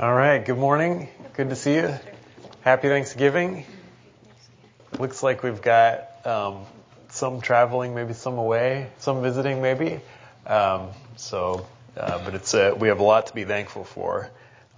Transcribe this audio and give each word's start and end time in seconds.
All 0.00 0.14
right, 0.14 0.44
good 0.44 0.58
morning. 0.58 1.08
Good 1.32 1.50
to 1.50 1.56
see 1.56 1.74
you. 1.74 1.92
Happy 2.60 2.86
Thanksgiving. 2.86 3.66
Looks 4.96 5.24
like 5.24 5.42
we've 5.42 5.60
got 5.60 6.24
um, 6.24 6.66
some 7.08 7.40
traveling, 7.40 7.96
maybe 7.96 8.12
some 8.12 8.38
away, 8.38 8.90
some 8.98 9.22
visiting, 9.22 9.60
maybe. 9.60 10.00
Um, 10.46 10.90
so, 11.16 11.66
uh, 11.96 12.24
but 12.24 12.36
it's 12.36 12.54
a, 12.54 12.76
we 12.76 12.86
have 12.86 13.00
a 13.00 13.02
lot 13.02 13.26
to 13.26 13.34
be 13.34 13.42
thankful 13.42 13.82
for, 13.82 14.30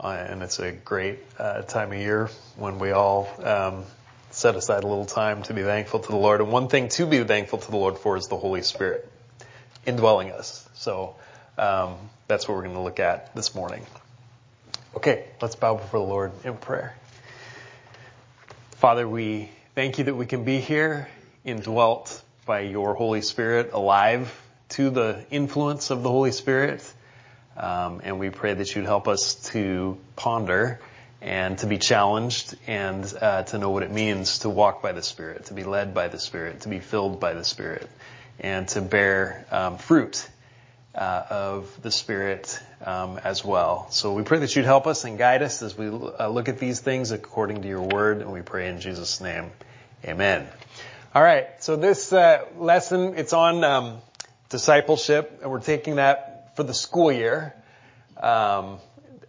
uh, 0.02 0.06
and 0.06 0.42
it's 0.42 0.58
a 0.58 0.72
great 0.72 1.18
uh, 1.38 1.60
time 1.62 1.92
of 1.92 1.98
year 1.98 2.30
when 2.56 2.78
we 2.78 2.92
all 2.92 3.28
um, 3.44 3.84
set 4.30 4.56
aside 4.56 4.84
a 4.84 4.86
little 4.86 5.04
time 5.04 5.42
to 5.42 5.52
be 5.52 5.62
thankful 5.62 6.00
to 6.00 6.08
the 6.08 6.16
Lord. 6.16 6.40
And 6.40 6.50
one 6.50 6.68
thing 6.68 6.88
to 6.88 7.04
be 7.04 7.22
thankful 7.24 7.58
to 7.58 7.70
the 7.70 7.76
Lord 7.76 7.98
for 7.98 8.16
is 8.16 8.28
the 8.28 8.38
Holy 8.38 8.62
Spirit 8.62 9.06
indwelling 9.84 10.30
us. 10.30 10.66
So 10.76 11.16
um, 11.58 11.96
that's 12.26 12.48
what 12.48 12.54
we're 12.54 12.64
going 12.64 12.76
to 12.76 12.80
look 12.80 13.00
at 13.00 13.34
this 13.36 13.54
morning. 13.54 13.84
Okay, 14.92 15.24
let's 15.40 15.54
bow 15.54 15.76
before 15.76 16.00
the 16.00 16.06
Lord 16.06 16.32
in 16.42 16.56
prayer. 16.56 16.96
Father, 18.72 19.08
we 19.08 19.48
thank 19.76 19.98
you 19.98 20.04
that 20.04 20.16
we 20.16 20.26
can 20.26 20.42
be 20.42 20.58
here, 20.58 21.06
indwelt 21.44 22.20
by 22.44 22.62
your 22.62 22.94
Holy 22.94 23.22
Spirit, 23.22 23.70
alive 23.72 24.36
to 24.70 24.90
the 24.90 25.24
influence 25.30 25.90
of 25.90 26.02
the 26.02 26.10
Holy 26.10 26.32
Spirit. 26.32 26.92
Um, 27.56 28.00
and 28.02 28.18
we 28.18 28.30
pray 28.30 28.54
that 28.54 28.74
you'd 28.74 28.84
help 28.84 29.06
us 29.06 29.36
to 29.50 29.96
ponder 30.16 30.80
and 31.20 31.56
to 31.58 31.68
be 31.68 31.78
challenged 31.78 32.56
and 32.66 33.14
uh, 33.20 33.44
to 33.44 33.58
know 33.58 33.70
what 33.70 33.84
it 33.84 33.92
means 33.92 34.40
to 34.40 34.50
walk 34.50 34.82
by 34.82 34.90
the 34.90 35.04
Spirit, 35.04 35.44
to 35.46 35.54
be 35.54 35.62
led 35.62 35.94
by 35.94 36.08
the 36.08 36.18
Spirit, 36.18 36.62
to 36.62 36.68
be 36.68 36.80
filled 36.80 37.20
by 37.20 37.34
the 37.34 37.44
Spirit, 37.44 37.88
and 38.40 38.66
to 38.70 38.80
bear 38.80 39.46
um, 39.52 39.78
fruit 39.78 40.28
uh, 40.94 41.22
of 41.30 41.82
the 41.82 41.90
Spirit 41.90 42.60
um, 42.84 43.18
as 43.22 43.44
well. 43.44 43.90
So 43.90 44.14
we 44.14 44.22
pray 44.22 44.38
that 44.40 44.54
you'd 44.54 44.64
help 44.64 44.86
us 44.86 45.04
and 45.04 45.18
guide 45.18 45.42
us 45.42 45.62
as 45.62 45.76
we 45.76 45.88
uh, 45.88 46.28
look 46.28 46.48
at 46.48 46.58
these 46.58 46.80
things 46.80 47.10
according 47.10 47.62
to 47.62 47.68
your 47.68 47.82
word, 47.82 48.20
and 48.20 48.32
we 48.32 48.42
pray 48.42 48.68
in 48.68 48.80
Jesus' 48.80 49.20
name, 49.20 49.50
Amen. 50.04 50.48
All 51.14 51.22
right, 51.22 51.48
so 51.60 51.76
this 51.76 52.12
uh, 52.12 52.44
lesson 52.56 53.14
it's 53.16 53.32
on 53.32 53.64
um, 53.64 53.98
discipleship, 54.48 55.40
and 55.42 55.50
we're 55.50 55.60
taking 55.60 55.96
that 55.96 56.56
for 56.56 56.62
the 56.62 56.74
school 56.74 57.12
year. 57.12 57.54
Um, 58.16 58.78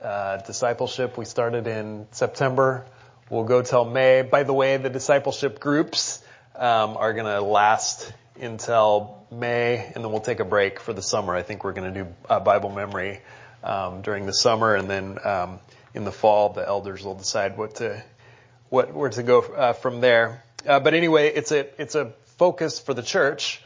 uh, 0.02 0.38
discipleship 0.38 1.18
we 1.18 1.25
started 1.25 1.68
in 1.68 2.08
September. 2.12 2.86
We'll 3.30 3.44
go 3.44 3.62
till 3.62 3.86
May. 3.86 4.23
By 4.23 4.44
the 4.44 4.53
way, 4.53 4.78
the 4.78 4.90
discipleship 4.90 5.59
groups 5.59 6.23
um, 6.56 6.98
are 6.98 7.14
going 7.14 7.25
to 7.25 7.42
last 7.42 8.12
until 8.42 9.25
May, 9.31 9.78
and 9.78 10.03
then 10.03 10.11
we'll 10.11 10.22
take 10.22 10.39
a 10.39 10.45
break 10.45 10.80
for 10.80 10.94
the 10.94 11.02
summer. 11.02 11.36
I 11.36 11.44
think 11.44 11.64
we're 11.64 11.73
going 11.73 11.94
to 11.94 12.03
do 12.03 12.09
a 12.30 12.39
Bible 12.39 12.70
memory 12.70 13.22
um, 13.64 14.02
during 14.02 14.25
the 14.25 14.34
summer, 14.34 14.75
and 14.75 14.89
then 14.89 15.17
um, 15.23 15.59
in 15.94 16.03
the 16.03 16.11
fall, 16.11 16.50
the 16.50 16.67
elders 16.67 17.03
will 17.03 17.16
decide 17.16 17.58
what 17.58 17.75
to 17.75 18.03
what 18.69 18.94
where 18.94 19.09
to 19.09 19.23
go 19.23 19.42
uh, 19.42 19.73
from 19.73 20.02
there. 20.02 20.44
Uh, 20.66 20.80
but 20.80 20.94
anyway, 20.94 21.30
it's 21.30 21.52
a 21.52 21.67
it's 21.81 21.95
a 21.95 22.14
focus 22.38 22.80
for 22.80 22.94
the 22.94 23.03
church 23.03 23.62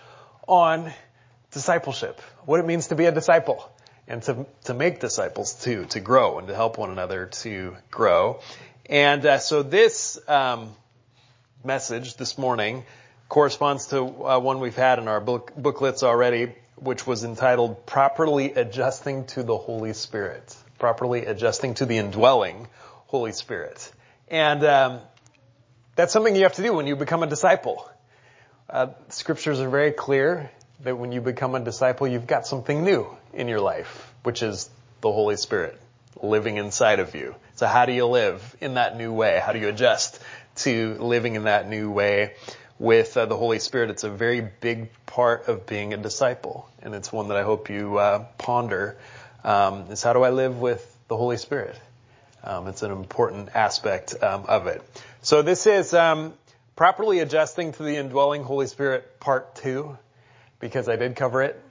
on 0.48 0.92
discipleship, 1.52 2.22
what 2.46 2.60
it 2.60 2.66
means 2.66 2.88
to 2.88 2.96
be 2.96 3.06
a 3.06 3.12
disciple, 3.12 3.72
and 4.08 4.22
to 4.24 4.46
to 4.66 4.74
make 4.74 5.00
disciples 5.00 5.54
too, 5.64 5.86
to 5.86 6.00
grow 6.00 6.38
and 6.38 6.48
to 6.48 6.56
help 6.56 6.78
one 6.78 6.92
another 6.92 7.28
to 7.28 7.76
grow. 7.90 8.40
And 8.88 9.26
uh, 9.26 9.40
so 9.40 9.64
this 9.64 10.20
um, 10.28 10.70
message 11.64 12.18
this 12.18 12.38
morning 12.38 12.84
corresponds 13.30 13.88
to 13.88 14.02
uh, 14.02 14.40
one 14.40 14.60
we've 14.60 14.76
had 14.76 15.00
in 15.00 15.08
our 15.08 15.20
book, 15.20 15.54
booklets 15.56 16.04
already, 16.04 16.54
which 16.76 17.08
was 17.08 17.24
entitled 17.24 17.86
Properly 17.86 18.54
Adjusting 18.54 19.26
to 19.28 19.44
the 19.44 19.58
Holy 19.58 19.94
Spirit. 19.94 20.56
Properly 20.78 21.26
Adjusting 21.26 21.76
to 21.76 21.86
the 21.86 21.98
Indwelling 21.98 22.68
Holy 23.08 23.32
Spirit. 23.32 23.92
And 24.28 24.64
um, 24.64 25.00
that's 25.96 26.12
something 26.14 26.36
you 26.36 26.44
have 26.44 26.54
to 26.54 26.64
do 26.64 26.74
when 26.74 26.88
you 26.88 26.96
become 26.96 27.24
a 27.24 27.28
disciple. 27.28 27.90
Uh, 28.70 28.88
scriptures 29.10 29.60
are 29.60 29.70
very 29.70 29.92
clear 29.92 30.52
that 30.82 30.98
when 30.98 31.12
you 31.12 31.22
become 31.22 31.56
a 31.56 31.60
disciple, 31.60 32.08
you've 32.08 32.28
got 32.28 32.46
something 32.46 32.84
new 32.84 33.08
in 33.34 33.48
your 33.48 33.62
life, 33.62 34.14
which 34.24 34.44
is 34.44 34.70
the 35.02 35.12
Holy 35.12 35.38
Spirit 35.38 35.80
living 36.22 36.58
inside 36.58 37.00
of 37.00 37.16
you. 37.16 37.36
So 37.56 37.68
how 37.68 37.86
do 37.86 37.94
you 37.94 38.06
live 38.06 38.56
in 38.60 38.76
that 38.76 38.98
new 38.98 39.14
way? 39.14 39.42
How 39.44 39.54
do 39.54 39.60
you 39.60 39.70
adjust 39.70 40.20
to 40.58 40.96
living 40.96 41.36
in 41.36 41.44
that 41.44 41.70
new 41.70 41.92
way? 41.92 42.34
With 42.80 43.16
uh, 43.18 43.26
the 43.26 43.38
Holy 43.38 43.60
Spirit. 43.60 43.90
It's 43.90 44.04
a 44.04 44.10
very 44.10 44.42
big 44.42 44.90
part 45.06 45.48
of 45.48 45.66
being 45.66 45.94
a 45.94 45.98
disciple, 45.98 46.70
and 46.82 46.94
it's 46.94 47.12
one 47.12 47.30
that 47.30 47.38
I 47.38 47.44
hope 47.44 47.70
you 47.70 47.98
uh, 47.98 48.26
ponder. 48.38 48.98
Um, 49.44 49.92
is 49.92 50.04
how 50.04 50.14
do 50.14 50.24
I 50.24 50.32
live 50.32 50.60
with 50.60 50.98
the 51.08 51.16
Holy 51.16 51.38
Spirit? 51.38 51.80
Um, 52.44 52.68
it's 52.68 52.84
an 52.84 52.92
important 52.92 53.50
aspect 53.56 54.22
um, 54.22 54.46
of 54.48 54.68
it. 54.68 54.84
So 55.22 55.42
this 55.42 55.66
is 55.66 55.94
um, 55.94 56.34
properly 56.76 57.20
adjusting 57.20 57.72
to 57.74 57.84
the 57.84 57.96
indwelling 57.98 58.44
Holy 58.44 58.68
Spirit, 58.68 59.20
part 59.20 59.56
two, 59.56 59.98
because 60.60 60.90
I 60.90 60.96
did 60.96 61.16
cover 61.16 61.42
it. 61.42 61.62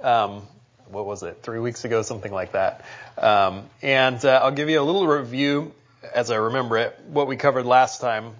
Um, 0.00 0.42
what 0.88 1.06
was 1.06 1.22
it? 1.22 1.42
Three 1.42 1.58
weeks 1.58 1.84
ago, 1.84 2.02
something 2.02 2.32
like 2.32 2.52
that. 2.52 2.84
Um, 3.18 3.64
and 3.82 4.22
uh, 4.24 4.40
I'll 4.42 4.52
give 4.52 4.68
you 4.68 4.80
a 4.80 4.82
little 4.82 5.06
review 5.06 5.72
as 6.14 6.30
I 6.30 6.36
remember 6.36 6.76
it. 6.78 6.98
What 7.08 7.26
we 7.26 7.36
covered 7.36 7.64
last 7.64 8.00
time 8.00 8.34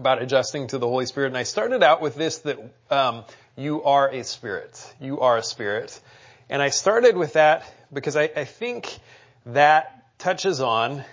about 0.00 0.22
adjusting 0.22 0.66
to 0.68 0.78
the 0.78 0.88
Holy 0.88 1.06
Spirit. 1.06 1.28
And 1.28 1.36
I 1.36 1.42
started 1.44 1.82
out 1.82 2.00
with 2.00 2.14
this 2.14 2.38
that 2.38 2.58
um, 2.90 3.24
you 3.56 3.84
are 3.84 4.08
a 4.08 4.24
spirit. 4.24 4.94
You 4.98 5.20
are 5.20 5.36
a 5.36 5.42
spirit. 5.42 6.00
And 6.48 6.62
I 6.62 6.70
started 6.70 7.16
with 7.16 7.34
that 7.34 7.70
because 7.92 8.16
I, 8.16 8.30
I 8.34 8.44
think 8.44 8.98
that 9.46 10.18
touches 10.18 10.60
on 10.60 11.04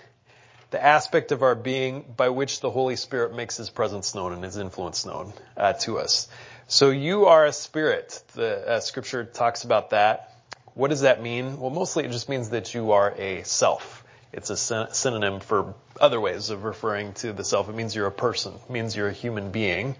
the 0.70 0.82
aspect 0.82 1.32
of 1.32 1.42
our 1.42 1.54
being 1.54 2.04
by 2.16 2.30
which 2.30 2.60
the 2.60 2.70
Holy 2.70 2.96
Spirit 2.96 3.34
makes 3.34 3.58
His 3.58 3.70
presence 3.70 4.14
known 4.14 4.32
and 4.32 4.42
His 4.42 4.56
influence 4.56 5.04
known 5.04 5.32
uh, 5.56 5.74
to 5.84 5.98
us. 5.98 6.28
So 6.66 6.90
you 6.90 7.26
are 7.26 7.44
a 7.44 7.52
spirit. 7.52 8.22
The 8.34 8.68
uh, 8.68 8.80
Scripture 8.80 9.24
talks 9.24 9.64
about 9.64 9.90
that. 9.90 10.34
What 10.74 10.88
does 10.88 11.02
that 11.02 11.22
mean? 11.22 11.60
Well, 11.60 11.70
mostly 11.70 12.04
it 12.04 12.10
just 12.10 12.28
means 12.28 12.50
that 12.50 12.74
you 12.74 12.92
are 12.92 13.12
a 13.16 13.42
self. 13.44 13.97
It's 14.32 14.50
a 14.50 14.56
synonym 14.56 15.40
for 15.40 15.74
other 16.00 16.20
ways 16.20 16.50
of 16.50 16.64
referring 16.64 17.14
to 17.14 17.32
the 17.32 17.44
self. 17.44 17.68
It 17.68 17.74
means 17.74 17.94
you're 17.94 18.06
a 18.06 18.12
person. 18.12 18.54
It 18.54 18.70
means 18.70 18.94
you're 18.94 19.08
a 19.08 19.12
human 19.12 19.50
being. 19.50 19.96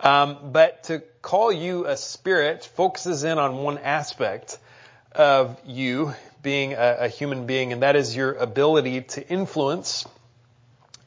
Um, 0.00 0.52
but 0.52 0.84
to 0.84 1.00
call 1.22 1.52
you 1.52 1.86
a 1.86 1.96
spirit 1.96 2.64
focuses 2.64 3.24
in 3.24 3.38
on 3.38 3.56
one 3.56 3.78
aspect 3.78 4.58
of 5.12 5.60
you 5.66 6.14
being 6.42 6.74
a, 6.74 6.96
a 7.00 7.08
human 7.08 7.46
being, 7.46 7.72
and 7.72 7.82
that 7.82 7.96
is 7.96 8.14
your 8.14 8.32
ability 8.34 9.02
to 9.02 9.28
influence 9.28 10.06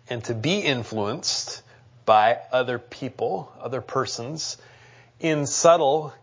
and 0.09 0.23
to 0.25 0.33
be 0.35 0.59
influenced 0.59 1.61
by 2.05 2.39
other 2.51 2.79
people, 2.79 3.51
other 3.61 3.81
persons, 3.81 4.57
in 5.19 5.45
subtle 5.45 6.13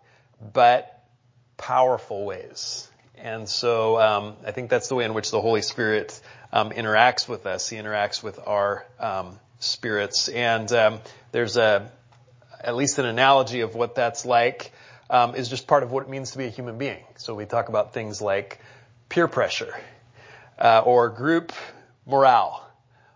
but 0.52 1.02
powerful 1.56 2.24
ways. 2.24 2.87
And 3.22 3.48
so 3.48 4.00
um, 4.00 4.36
I 4.46 4.52
think 4.52 4.70
that's 4.70 4.88
the 4.88 4.94
way 4.94 5.04
in 5.04 5.14
which 5.14 5.30
the 5.30 5.40
Holy 5.40 5.62
Spirit 5.62 6.20
um, 6.52 6.70
interacts 6.70 7.28
with 7.28 7.46
us. 7.46 7.68
He 7.68 7.76
interacts 7.76 8.22
with 8.22 8.38
our 8.46 8.86
um, 8.98 9.38
spirits, 9.58 10.28
and 10.28 10.70
um, 10.72 11.00
there's 11.32 11.56
a 11.56 11.90
at 12.60 12.74
least 12.74 12.98
an 12.98 13.06
analogy 13.06 13.60
of 13.60 13.74
what 13.74 13.94
that's 13.94 14.24
like 14.24 14.72
um, 15.10 15.34
is 15.34 15.48
just 15.48 15.66
part 15.66 15.82
of 15.82 15.92
what 15.92 16.04
it 16.04 16.08
means 16.08 16.32
to 16.32 16.38
be 16.38 16.44
a 16.44 16.50
human 16.50 16.78
being. 16.78 17.02
So 17.16 17.34
we 17.34 17.44
talk 17.44 17.68
about 17.68 17.92
things 17.92 18.20
like 18.20 18.60
peer 19.08 19.28
pressure 19.28 19.74
uh, 20.58 20.82
or 20.84 21.08
group 21.08 21.52
morale, 22.06 22.66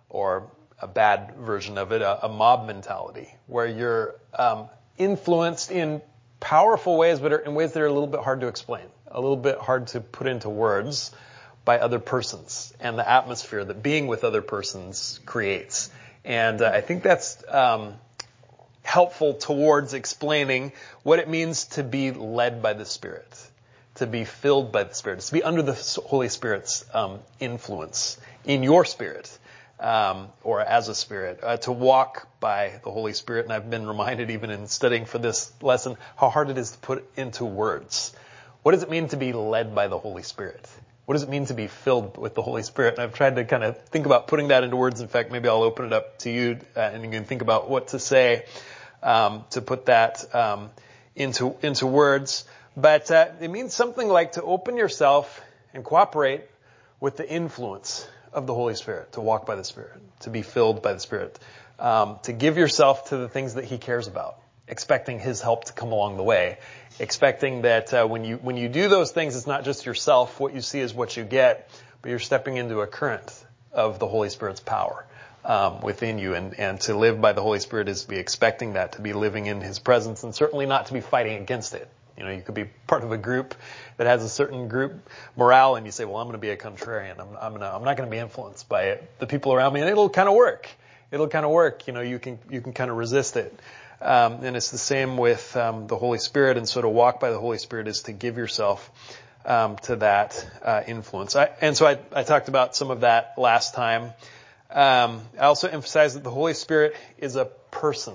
or 0.08 0.50
a 0.80 0.86
bad 0.86 1.34
version 1.36 1.78
of 1.78 1.92
it, 1.92 2.02
a, 2.02 2.26
a 2.26 2.28
mob 2.28 2.66
mentality, 2.66 3.32
where 3.46 3.66
you're 3.66 4.14
um, 4.38 4.68
influenced 4.98 5.70
in 5.70 6.02
powerful 6.40 6.96
ways, 6.98 7.20
but 7.20 7.46
in 7.46 7.54
ways 7.54 7.72
that 7.72 7.82
are 7.82 7.86
a 7.86 7.92
little 7.92 8.08
bit 8.08 8.20
hard 8.20 8.40
to 8.40 8.48
explain 8.48 8.84
a 9.12 9.20
little 9.20 9.36
bit 9.36 9.58
hard 9.58 9.88
to 9.88 10.00
put 10.00 10.26
into 10.26 10.48
words 10.48 11.10
by 11.64 11.78
other 11.78 11.98
persons 11.98 12.72
and 12.80 12.98
the 12.98 13.08
atmosphere 13.08 13.64
that 13.64 13.82
being 13.82 14.06
with 14.06 14.24
other 14.24 14.42
persons 14.42 15.20
creates. 15.26 15.90
And 16.24 16.60
uh, 16.60 16.70
I 16.72 16.80
think 16.80 17.02
that's 17.02 17.42
um, 17.48 17.94
helpful 18.82 19.34
towards 19.34 19.94
explaining 19.94 20.72
what 21.02 21.18
it 21.18 21.28
means 21.28 21.66
to 21.66 21.84
be 21.84 22.10
led 22.10 22.62
by 22.62 22.72
the 22.72 22.84
Spirit, 22.84 23.28
to 23.96 24.06
be 24.06 24.24
filled 24.24 24.72
by 24.72 24.84
the 24.84 24.94
Spirit, 24.94 25.20
to 25.20 25.32
be 25.32 25.42
under 25.42 25.62
the 25.62 25.74
Holy 26.06 26.28
Spirit's 26.28 26.84
um, 26.92 27.20
influence 27.38 28.18
in 28.44 28.62
your 28.62 28.84
spirit. 28.84 29.38
Um, 29.80 30.28
or 30.44 30.60
as 30.60 30.86
a 30.86 30.94
spirit, 30.94 31.40
uh, 31.42 31.56
to 31.56 31.72
walk 31.72 32.28
by 32.38 32.78
the 32.84 32.90
Holy 32.92 33.14
Spirit. 33.14 33.46
And 33.46 33.52
I've 33.52 33.68
been 33.68 33.84
reminded, 33.84 34.30
even 34.30 34.50
in 34.50 34.68
studying 34.68 35.06
for 35.06 35.18
this 35.18 35.50
lesson, 35.60 35.96
how 36.16 36.30
hard 36.30 36.50
it 36.50 36.58
is 36.58 36.70
to 36.70 36.78
put 36.78 37.04
into 37.16 37.44
words 37.44 38.14
what 38.62 38.72
does 38.72 38.82
it 38.82 38.90
mean 38.90 39.08
to 39.08 39.16
be 39.16 39.32
led 39.32 39.74
by 39.74 39.88
the 39.88 39.98
Holy 39.98 40.22
Spirit? 40.22 40.68
What 41.04 41.14
does 41.14 41.24
it 41.24 41.28
mean 41.28 41.46
to 41.46 41.54
be 41.54 41.66
filled 41.66 42.16
with 42.16 42.34
the 42.34 42.42
Holy 42.42 42.62
Spirit? 42.62 42.94
And 42.94 43.02
I've 43.02 43.14
tried 43.14 43.36
to 43.36 43.44
kind 43.44 43.64
of 43.64 43.76
think 43.88 44.06
about 44.06 44.28
putting 44.28 44.48
that 44.48 44.62
into 44.62 44.76
words. 44.76 45.00
In 45.00 45.08
fact, 45.08 45.32
maybe 45.32 45.48
I'll 45.48 45.64
open 45.64 45.86
it 45.86 45.92
up 45.92 46.18
to 46.20 46.30
you 46.30 46.60
uh, 46.76 46.80
and 46.80 47.02
you 47.02 47.10
can 47.10 47.24
think 47.24 47.42
about 47.42 47.68
what 47.68 47.88
to 47.88 47.98
say 47.98 48.44
um, 49.02 49.44
to 49.50 49.60
put 49.60 49.86
that 49.86 50.32
um, 50.34 50.70
into 51.16 51.56
into 51.62 51.86
words. 51.86 52.44
But 52.76 53.10
uh, 53.10 53.28
it 53.40 53.50
means 53.50 53.74
something 53.74 54.08
like 54.08 54.32
to 54.32 54.42
open 54.42 54.76
yourself 54.76 55.42
and 55.74 55.84
cooperate 55.84 56.42
with 57.00 57.16
the 57.16 57.28
influence 57.28 58.06
of 58.32 58.46
the 58.46 58.54
Holy 58.54 58.74
Spirit, 58.74 59.12
to 59.12 59.20
walk 59.20 59.44
by 59.44 59.56
the 59.56 59.64
Spirit, 59.64 60.00
to 60.20 60.30
be 60.30 60.42
filled 60.42 60.82
by 60.82 60.92
the 60.92 61.00
Spirit, 61.00 61.38
um, 61.78 62.18
to 62.22 62.32
give 62.32 62.56
yourself 62.56 63.08
to 63.08 63.16
the 63.16 63.28
things 63.28 63.54
that 63.54 63.64
He 63.64 63.76
cares 63.76 64.06
about, 64.06 64.36
expecting 64.68 65.18
His 65.18 65.40
help 65.40 65.64
to 65.64 65.72
come 65.72 65.92
along 65.92 66.16
the 66.16 66.22
way, 66.22 66.58
expecting 66.98 67.62
that 67.62 67.92
uh, 67.92 68.06
when 68.06 68.24
you 68.24 68.36
when 68.36 68.56
you 68.56 68.68
do 68.68 68.88
those 68.88 69.10
things, 69.10 69.36
it's 69.36 69.46
not 69.46 69.64
just 69.64 69.86
yourself. 69.86 70.40
What 70.40 70.54
you 70.54 70.60
see 70.60 70.80
is 70.80 70.94
what 70.94 71.16
you 71.16 71.24
get, 71.24 71.70
but 72.00 72.10
you're 72.10 72.18
stepping 72.18 72.56
into 72.56 72.80
a 72.80 72.86
current 72.86 73.30
of 73.72 73.98
the 73.98 74.06
Holy 74.06 74.28
Spirit's 74.28 74.60
power 74.60 75.06
um, 75.44 75.80
within 75.80 76.18
you, 76.18 76.34
and 76.34 76.58
and 76.58 76.80
to 76.82 76.96
live 76.96 77.20
by 77.20 77.32
the 77.32 77.42
Holy 77.42 77.58
Spirit 77.58 77.88
is 77.88 78.02
to 78.02 78.08
be 78.08 78.18
expecting 78.18 78.74
that, 78.74 78.92
to 78.92 79.00
be 79.00 79.12
living 79.12 79.46
in 79.46 79.60
His 79.60 79.78
presence, 79.78 80.22
and 80.22 80.34
certainly 80.34 80.66
not 80.66 80.86
to 80.86 80.92
be 80.92 81.00
fighting 81.00 81.40
against 81.40 81.74
it. 81.74 81.88
You 82.16 82.24
know, 82.24 82.30
you 82.30 82.42
could 82.42 82.54
be 82.54 82.64
part 82.86 83.04
of 83.04 83.12
a 83.12 83.18
group 83.18 83.54
that 83.96 84.06
has 84.06 84.22
a 84.22 84.28
certain 84.28 84.68
group 84.68 85.08
morale, 85.36 85.76
and 85.76 85.86
you 85.86 85.92
say, 85.92 86.04
"Well, 86.04 86.18
I'm 86.18 86.26
going 86.26 86.34
to 86.34 86.38
be 86.38 86.50
a 86.50 86.56
contrarian. 86.56 87.18
I'm, 87.18 87.36
I'm, 87.40 87.52
gonna, 87.52 87.72
I'm 87.74 87.84
not 87.84 87.96
going 87.96 88.08
to 88.08 88.10
be 88.10 88.18
influenced 88.18 88.68
by 88.68 88.84
it, 88.84 89.18
the 89.18 89.26
people 89.26 89.52
around 89.52 89.72
me," 89.72 89.80
and 89.80 89.88
it'll 89.88 90.10
kind 90.10 90.28
of 90.28 90.34
work. 90.34 90.68
It'll 91.10 91.28
kind 91.28 91.44
of 91.44 91.50
work. 91.50 91.86
You 91.86 91.92
know, 91.92 92.00
you 92.00 92.18
can 92.18 92.38
you 92.50 92.60
can 92.60 92.72
kind 92.72 92.90
of 92.90 92.96
resist 92.96 93.36
it. 93.36 93.58
Um, 94.02 94.44
and 94.44 94.56
it's 94.56 94.70
the 94.70 94.78
same 94.78 95.16
with 95.16 95.56
um, 95.56 95.86
the 95.86 95.96
Holy 95.96 96.18
Spirit. 96.18 96.56
And 96.56 96.68
so 96.68 96.82
to 96.82 96.88
walk 96.88 97.20
by 97.20 97.30
the 97.30 97.38
Holy 97.38 97.58
Spirit 97.58 97.88
is 97.88 98.02
to 98.02 98.12
give 98.12 98.36
yourself 98.36 98.90
um, 99.44 99.76
to 99.82 99.96
that 99.96 100.46
uh, 100.62 100.82
influence. 100.86 101.36
I, 101.36 101.50
and 101.60 101.76
so 101.76 101.86
I, 101.86 101.98
I, 102.14 102.22
talked 102.22 102.48
about 102.48 102.76
some 102.76 102.90
of 102.90 103.00
that 103.00 103.34
last 103.38 103.74
time. 103.74 104.12
Um, 104.70 105.20
I 105.38 105.44
also 105.44 105.68
emphasized 105.68 106.16
that 106.16 106.24
the 106.24 106.30
Holy 106.30 106.54
Spirit 106.54 106.96
is 107.18 107.36
a 107.36 107.46
person, 107.70 108.14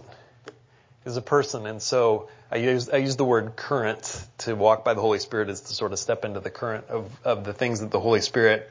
is 1.05 1.17
a 1.17 1.21
person, 1.21 1.67
and 1.67 1.81
so 1.81 2.29
I 2.51 2.57
use 2.57 2.89
I 2.89 2.97
use 2.97 3.15
the 3.15 3.25
word 3.25 3.55
current 3.55 4.25
to 4.39 4.55
walk 4.55 4.85
by 4.85 4.93
the 4.93 5.01
Holy 5.01 5.19
Spirit 5.19 5.49
is 5.49 5.61
to 5.61 5.73
sort 5.73 5.91
of 5.91 5.99
step 5.99 6.23
into 6.23 6.39
the 6.39 6.49
current 6.49 6.85
of 6.87 7.11
of 7.25 7.43
the 7.43 7.53
things 7.53 7.81
that 7.81 7.91
the 7.91 7.99
Holy 7.99 8.21
Spirit 8.21 8.67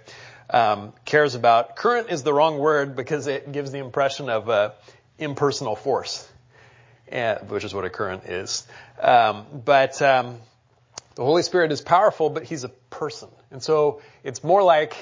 um, 0.50 0.92
cares 1.04 1.34
about. 1.34 1.76
Current 1.76 2.10
is 2.10 2.22
the 2.22 2.32
wrong 2.32 2.58
word 2.58 2.96
because 2.96 3.26
it 3.26 3.52
gives 3.52 3.70
the 3.70 3.78
impression 3.78 4.30
of 4.30 4.48
a 4.48 4.74
impersonal 5.18 5.76
force, 5.76 6.28
which 7.48 7.64
is 7.64 7.74
what 7.74 7.84
a 7.84 7.90
current 7.90 8.24
is. 8.24 8.66
Um, 9.00 9.46
but 9.64 10.00
um, 10.02 10.38
the 11.14 11.24
Holy 11.24 11.42
Spirit 11.42 11.72
is 11.72 11.80
powerful, 11.80 12.30
but 12.30 12.44
He's 12.44 12.64
a 12.64 12.68
person, 12.68 13.28
and 13.50 13.62
so 13.62 14.02
it's 14.22 14.42
more 14.42 14.62
like 14.62 14.96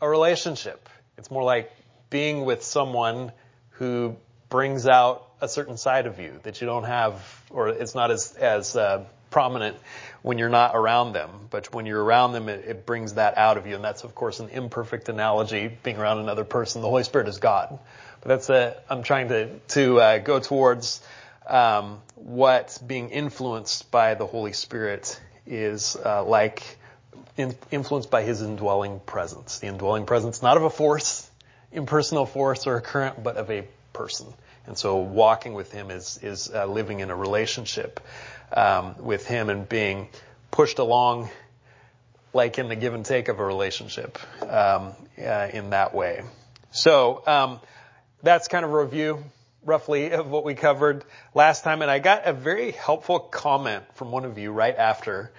a 0.00 0.08
relationship. 0.08 0.88
It's 1.18 1.30
more 1.30 1.44
like 1.44 1.70
being 2.08 2.44
with 2.44 2.62
someone 2.62 3.32
who 3.70 4.16
brings 4.48 4.86
out 4.86 5.26
a 5.40 5.48
certain 5.48 5.76
side 5.76 6.06
of 6.06 6.18
you 6.18 6.40
that 6.42 6.60
you 6.60 6.66
don't 6.66 6.84
have, 6.84 7.42
or 7.50 7.68
it's 7.68 7.94
not 7.94 8.10
as 8.10 8.34
as 8.34 8.76
uh, 8.76 9.04
prominent 9.30 9.76
when 10.22 10.38
you're 10.38 10.50
not 10.50 10.74
around 10.74 11.12
them. 11.12 11.30
But 11.50 11.72
when 11.72 11.86
you're 11.86 12.02
around 12.02 12.32
them, 12.32 12.48
it, 12.48 12.64
it, 12.66 12.86
brings 12.86 13.14
that 13.14 13.38
out 13.38 13.56
of 13.56 13.66
you, 13.66 13.74
and 13.74 13.84
that's 13.84 14.04
of 14.04 14.14
course 14.14 14.40
an 14.40 14.48
imperfect 14.48 15.08
analogy. 15.08 15.70
Being 15.82 15.96
around 15.96 16.18
another 16.18 16.44
person, 16.44 16.82
the 16.82 16.88
Holy 16.88 17.04
Spirit 17.04 17.28
is 17.28 17.38
God. 17.38 17.78
But 18.20 18.28
that's 18.28 18.50
a 18.50 18.76
I'm 18.88 19.02
trying 19.02 19.28
to 19.28 19.58
to 19.68 20.00
uh, 20.00 20.18
go 20.18 20.40
towards 20.40 21.00
um, 21.50 22.00
what 22.14 22.78
being 22.86 23.10
influenced 23.10 23.90
by 23.90 24.14
the 24.14 24.26
Holy 24.26 24.52
Spirit 24.52 25.20
is 25.46 25.96
uh, 25.96 26.24
like. 26.24 26.78
In, 27.36 27.54
influenced 27.70 28.10
by 28.10 28.22
His 28.22 28.42
indwelling 28.42 29.00
presence, 29.00 29.60
the 29.60 29.68
indwelling 29.68 30.04
presence 30.04 30.42
not 30.42 30.58
of 30.58 30.64
a 30.64 30.68
force, 30.68 31.30
impersonal 31.72 32.26
force 32.26 32.66
or 32.66 32.76
a 32.76 32.82
current, 32.82 33.22
but 33.22 33.36
of 33.36 33.50
a 33.50 33.64
person. 33.92 34.26
And 34.66 34.76
so 34.76 34.98
walking 34.98 35.54
with 35.54 35.72
him 35.72 35.90
is, 35.90 36.18
is 36.22 36.50
uh, 36.52 36.66
living 36.66 37.00
in 37.00 37.10
a 37.10 37.16
relationship 37.16 38.00
um, 38.52 38.94
with 38.98 39.26
him 39.26 39.48
and 39.48 39.68
being 39.68 40.08
pushed 40.50 40.78
along 40.78 41.28
like 42.32 42.58
in 42.58 42.68
the 42.68 42.76
give 42.76 42.94
and 42.94 43.04
take 43.04 43.28
of 43.28 43.40
a 43.40 43.44
relationship 43.44 44.18
um, 44.42 44.92
uh, 45.18 45.48
in 45.52 45.70
that 45.70 45.94
way. 45.94 46.22
So 46.70 47.22
um, 47.26 47.60
that's 48.22 48.46
kind 48.48 48.64
of 48.64 48.72
a 48.72 48.84
review 48.84 49.24
roughly 49.64 50.12
of 50.12 50.28
what 50.28 50.44
we 50.44 50.54
covered 50.54 51.04
last 51.34 51.64
time. 51.64 51.82
And 51.82 51.90
I 51.90 51.98
got 51.98 52.26
a 52.26 52.32
very 52.32 52.70
helpful 52.70 53.18
comment 53.18 53.84
from 53.94 54.10
one 54.10 54.24
of 54.24 54.38
you 54.38 54.52
right 54.52 54.76
after 54.76 55.30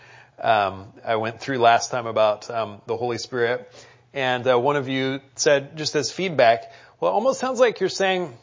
um, 0.42 0.92
I 1.06 1.18
went 1.18 1.40
through 1.40 1.60
last 1.60 1.92
time 1.92 2.08
about 2.08 2.50
um, 2.50 2.82
the 2.88 2.98
Holy 2.98 3.18
Spirit. 3.20 3.72
And 4.14 4.48
uh, 4.48 4.60
one 4.60 4.76
of 4.76 4.88
you 4.88 5.22
said, 5.36 5.78
just 5.78 5.96
as 5.96 6.12
feedback, 6.12 6.72
well, 7.00 7.12
it 7.12 7.14
almost 7.14 7.40
sounds 7.40 7.60
like 7.60 7.80
you're 7.80 7.90
saying 7.90 8.36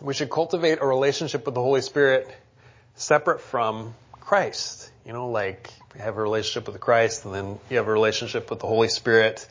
we 0.00 0.14
should 0.14 0.30
cultivate 0.30 0.78
a 0.80 0.86
relationship 0.86 1.44
with 1.44 1.54
the 1.54 1.60
Holy 1.60 1.82
Spirit 1.82 2.34
separate 2.94 3.40
from 3.40 3.94
Christ. 4.12 4.90
You 5.04 5.12
know, 5.12 5.28
like 5.28 5.70
you 5.94 6.00
have 6.00 6.16
a 6.16 6.22
relationship 6.22 6.72
with 6.72 6.80
Christ 6.80 7.24
and 7.24 7.34
then 7.34 7.58
you 7.68 7.76
have 7.76 7.88
a 7.88 7.92
relationship 7.92 8.50
with 8.50 8.60
the 8.60 8.66
Holy 8.66 8.88
Spirit. 8.88 9.46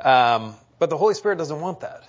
Um, 0.00 0.54
but 0.78 0.90
the 0.90 0.96
Holy 0.96 1.14
Spirit 1.14 1.38
doesn't 1.38 1.60
want 1.60 1.80
that. 1.80 2.02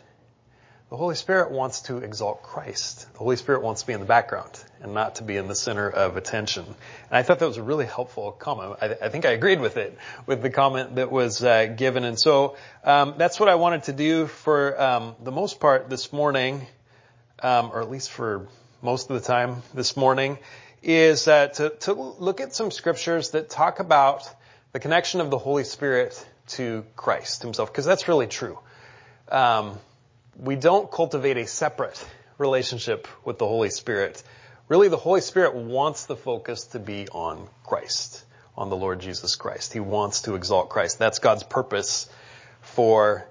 The 0.96 1.00
Holy 1.00 1.16
Spirit 1.16 1.52
wants 1.52 1.82
to 1.82 1.98
exalt 1.98 2.42
Christ. 2.42 3.12
The 3.12 3.20
Holy 3.20 3.36
Spirit 3.36 3.62
wants 3.64 3.82
to 3.82 3.88
be 3.88 3.92
in 3.92 4.00
the 4.00 4.06
background 4.06 4.58
and 4.80 4.94
not 4.94 5.16
to 5.16 5.24
be 5.24 5.36
in 5.36 5.50
the 5.50 5.54
center 5.54 5.90
of 5.90 6.16
attention. 6.16 6.64
And 6.64 6.76
I 7.12 7.22
thought 7.22 7.40
that 7.40 7.48
was 7.48 7.58
a 7.58 7.64
really 7.64 7.86
helpful 7.86 8.32
comment. 8.32 8.78
I, 8.82 8.96
I 9.02 9.10
think 9.10 9.26
I 9.26 9.32
agreed 9.32 9.60
with 9.60 9.76
it, 9.76 9.98
with 10.26 10.42
the 10.42 10.50
comment 10.50 10.96
that 10.96 11.12
was 11.12 11.44
uh, 11.44 11.66
given. 11.66 12.06
And 12.06 12.18
so 12.18 12.56
um, 12.86 13.16
that's 13.18 13.42
what 13.42 13.50
I 13.50 13.56
wanted 13.56 13.84
to 13.84 13.92
do 13.92 14.28
for 14.28 14.82
um, 14.82 15.16
the 15.22 15.34
most 15.34 15.60
part 15.60 15.90
this 15.90 16.14
morning 16.14 16.66
um, 17.44 17.72
or 17.74 17.82
at 17.82 17.92
least 17.92 18.10
for 18.10 18.48
most 18.82 19.10
of 19.10 19.22
the 19.22 19.28
time 19.28 19.64
this 19.74 19.98
morning, 19.98 20.38
is 20.82 21.28
uh, 21.28 21.48
to, 21.48 21.72
to 21.82 21.92
look 21.92 22.40
at 22.40 22.56
some 22.56 22.72
scriptures 22.72 23.32
that 23.32 23.50
talk 23.50 23.82
about 23.82 24.24
the 24.72 24.80
connection 24.80 25.20
of 25.20 25.30
the 25.30 25.38
Holy 25.38 25.66
Spirit 25.66 26.26
to 26.48 26.86
Christ 26.96 27.42
Himself, 27.42 27.70
because 27.70 27.84
that's 27.84 28.08
really 28.08 28.28
true. 28.28 28.58
Um, 29.28 29.78
we 30.38 30.56
don't 30.56 30.92
cultivate 30.92 31.38
a 31.38 31.48
separate 31.48 32.04
relationship 32.38 33.08
with 33.24 33.38
the 33.38 33.48
Holy 33.48 33.70
Spirit. 33.70 34.22
Really, 34.68 34.88
the 34.88 34.98
Holy 34.98 35.22
Spirit 35.22 35.56
wants 35.56 36.06
the 36.06 36.16
focus 36.16 36.66
to 36.68 36.80
be 36.80 37.08
on 37.10 37.48
Christ, 37.64 38.24
on 38.58 38.70
the 38.70 38.76
Lord 38.76 39.00
Jesus 39.00 39.36
Christ. 39.36 39.74
He 39.74 39.80
wants 39.80 40.24
to 40.24 40.36
exalt 40.36 40.70
Christ. 40.70 41.00
That's 41.00 41.20
God's 41.20 41.44
purpose 41.44 42.10
for 42.62 43.28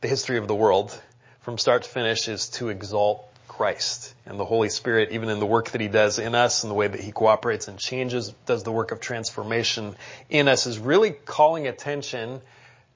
the 0.00 0.08
history 0.08 0.38
of 0.38 0.48
the 0.48 0.54
world 0.54 0.98
from 1.46 1.58
start 1.58 1.84
to 1.84 1.88
finish 1.88 2.26
is 2.26 2.48
to 2.48 2.70
exalt 2.70 3.24
Christ 3.46 4.12
and 4.26 4.38
the 4.38 4.44
Holy 4.44 4.68
Spirit, 4.68 5.12
even 5.12 5.28
in 5.28 5.38
the 5.38 5.46
work 5.46 5.70
that 5.70 5.80
He 5.80 5.86
does 5.86 6.18
in 6.18 6.34
us 6.34 6.64
and 6.64 6.70
the 6.72 6.74
way 6.74 6.88
that 6.88 7.00
He 7.00 7.12
cooperates 7.12 7.68
and 7.68 7.78
changes, 7.78 8.34
does 8.46 8.64
the 8.64 8.72
work 8.72 8.90
of 8.90 9.00
transformation 9.00 9.94
in 10.28 10.48
us, 10.48 10.66
is 10.66 10.78
really 10.80 11.12
calling 11.12 11.68
attention 11.68 12.40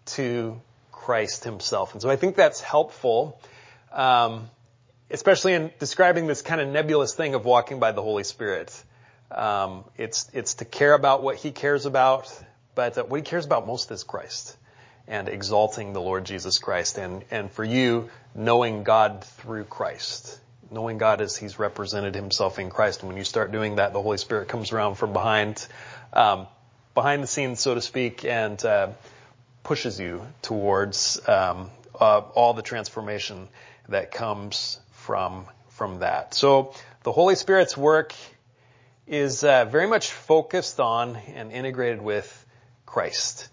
to 0.06 0.60
Christ 0.90 1.44
Himself. 1.44 1.92
And 1.92 2.02
so 2.02 2.10
I 2.10 2.16
think 2.16 2.34
that's 2.34 2.60
helpful, 2.60 3.40
um, 3.92 4.50
especially 5.10 5.54
in 5.54 5.70
describing 5.78 6.26
this 6.26 6.42
kind 6.42 6.60
of 6.60 6.68
nebulous 6.68 7.14
thing 7.14 7.34
of 7.34 7.44
walking 7.44 7.80
by 7.80 7.92
the 7.92 8.02
Holy 8.02 8.24
Spirit. 8.24 8.84
Um, 9.30 9.84
it's 9.96 10.28
it's 10.32 10.54
to 10.54 10.64
care 10.64 10.94
about 10.94 11.22
what 11.22 11.36
He 11.36 11.50
cares 11.52 11.86
about, 11.86 12.32
but 12.74 13.08
what 13.08 13.18
He 13.18 13.22
cares 13.22 13.44
about 13.44 13.66
most 13.66 13.90
is 13.90 14.02
Christ 14.02 14.56
and 15.06 15.28
exalting 15.28 15.92
the 15.92 16.00
Lord 16.00 16.24
Jesus 16.24 16.58
Christ, 16.58 16.98
and 16.98 17.24
and 17.30 17.50
for 17.50 17.64
you 17.64 18.10
knowing 18.34 18.82
God 18.84 19.24
through 19.24 19.64
Christ 19.64 20.40
knowing 20.70 20.98
God 20.98 21.20
as 21.20 21.36
He's 21.36 21.58
represented 21.58 22.14
Himself 22.14 22.58
in 22.58 22.70
Christ. 22.70 23.00
And 23.00 23.08
when 23.08 23.16
you 23.16 23.24
start 23.24 23.52
doing 23.52 23.76
that, 23.76 23.92
the 23.92 24.00
Holy 24.00 24.18
Spirit 24.18 24.48
comes 24.48 24.72
around 24.72 24.94
from 24.94 25.12
behind, 25.12 25.66
um, 26.12 26.46
behind 26.94 27.22
the 27.22 27.26
scenes, 27.26 27.60
so 27.60 27.74
to 27.74 27.80
speak, 27.80 28.24
and 28.24 28.62
uh, 28.64 28.88
pushes 29.62 29.98
you 29.98 30.24
towards 30.42 31.20
um, 31.28 31.70
uh, 31.98 32.20
all 32.34 32.54
the 32.54 32.62
transformation 32.62 33.48
that 33.90 34.10
comes 34.10 34.78
from 34.92 35.46
from 35.68 36.00
that. 36.00 36.34
So 36.34 36.74
the 37.02 37.12
Holy 37.12 37.34
Spirit's 37.34 37.76
work 37.76 38.14
is 39.06 39.44
uh, 39.44 39.64
very 39.64 39.86
much 39.86 40.10
focused 40.10 40.78
on 40.78 41.16
and 41.16 41.52
integrated 41.52 42.02
with 42.02 42.46
Christ 42.86 43.48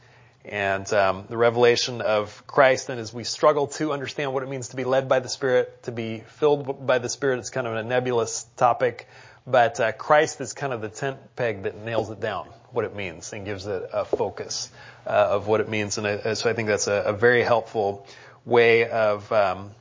and 0.45 0.91
um, 0.93 1.25
the 1.29 1.37
revelation 1.37 2.01
of 2.01 2.45
Christ. 2.47 2.89
And 2.89 2.99
as 2.99 3.13
we 3.13 3.23
struggle 3.23 3.67
to 3.67 3.91
understand 3.91 4.33
what 4.33 4.43
it 4.43 4.49
means 4.49 4.69
to 4.69 4.75
be 4.75 4.83
led 4.83 5.09
by 5.09 5.19
the 5.19 5.29
Spirit, 5.29 5.83
to 5.83 5.91
be 5.91 6.23
filled 6.27 6.85
by 6.85 6.99
the 6.99 7.09
Spirit, 7.09 7.39
it's 7.39 7.49
kind 7.49 7.67
of 7.67 7.75
a 7.75 7.83
nebulous 7.83 8.45
topic. 8.55 9.07
But 9.45 9.79
uh, 9.79 9.91
Christ 9.93 10.41
is 10.41 10.53
kind 10.53 10.73
of 10.73 10.81
the 10.81 10.89
tent 10.89 11.17
peg 11.35 11.63
that 11.63 11.77
nails 11.77 12.09
it 12.09 12.19
down, 12.19 12.47
what 12.71 12.85
it 12.85 12.95
means, 12.95 13.31
and 13.31 13.45
gives 13.45 13.65
it 13.65 13.89
a 13.93 14.03
focus 14.03 14.69
uh, 15.05 15.09
of 15.09 15.47
what 15.47 15.61
it 15.61 15.69
means. 15.69 15.97
And 15.97 16.05
I, 16.05 16.33
so 16.33 16.49
I 16.49 16.53
think 16.53 16.67
that's 16.67 16.87
a, 16.87 17.03
a 17.07 17.13
very 17.13 17.43
helpful 17.43 18.05
way 18.45 18.89
of 18.89 19.31
um, 19.31 19.71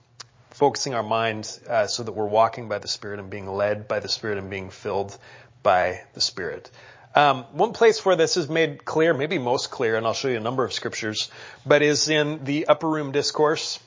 focusing 0.56 0.94
our 0.94 1.02
minds 1.02 1.60
uh, 1.68 1.86
so 1.86 2.02
that 2.02 2.12
we're 2.12 2.24
walking 2.24 2.66
by 2.66 2.78
the 2.78 2.88
Spirit 2.88 3.20
and 3.20 3.28
being 3.28 3.46
led 3.46 3.86
by 3.86 4.00
the 4.00 4.08
Spirit 4.08 4.38
and 4.38 4.48
being 4.48 4.70
filled 4.70 5.16
by 5.62 6.00
the 6.14 6.20
Spirit. 6.22 6.70
Um, 7.14 7.44
one 7.52 7.74
place 7.74 8.02
where 8.06 8.16
this 8.16 8.38
is 8.38 8.48
made 8.48 8.82
clear, 8.82 9.12
maybe 9.12 9.36
most 9.36 9.70
clear, 9.70 9.96
and 9.96 10.06
I'll 10.06 10.14
show 10.14 10.28
you 10.28 10.38
a 10.38 10.40
number 10.40 10.64
of 10.64 10.72
scriptures, 10.72 11.30
but 11.66 11.82
is 11.82 12.08
in 12.08 12.42
the 12.44 12.68
upper 12.68 12.88
room 12.88 13.12
discourse. 13.12 13.78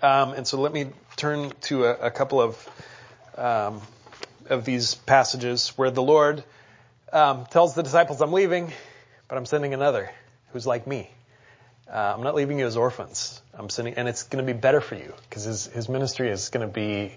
Um, 0.00 0.32
and 0.32 0.46
so 0.46 0.58
let 0.58 0.72
me 0.72 0.86
turn 1.16 1.52
to 1.62 1.84
a, 1.84 2.06
a 2.06 2.10
couple 2.10 2.40
of 2.40 2.68
um, 3.36 3.82
of 4.48 4.64
these 4.64 4.94
passages 4.94 5.76
where 5.76 5.90
the 5.90 6.02
Lord 6.02 6.44
um, 7.12 7.44
tells 7.44 7.74
the 7.74 7.82
disciples, 7.82 8.22
"I'm 8.22 8.32
leaving, 8.32 8.72
but 9.28 9.36
I'm 9.36 9.44
sending 9.44 9.74
another 9.74 10.10
who's 10.52 10.66
like 10.66 10.86
me." 10.86 11.10
Uh, 11.90 12.14
I'm 12.16 12.22
not 12.22 12.34
leaving 12.34 12.58
you 12.58 12.66
as 12.66 12.76
orphans. 12.76 13.40
I'm 13.54 13.70
sending, 13.70 13.94
and 13.94 14.08
it's 14.08 14.24
going 14.24 14.44
to 14.44 14.52
be 14.52 14.58
better 14.58 14.80
for 14.80 14.94
you 14.94 15.14
because 15.28 15.44
his, 15.44 15.66
his 15.66 15.88
ministry 15.88 16.28
is 16.28 16.50
going 16.50 16.66
to 16.66 16.72
be 16.72 17.14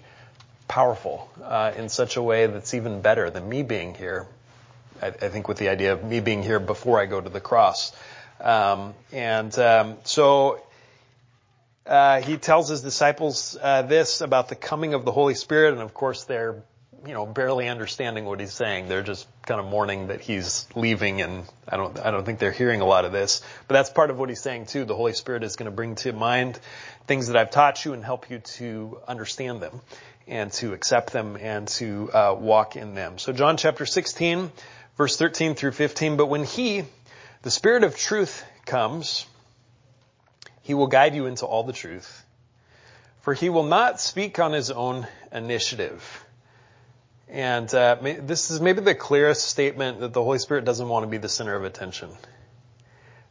powerful 0.66 1.30
uh, 1.44 1.72
in 1.76 1.90
such 1.90 2.16
a 2.16 2.22
way 2.22 2.46
that's 2.46 2.72
even 2.72 3.02
better 3.02 3.28
than 3.28 3.46
me 3.46 3.62
being 3.62 3.94
here. 3.94 4.26
I, 5.02 5.08
I, 5.08 5.28
think 5.28 5.46
with 5.46 5.58
the 5.58 5.68
idea 5.68 5.92
of 5.92 6.02
me 6.02 6.20
being 6.20 6.42
here 6.42 6.58
before 6.58 6.98
I 6.98 7.04
go 7.06 7.20
to 7.20 7.28
the 7.28 7.40
cross. 7.40 7.92
Um, 8.40 8.94
and 9.12 9.56
um, 9.58 9.98
so 10.04 10.62
uh, 11.86 12.22
he 12.22 12.38
tells 12.38 12.68
his 12.68 12.80
disciples 12.80 13.58
uh, 13.60 13.82
this 13.82 14.22
about 14.22 14.48
the 14.48 14.54
coming 14.54 14.94
of 14.94 15.04
the 15.04 15.12
Holy 15.12 15.34
Spirit, 15.34 15.74
and 15.74 15.82
of 15.82 15.92
course 15.92 16.24
they're 16.24 16.62
you 17.06 17.14
know 17.14 17.26
barely 17.26 17.68
understanding 17.68 18.24
what 18.24 18.40
he's 18.40 18.52
saying. 18.52 18.88
They're 18.88 19.02
just 19.02 19.26
kind 19.46 19.60
of 19.60 19.66
mourning 19.66 20.08
that 20.08 20.20
he's 20.20 20.66
leaving, 20.74 21.20
and 21.20 21.44
I 21.68 21.76
don't 21.76 21.98
I 21.98 22.10
don't 22.10 22.24
think 22.24 22.38
they're 22.38 22.52
hearing 22.52 22.80
a 22.80 22.84
lot 22.84 23.04
of 23.04 23.12
this. 23.12 23.42
But 23.68 23.74
that's 23.74 23.90
part 23.90 24.10
of 24.10 24.18
what 24.18 24.28
he's 24.28 24.40
saying 24.40 24.66
too. 24.66 24.84
The 24.84 24.96
Holy 24.96 25.12
Spirit 25.12 25.42
is 25.44 25.56
going 25.56 25.70
to 25.70 25.74
bring 25.74 25.96
to 25.96 26.12
mind 26.12 26.58
things 27.06 27.28
that 27.28 27.36
I've 27.36 27.50
taught 27.50 27.84
you 27.84 27.92
and 27.92 28.04
help 28.04 28.30
you 28.30 28.38
to 28.38 29.00
understand 29.08 29.60
them 29.60 29.80
and 30.26 30.52
to 30.52 30.72
accept 30.72 31.12
them 31.12 31.36
and 31.40 31.66
to 31.66 32.10
uh, 32.12 32.36
walk 32.38 32.76
in 32.76 32.94
them. 32.94 33.18
So 33.18 33.32
John 33.32 33.56
chapter 33.56 33.86
16, 33.86 34.52
verse 34.96 35.16
13 35.16 35.54
through 35.54 35.72
15. 35.72 36.16
But 36.16 36.26
when 36.26 36.44
he, 36.44 36.84
the 37.42 37.50
Spirit 37.50 37.82
of 37.82 37.96
truth, 37.96 38.44
comes 38.64 39.26
he 40.62 40.74
will 40.74 40.86
guide 40.86 41.14
you 41.14 41.26
into 41.26 41.44
all 41.44 41.64
the 41.64 41.72
truth, 41.72 42.24
for 43.22 43.34
he 43.34 43.48
will 43.48 43.64
not 43.64 44.00
speak 44.00 44.38
on 44.38 44.52
his 44.52 44.70
own 44.70 45.06
initiative. 45.32 46.24
And 47.32 47.72
uh, 47.74 47.96
this 48.20 48.50
is 48.50 48.60
maybe 48.60 48.82
the 48.82 48.94
clearest 48.94 49.46
statement 49.46 50.00
that 50.00 50.12
the 50.12 50.22
Holy 50.22 50.38
Spirit 50.38 50.66
doesn't 50.66 50.86
want 50.86 51.04
to 51.04 51.06
be 51.06 51.16
the 51.16 51.30
center 51.30 51.54
of 51.54 51.64
attention. 51.64 52.10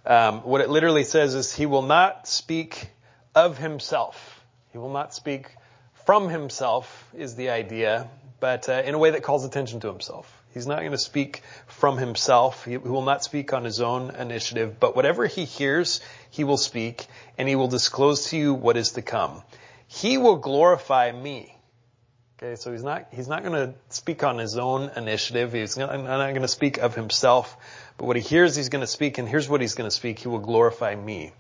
Um, 0.08 0.39
what 0.39 0.60
it 0.62 0.72
literally 0.72 1.03
says 1.03 1.36
is 1.36 1.53
he 1.53 1.67
will 1.67 1.84
not 1.84 2.27
speak 2.27 2.89
of 3.36 3.60
himself. 3.60 4.43
He 4.72 4.79
will 4.79 4.91
not 4.91 5.13
speak 5.13 5.51
from 6.05 6.29
himself 6.29 7.12
is 7.15 7.36
the 7.36 7.51
idea, 7.51 8.10
but 8.39 8.67
uh, 8.70 8.81
in 8.84 8.96
a 8.96 8.98
way 8.98 9.12
that 9.12 9.22
calls 9.22 9.46
attention 9.46 9.81
to 9.81 9.88
himself. 9.88 10.41
He's 10.51 10.65
not 10.65 10.79
going 10.79 10.93
to 10.93 10.98
speak 10.98 11.43
from 11.67 12.00
himself. 12.00 12.65
He 12.65 12.77
will 12.77 13.03
not 13.03 13.24
speak 13.24 13.53
on 13.53 13.63
his 13.63 13.81
own 13.81 14.15
initiative, 14.15 14.79
but 14.79 14.96
whatever 14.96 15.27
he 15.27 15.46
hears, 15.46 16.01
he 16.31 16.43
will 16.43 16.58
speak 16.58 17.05
and 17.38 17.48
he 17.48 17.55
will 17.55 17.67
disclose 17.67 18.29
to 18.31 18.38
you 18.38 18.55
what 18.55 18.77
is 18.77 18.93
to 18.93 19.03
come. 19.03 19.43
He 19.86 20.17
will 20.17 20.38
glorify 20.38 21.12
me. 21.12 21.55
Okay, 22.44 22.56
so 22.56 22.72
he's 22.72 22.82
not, 22.82 23.06
he's 23.12 23.28
not 23.28 23.44
going 23.44 23.54
to 23.54 23.76
speak 23.90 24.24
on 24.24 24.40
his 24.40 24.58
own 24.58 24.90
initiative. 24.96 25.54
He's 25.54 25.78
not, 25.78 25.96
not 25.96 26.30
going 26.30 26.42
to 26.42 26.48
speak 26.48 26.80
of 26.80 26.96
himself, 26.96 27.56
but 28.00 28.06
what 28.08 28.16
he 28.16 28.22
hears, 28.24 28.56
he's 28.56 28.70
going 28.70 28.82
to 28.82 28.88
speak, 28.88 29.20
and 29.20 29.30
here's 29.30 29.48
what 29.48 29.62
he's 29.62 29.76
going 29.76 29.88
to 29.88 29.96
speak. 29.96 30.18
He 30.18 30.28
will 30.28 30.40
glorify 30.40 30.96
me. 30.96 31.34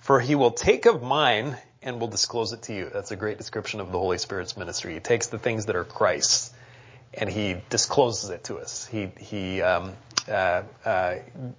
For 0.00 0.18
he 0.18 0.34
will 0.34 0.52
take 0.52 0.86
of 0.86 1.02
mine 1.02 1.58
and 1.82 2.00
will 2.00 2.08
disclose 2.08 2.54
it 2.54 2.62
to 2.62 2.74
you. 2.74 2.88
That's 2.90 3.10
a 3.10 3.16
great 3.16 3.36
description 3.36 3.80
of 3.80 3.92
the 3.92 3.98
Holy 3.98 4.16
Spirit's 4.16 4.56
ministry. 4.56 4.94
He 4.94 5.00
takes 5.00 5.26
the 5.26 5.38
things 5.38 5.66
that 5.66 5.76
are 5.76 5.84
Christ's 5.84 6.54
and 7.14 7.30
he 7.30 7.56
discloses 7.70 8.30
it 8.30 8.44
to 8.44 8.58
us. 8.58 8.86
He 8.86 9.10
he 9.18 9.62
um, 9.62 9.92
uh, 10.28 10.62
uh, 10.84 11.16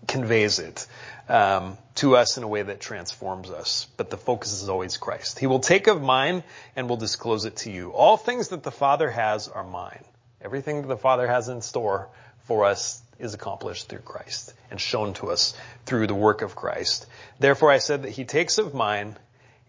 conveys 0.07 0.59
it 0.59 0.87
um, 1.29 1.77
to 1.95 2.15
us 2.15 2.37
in 2.37 2.43
a 2.43 2.47
way 2.47 2.61
that 2.61 2.79
transforms 2.79 3.49
us. 3.49 3.87
But 3.97 4.09
the 4.09 4.17
focus 4.17 4.61
is 4.61 4.69
always 4.69 4.97
Christ. 4.97 5.39
He 5.39 5.47
will 5.47 5.59
take 5.59 5.87
of 5.87 6.01
mine 6.01 6.43
and 6.75 6.89
will 6.89 6.97
disclose 6.97 7.45
it 7.45 7.57
to 7.57 7.71
you. 7.71 7.91
All 7.91 8.17
things 8.17 8.49
that 8.49 8.63
the 8.63 8.71
Father 8.71 9.09
has 9.09 9.47
are 9.47 9.63
mine. 9.63 10.03
Everything 10.41 10.81
that 10.81 10.87
the 10.87 10.97
Father 10.97 11.27
has 11.27 11.49
in 11.49 11.61
store 11.61 12.09
for 12.45 12.65
us 12.65 13.01
is 13.19 13.33
accomplished 13.33 13.89
through 13.89 13.99
Christ 13.99 14.53
and 14.69 14.79
shown 14.79 15.13
to 15.15 15.31
us 15.31 15.55
through 15.85 16.07
the 16.07 16.13
work 16.13 16.41
of 16.41 16.55
Christ. 16.55 17.07
Therefore, 17.39 17.71
I 17.71 17.79
said 17.79 18.03
that 18.03 18.11
He 18.11 18.25
takes 18.25 18.57
of 18.57 18.73
mine 18.73 19.15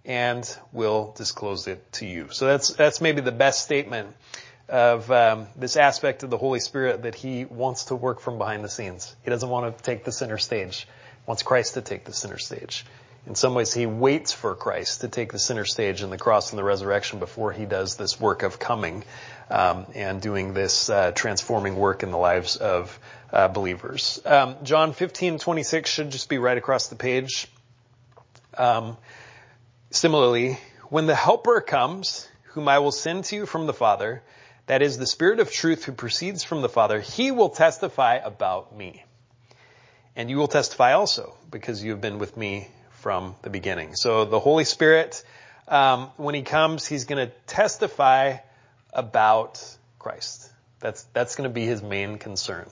and 0.05 0.59
will 0.73 1.15
disclose 1.17 1.67
it 1.67 1.93
to 1.93 2.07
you. 2.07 2.29
So 2.31 2.47
that's 2.47 2.71
that's 2.71 3.01
maybe 3.01 3.21
the 3.21 3.33
best 3.33 3.63
statement 3.63 4.15
of 4.69 5.11
um, 5.11 5.47
this 5.57 5.77
aspect 5.77 6.23
of 6.23 6.31
the 6.31 6.39
Holy 6.39 6.61
Spirit 6.61 7.03
that 7.03 7.15
He 7.15 7.45
wants 7.45 7.85
to 7.85 7.95
work 7.95 8.21
from 8.21 8.39
behind 8.39 8.65
the 8.65 8.69
scenes. 8.69 9.15
He 9.25 9.31
doesn't 9.31 9.49
want 9.49 9.77
to 9.77 9.83
take 9.83 10.05
the 10.05 10.13
center 10.13 10.39
stage. 10.39 10.81
He 10.81 11.23
wants 11.27 11.43
Christ 11.43 11.75
to 11.75 11.81
take 11.81 12.05
the 12.05 12.13
center 12.13 12.39
stage. 12.39 12.85
In 13.27 13.35
some 13.35 13.55
ways, 13.55 13.73
He 13.73 13.87
waits 13.87 14.33
for 14.33 14.55
Christ 14.55 15.03
to 15.03 15.09
take 15.09 15.33
the 15.33 15.39
center 15.39 15.65
stage 15.65 16.03
in 16.03 16.11
the 16.11 16.19
cross 16.19 16.51
and 16.51 16.59
the 16.59 16.65
resurrection 16.65 17.19
before 17.19 17.53
He 17.53 17.65
does 17.65 17.97
this 17.97 18.21
work 18.21 18.43
of 18.43 18.59
coming 18.59 19.05
um, 19.51 19.87
and 19.95 20.21
doing 20.21 20.55
this 20.55 20.91
uh, 20.91 21.13
transforming 21.13 21.77
work 21.77 22.03
in 22.03 22.11
the 22.11 22.19
lives 22.19 22.57
of 22.57 22.99
uh, 23.33 23.49
believers. 23.49 24.21
Um, 24.25 24.57
John 24.63 24.93
15:26 24.93 25.87
should 25.87 26.11
just 26.11 26.29
be 26.29 26.39
right 26.39 26.57
across 26.57 26.89
the 26.89 26.97
page. 26.97 27.49
Um, 28.57 28.97
similarly, 29.91 30.59
when 30.89 31.07
the 31.07 31.15
Helper 31.15 31.61
comes, 31.61 32.27
whom 32.53 32.69
I 32.69 32.79
will 32.79 32.93
send 32.93 33.25
to 33.25 33.37
you 33.37 33.47
from 33.47 33.67
the 33.67 33.75
Father, 33.75 34.23
that 34.69 34.83
is 34.83 34.99
the 34.99 35.07
Spirit 35.07 35.41
of 35.41 35.51
truth 35.51 35.85
who 35.85 35.93
proceeds 35.93 36.45
from 36.45 36.63
the 36.63 36.69
Father, 36.69 37.01
he 37.01 37.31
will 37.31 37.49
testify 37.49 38.17
about 38.17 38.77
me. 38.77 39.03
And 40.15 40.29
you 40.31 40.37
will 40.37 40.49
testify 40.49 40.93
also 40.93 41.35
because 41.51 41.83
you 41.83 41.93
have 41.93 42.01
been 42.01 42.19
with 42.19 42.37
me 42.37 42.69
from 43.01 43.35
the 43.43 43.51
beginning. 43.51 43.95
So 43.95 44.25
the 44.27 44.39
Holy 44.39 44.65
Spirit, 44.65 45.25
um, 45.69 46.11
when 46.17 46.35
he 46.35 46.43
comes, 46.43 46.87
he's 46.87 47.07
going 47.07 47.27
to 47.27 47.33
testify 47.47 48.37
about 48.93 49.65
Christ. 49.99 50.51
That's 50.81 51.03
that's 51.15 51.35
going 51.35 51.49
to 51.49 51.55
be 51.55 51.65
his 51.65 51.83
main 51.83 52.19
concern, 52.19 52.69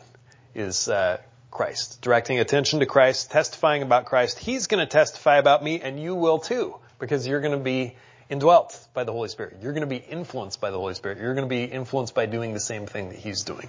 is 0.55 0.89
uh, 0.89 1.19
Christ, 1.51 2.03
directing 2.03 2.41
attention 2.41 2.81
to 2.81 2.87
Christ, 2.87 3.31
testifying 3.31 3.83
about 3.83 4.05
Christ. 4.05 4.39
He's 4.39 4.67
going 4.67 4.85
to 4.85 4.91
testify 4.91 5.39
about 5.39 5.65
me, 5.65 5.81
and 5.81 5.99
you 5.99 6.15
will 6.15 6.39
too, 6.39 6.77
because 6.99 7.27
you're 7.27 7.41
going 7.41 7.59
to 7.59 7.65
be 7.65 7.97
indwelt 8.29 8.79
by 8.95 9.05
the 9.05 9.13
Holy 9.13 9.29
Spirit. 9.29 9.59
You're 9.63 9.73
going 9.73 9.83
to 9.83 9.87
be 9.87 9.97
influenced 9.97 10.61
by 10.61 10.71
the 10.71 10.79
Holy 10.79 10.95
Spirit. 10.95 11.19
You're 11.19 11.35
going 11.35 11.49
to 11.49 11.55
be 11.55 11.65
influenced 11.65 12.15
by 12.15 12.27
doing 12.27 12.55
the 12.55 12.61
same 12.61 12.87
thing 12.87 13.11
that 13.11 13.19
He's 13.19 13.43
doing. 13.43 13.69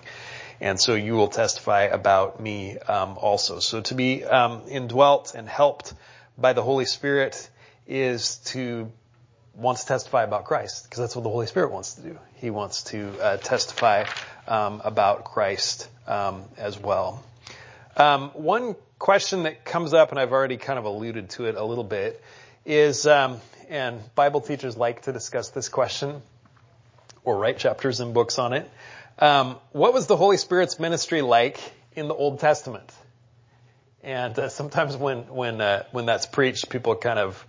And 0.59 0.79
so 0.79 0.95
you 0.95 1.13
will 1.13 1.27
testify 1.27 1.83
about 1.83 2.39
me 2.39 2.77
um, 2.79 3.17
also. 3.17 3.59
So 3.59 3.81
to 3.81 3.93
be 3.93 4.23
um, 4.23 4.63
indwelt 4.69 5.35
and 5.35 5.47
helped 5.47 5.93
by 6.37 6.53
the 6.53 6.63
Holy 6.63 6.85
Spirit 6.85 7.49
is 7.85 8.37
to 8.37 8.91
want 9.53 9.79
to 9.79 9.85
testify 9.85 10.23
about 10.23 10.45
Christ 10.45 10.83
because 10.83 10.99
that's 10.99 11.15
what 11.15 11.23
the 11.23 11.29
Holy 11.29 11.47
Spirit 11.47 11.71
wants 11.71 11.95
to 11.95 12.01
do. 12.01 12.19
He 12.35 12.49
wants 12.49 12.83
to 12.85 13.09
uh, 13.21 13.37
testify 13.37 14.05
um, 14.47 14.81
about 14.83 15.25
Christ 15.25 15.89
um, 16.07 16.43
as 16.57 16.79
well. 16.79 17.23
Um, 17.95 18.29
one 18.33 18.75
question 18.99 19.43
that 19.43 19.65
comes 19.65 19.93
up, 19.93 20.11
and 20.11 20.19
I've 20.19 20.31
already 20.31 20.57
kind 20.57 20.77
of 20.77 20.85
alluded 20.85 21.31
to 21.31 21.45
it 21.45 21.55
a 21.55 21.63
little 21.63 21.83
bit, 21.83 22.21
is 22.65 23.07
um, 23.07 23.39
and 23.69 24.01
Bible 24.15 24.41
teachers 24.41 24.77
like 24.77 25.03
to 25.03 25.11
discuss 25.11 25.49
this 25.49 25.69
question 25.69 26.21
or 27.23 27.37
write 27.37 27.57
chapters 27.57 27.99
and 27.99 28.13
books 28.13 28.39
on 28.39 28.53
it. 28.53 28.69
Um, 29.19 29.57
what 29.71 29.93
was 29.93 30.07
the 30.07 30.15
Holy 30.15 30.37
Spirit's 30.37 30.79
ministry 30.79 31.21
like 31.21 31.59
in 31.95 32.07
the 32.07 32.13
Old 32.13 32.39
Testament? 32.39 32.91
And 34.03 34.37
uh, 34.37 34.49
sometimes 34.49 34.95
when 34.95 35.23
when 35.27 35.59
uh, 35.59 35.83
when 35.91 36.05
that's 36.05 36.25
preached, 36.25 36.69
people 36.69 36.95
kind 36.95 37.19
of 37.19 37.45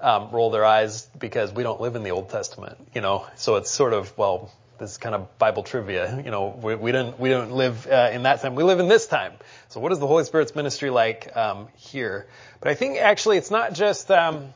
um, 0.00 0.30
roll 0.32 0.50
their 0.50 0.64
eyes 0.64 1.08
because 1.18 1.52
we 1.52 1.62
don't 1.62 1.80
live 1.80 1.96
in 1.96 2.02
the 2.02 2.10
Old 2.10 2.28
Testament, 2.28 2.76
you 2.94 3.00
know. 3.00 3.26
So 3.36 3.56
it's 3.56 3.70
sort 3.70 3.92
of 3.94 4.16
well, 4.18 4.52
this 4.78 4.92
is 4.92 4.98
kind 4.98 5.14
of 5.14 5.38
Bible 5.38 5.62
trivia, 5.62 6.20
you 6.22 6.30
know. 6.30 6.58
We, 6.60 6.74
we 6.74 6.92
don't 6.92 7.18
we 7.18 7.30
don't 7.30 7.52
live 7.52 7.86
uh, 7.86 8.10
in 8.12 8.24
that 8.24 8.42
time. 8.42 8.56
We 8.56 8.64
live 8.64 8.80
in 8.80 8.88
this 8.88 9.06
time. 9.06 9.32
So 9.68 9.80
what 9.80 9.92
is 9.92 9.98
the 9.98 10.06
Holy 10.06 10.24
Spirit's 10.24 10.54
ministry 10.54 10.90
like 10.90 11.34
um, 11.36 11.68
here? 11.76 12.26
But 12.60 12.70
I 12.70 12.74
think 12.74 12.98
actually 12.98 13.38
it's 13.38 13.50
not 13.50 13.72
just 13.72 14.10
um, 14.10 14.52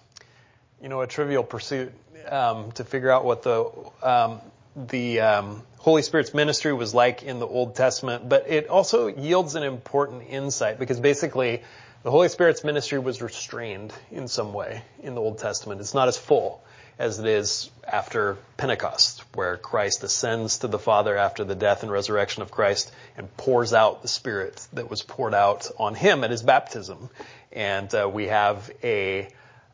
you 0.83 0.89
know, 0.89 1.01
a 1.01 1.07
trivial 1.07 1.43
pursuit 1.43 1.93
um, 2.29 2.73
to 2.73 2.85
figure 2.85 3.11
out 3.11 3.25
what 3.25 3.43
the 3.43 3.71
um, 4.03 4.41
the 4.77 5.21
um, 5.21 5.63
Holy 5.79 6.03
Spirit's 6.03 6.35
ministry 6.35 6.73
was 6.73 6.95
like 6.95 7.23
in 7.23 7.39
the 7.39 7.47
Old 7.47 7.75
Testament, 7.75 8.29
but 8.29 8.49
it 8.49 8.69
also 8.69 9.09
yields 9.09 9.55
an 9.55 9.63
important 9.63 10.23
insight 10.29 10.79
because 10.79 11.01
basically 11.01 11.63
the 12.03 12.11
Holy 12.11 12.29
Spirit's 12.29 12.63
ministry 12.63 12.99
was 12.99 13.21
restrained 13.21 13.93
in 14.11 14.29
some 14.29 14.53
way 14.53 14.83
in 15.03 15.15
the 15.15 15.21
Old 15.21 15.39
Testament. 15.39 15.81
It's 15.81 15.95
not 15.95 16.09
as 16.09 16.17
full 16.17 16.63
as 16.99 17.19
it 17.19 17.27
is 17.27 17.71
after 17.87 18.37
Pentecost, 18.57 19.25
where 19.35 19.57
Christ 19.57 20.03
ascends 20.03 20.59
to 20.59 20.69
the 20.69 20.79
Father 20.79 21.17
after 21.17 21.45
the 21.45 21.55
death 21.55 21.83
and 21.83 21.93
resurrection 21.93 22.43
of 22.43 22.51
Christ 22.51 22.93
and 23.17 23.35
pours 23.37 23.73
out 23.73 24.03
the 24.03 24.09
Spirit 24.09 24.67
that 24.73 24.91
was 24.91 25.03
poured 25.03 25.35
out 25.35 25.71
on 25.79 25.95
him 25.95 26.25
at 26.25 26.31
his 26.31 26.43
baptism. 26.43 27.09
And 27.53 27.93
uh, 27.95 28.11
we 28.13 28.27
have 28.27 28.71
a 28.83 29.29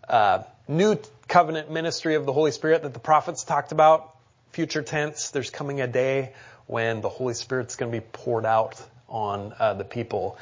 uh, 0.09 0.43
new 0.69 0.99
covenant 1.29 1.71
ministry 1.71 2.15
of 2.15 2.27
the 2.27 2.33
Holy 2.33 2.51
Spirit 2.51 2.83
that 2.83 2.95
the 2.95 3.01
prophets 3.01 3.45
talked 3.45 3.73
about, 3.73 4.15
future 4.53 4.83
tense. 4.83 5.31
There's 5.31 5.51
coming 5.51 5.81
a 5.81 5.87
day 5.87 6.33
when 6.67 7.01
the 7.01 7.09
Holy 7.09 7.35
Spirit's 7.35 7.77
going 7.77 7.93
to 7.93 7.99
be 7.99 8.05
poured 8.13 8.47
out 8.47 8.81
on 9.09 9.55
uh, 9.59 9.75
the 9.75 9.85
people 9.85 10.39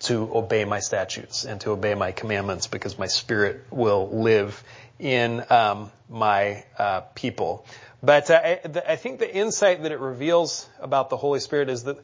to 0.00 0.30
obey 0.34 0.64
my 0.64 0.80
statutes 0.80 1.44
and 1.44 1.60
to 1.62 1.70
obey 1.70 1.94
my 1.94 2.12
commandments 2.12 2.66
because 2.66 2.98
my 2.98 3.06
spirit 3.06 3.64
will 3.70 4.08
live 4.10 4.62
in 4.98 5.44
um, 5.50 5.90
my 6.08 6.64
uh, 6.78 7.00
people. 7.14 7.66
But 8.02 8.30
uh, 8.30 8.40
I, 8.44 8.60
I 8.86 8.96
think 8.96 9.18
the 9.18 9.34
insight 9.34 9.82
that 9.82 9.90
it 9.90 9.98
reveals 9.98 10.68
about 10.80 11.10
the 11.10 11.16
Holy 11.16 11.40
Spirit 11.40 11.68
is 11.68 11.84
that 11.84 11.98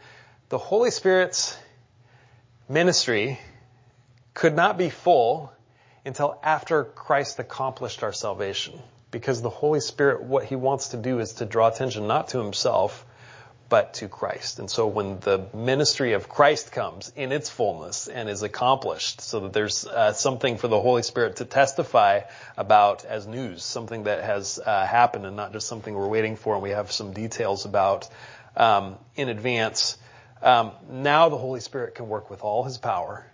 the 0.48 0.58
Holy 0.58 0.90
Spirit's 0.90 1.56
ministry 2.68 3.38
could 4.32 4.56
not 4.56 4.76
be 4.76 4.90
full 4.90 5.52
until 6.04 6.38
after 6.42 6.84
Christ 6.84 7.38
accomplished 7.38 8.02
our 8.02 8.12
salvation. 8.12 8.80
Because 9.10 9.42
the 9.42 9.50
Holy 9.50 9.80
Spirit, 9.80 10.24
what 10.24 10.44
He 10.44 10.56
wants 10.56 10.88
to 10.88 10.96
do 10.96 11.20
is 11.20 11.34
to 11.34 11.46
draw 11.46 11.68
attention 11.68 12.06
not 12.06 12.28
to 12.28 12.38
Himself, 12.38 13.06
but 13.68 13.94
to 13.94 14.08
Christ. 14.08 14.58
And 14.58 14.70
so 14.70 14.86
when 14.86 15.18
the 15.20 15.46
ministry 15.54 16.12
of 16.12 16.28
Christ 16.28 16.70
comes 16.70 17.12
in 17.16 17.32
its 17.32 17.48
fullness 17.48 18.08
and 18.08 18.28
is 18.28 18.42
accomplished, 18.42 19.20
so 19.20 19.40
that 19.40 19.52
there's 19.52 19.86
uh, 19.86 20.12
something 20.12 20.58
for 20.58 20.68
the 20.68 20.80
Holy 20.80 21.02
Spirit 21.02 21.36
to 21.36 21.44
testify 21.44 22.20
about 22.56 23.04
as 23.04 23.26
news, 23.26 23.64
something 23.64 24.04
that 24.04 24.22
has 24.22 24.58
uh, 24.64 24.86
happened 24.86 25.26
and 25.26 25.36
not 25.36 25.52
just 25.52 25.66
something 25.66 25.94
we're 25.94 26.08
waiting 26.08 26.36
for 26.36 26.54
and 26.54 26.62
we 26.62 26.70
have 26.70 26.92
some 26.92 27.12
details 27.12 27.64
about 27.64 28.08
um, 28.56 28.96
in 29.16 29.28
advance. 29.28 29.96
Um, 30.42 30.72
now 30.90 31.30
the 31.30 31.38
Holy 31.38 31.60
Spirit 31.60 31.94
can 31.94 32.08
work 32.08 32.30
with 32.30 32.42
all 32.42 32.64
His 32.64 32.78
power, 32.78 33.26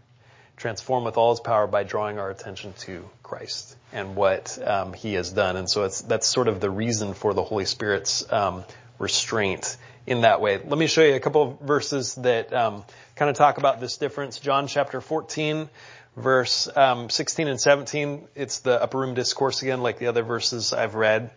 transform 0.61 1.05
with 1.05 1.17
all 1.17 1.31
His 1.31 1.41
power 1.41 1.67
by 1.67 1.85
drawing 1.85 2.19
our 2.19 2.31
attention 2.31 2.75
to 2.81 3.09
Christ 3.23 3.75
and 3.93 4.15
what 4.15 4.59
um, 4.63 4.93
He 4.93 5.15
has 5.15 5.33
done. 5.33 5.57
And 5.57 5.69
so 5.69 5.89
that's 5.89 6.27
sort 6.27 6.49
of 6.49 6.61
the 6.61 6.71
reason 6.71 7.15
for 7.15 7.33
the 7.33 7.43
Holy 7.43 7.65
Spirit's 7.65 8.31
um, 8.31 8.65
restraint 8.99 9.79
in 10.07 10.21
that 10.21 10.43
way. 10.43 10.59
Let 10.59 10.79
me 10.79 10.87
show 10.87 11.03
you 11.03 11.15
a 11.15 11.21
couple 11.21 11.43
of 11.43 11.61
verses 11.61 12.15
that 12.17 12.53
um, 12.53 12.85
kind 13.17 13.31
of 13.31 13.37
talk 13.37 13.57
about 13.57 13.81
this 13.81 13.97
difference. 13.97 14.39
John 14.39 14.67
chapter 14.67 15.01
14, 15.01 15.71
verse 16.17 16.69
um, 16.77 17.09
16 17.09 17.49
and 17.49 17.61
17. 17.61 18.29
It's 18.35 18.59
the 18.59 18.83
upper 18.83 18.99
room 18.99 19.15
discourse 19.15 19.63
again, 19.63 19.83
like 19.83 19.99
the 19.99 20.09
other 20.09 20.23
verses 20.23 20.75
I've 20.75 20.95
read. 20.95 21.31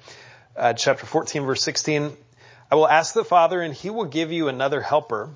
Uh, 0.56 0.74
chapter 0.74 1.06
14, 1.06 1.44
verse 1.44 1.64
16. 1.64 2.12
I 2.70 2.76
will 2.76 2.88
ask 2.88 3.14
the 3.14 3.24
Father, 3.24 3.62
and 3.62 3.74
He 3.74 3.90
will 3.90 4.06
give 4.06 4.34
you 4.34 4.50
another 4.50 4.82
helper, 4.82 5.30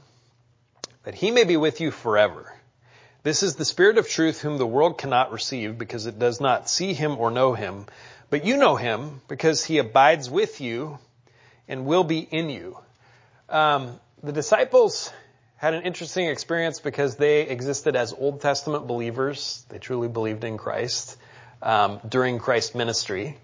that 1.04 1.16
He 1.16 1.32
may 1.32 1.46
be 1.46 1.56
with 1.56 1.80
you 1.80 1.92
forever. 1.92 2.54
This 3.28 3.44
is 3.44 3.56
the 3.56 3.66
Spirit 3.66 3.98
of 3.98 4.08
truth, 4.08 4.40
whom 4.40 4.58
the 4.58 4.66
world 4.66 4.98
cannot 4.98 5.34
receive, 5.34 5.78
because 5.78 6.06
it 6.06 6.18
does 6.18 6.40
not 6.40 6.70
see 6.70 6.94
Him 6.94 7.18
or 7.18 7.30
know 7.30 7.56
Him. 7.56 7.86
But 8.30 8.46
you 8.46 8.56
know 8.56 8.78
Him, 8.78 9.20
because 9.28 9.66
He 9.66 9.80
abides 9.80 10.30
with 10.30 10.62
you 10.62 10.98
and 11.68 11.86
will 11.86 12.06
be 12.06 12.20
in 12.20 12.50
you. 12.50 12.78
Um, 13.50 14.00
the 14.24 14.32
disciples 14.32 15.12
had 15.58 15.74
an 15.74 15.84
interesting 15.84 16.30
experience 16.30 16.80
because 16.80 17.18
they 17.18 17.42
existed 17.42 17.98
as 17.98 18.14
Old 18.14 18.40
Testament 18.40 18.88
believers. 18.88 19.66
They 19.68 19.78
truly 19.78 20.08
believed 20.08 20.46
in 20.46 20.58
Christ 20.58 21.18
um, 21.62 22.00
during 22.08 22.40
Christ's 22.40 22.76
ministry 22.76 23.38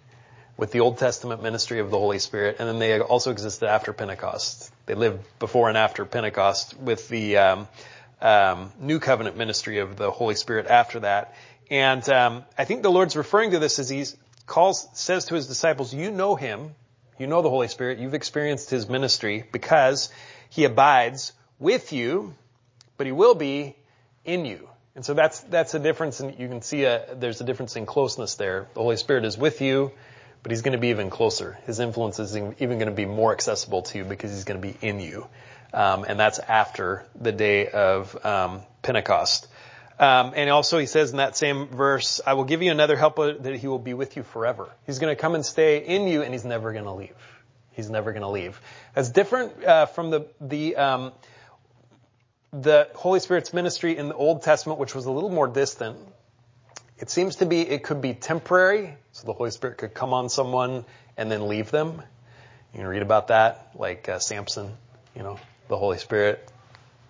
with 0.55 0.71
the 0.71 0.79
Old 0.79 0.97
Testament 0.97 1.43
ministry 1.43 1.79
of 1.79 1.91
the 1.91 1.99
Holy 1.99 2.19
Spirit, 2.19 2.55
and 2.59 2.69
then 2.69 2.79
they 2.79 3.01
also 3.01 3.31
existed 3.31 3.67
after 3.67 3.91
Pentecost. 3.91 4.71
They 4.85 4.95
lived 4.95 5.25
before 5.39 5.67
and 5.67 5.77
after 5.77 6.05
Pentecost 6.05 6.79
with 6.79 7.09
the 7.09 7.35
um, 7.35 7.67
um, 8.23 8.71
New 8.79 8.99
Covenant 8.99 9.37
ministry 9.37 9.79
of 9.79 9.97
the 9.97 10.09
Holy 10.09 10.35
Spirit 10.35 10.65
after 10.67 11.01
that. 11.01 11.35
And 11.69 12.07
um, 12.09 12.45
I 12.57 12.65
think 12.65 12.81
the 12.81 12.91
Lord's 12.91 13.15
referring 13.15 13.51
to 13.51 13.59
this 13.59 13.77
as 13.77 13.89
He 13.89 14.05
calls, 14.47 14.87
says 14.93 15.25
to 15.25 15.35
His 15.35 15.47
disciples, 15.47 15.93
"You 15.93 16.09
know 16.09 16.35
Him, 16.35 16.73
you 17.19 17.27
know 17.27 17.41
the 17.41 17.49
Holy 17.49 17.67
Spirit. 17.67 17.99
You've 17.99 18.13
experienced 18.13 18.69
His 18.69 18.89
ministry 18.89 19.43
because 19.51 20.09
He 20.49 20.63
abides 20.63 21.33
with 21.59 21.93
you, 21.93 22.33
but 22.97 23.05
He 23.05 23.11
will 23.11 23.35
be 23.35 23.75
in 24.25 24.45
you. 24.45 24.69
And 24.95 25.03
so 25.03 25.13
that's, 25.13 25.39
that's 25.41 25.73
a 25.73 25.79
difference 25.79 26.19
and 26.19 26.37
you 26.39 26.47
can 26.47 26.61
see 26.61 26.83
a, 26.83 27.15
there's 27.15 27.41
a 27.41 27.43
difference 27.43 27.75
in 27.75 27.87
closeness 27.87 28.35
there. 28.35 28.67
The 28.75 28.81
Holy 28.81 28.97
Spirit 28.97 29.25
is 29.25 29.37
with 29.37 29.59
you, 29.61 29.91
but 30.43 30.51
He's 30.51 30.61
going 30.61 30.73
to 30.73 30.79
be 30.79 30.89
even 30.89 31.09
closer. 31.09 31.57
His 31.65 31.79
influence 31.79 32.19
is 32.19 32.35
even 32.35 32.77
going 32.77 32.85
to 32.85 32.91
be 32.91 33.05
more 33.05 33.31
accessible 33.31 33.81
to 33.83 33.97
you 33.97 34.03
because 34.03 34.31
He's 34.31 34.43
going 34.43 34.61
to 34.61 34.67
be 34.67 34.77
in 34.85 34.99
you. 34.99 35.27
Um, 35.73 36.05
and 36.07 36.19
that's 36.19 36.39
after 36.39 37.03
the 37.19 37.31
day 37.31 37.67
of 37.67 38.23
um, 38.25 38.61
Pentecost. 38.81 39.47
Um, 39.99 40.33
and 40.35 40.49
also 40.49 40.79
he 40.79 40.85
says 40.85 41.11
in 41.11 41.17
that 41.17 41.37
same 41.37 41.67
verse, 41.67 42.19
I 42.25 42.33
will 42.33 42.43
give 42.43 42.61
you 42.61 42.71
another 42.71 42.95
helper 42.95 43.33
that 43.33 43.55
he 43.55 43.67
will 43.67 43.79
be 43.79 43.93
with 43.93 44.17
you 44.17 44.23
forever. 44.23 44.69
He's 44.85 44.99
going 44.99 45.15
to 45.15 45.19
come 45.19 45.35
and 45.35 45.45
stay 45.45 45.85
in 45.85 46.07
you 46.07 46.23
and 46.23 46.33
he's 46.33 46.45
never 46.45 46.73
going 46.73 46.85
to 46.85 46.91
leave. 46.91 47.15
He's 47.71 47.89
never 47.89 48.11
going 48.11 48.23
to 48.23 48.29
leave. 48.29 48.59
That's 48.93 49.09
different 49.09 49.63
uh, 49.63 49.87
from 49.87 50.11
the, 50.11 50.27
the, 50.41 50.75
um, 50.75 51.11
the 52.51 52.89
Holy 52.95 53.19
Spirit's 53.19 53.53
ministry 53.53 53.97
in 53.97 54.09
the 54.09 54.15
Old 54.15 54.43
Testament, 54.43 54.79
which 54.79 54.93
was 54.93 55.05
a 55.05 55.11
little 55.11 55.31
more 55.31 55.47
distant. 55.47 55.97
It 56.99 57.09
seems 57.09 57.37
to 57.37 57.45
be, 57.45 57.61
it 57.61 57.83
could 57.83 58.01
be 58.01 58.13
temporary, 58.13 58.95
so 59.11 59.25
the 59.25 59.33
Holy 59.33 59.51
Spirit 59.51 59.77
could 59.77 59.93
come 59.93 60.13
on 60.13 60.29
someone 60.29 60.85
and 61.17 61.31
then 61.31 61.47
leave 61.47 61.71
them. 61.71 62.01
You 62.73 62.79
can 62.79 62.87
read 62.87 63.01
about 63.01 63.27
that, 63.27 63.71
like 63.75 64.07
uh, 64.09 64.19
Samson, 64.19 64.71
you 65.15 65.23
know, 65.23 65.39
the 65.73 65.77
Holy 65.79 65.97
Spirit 65.97 66.47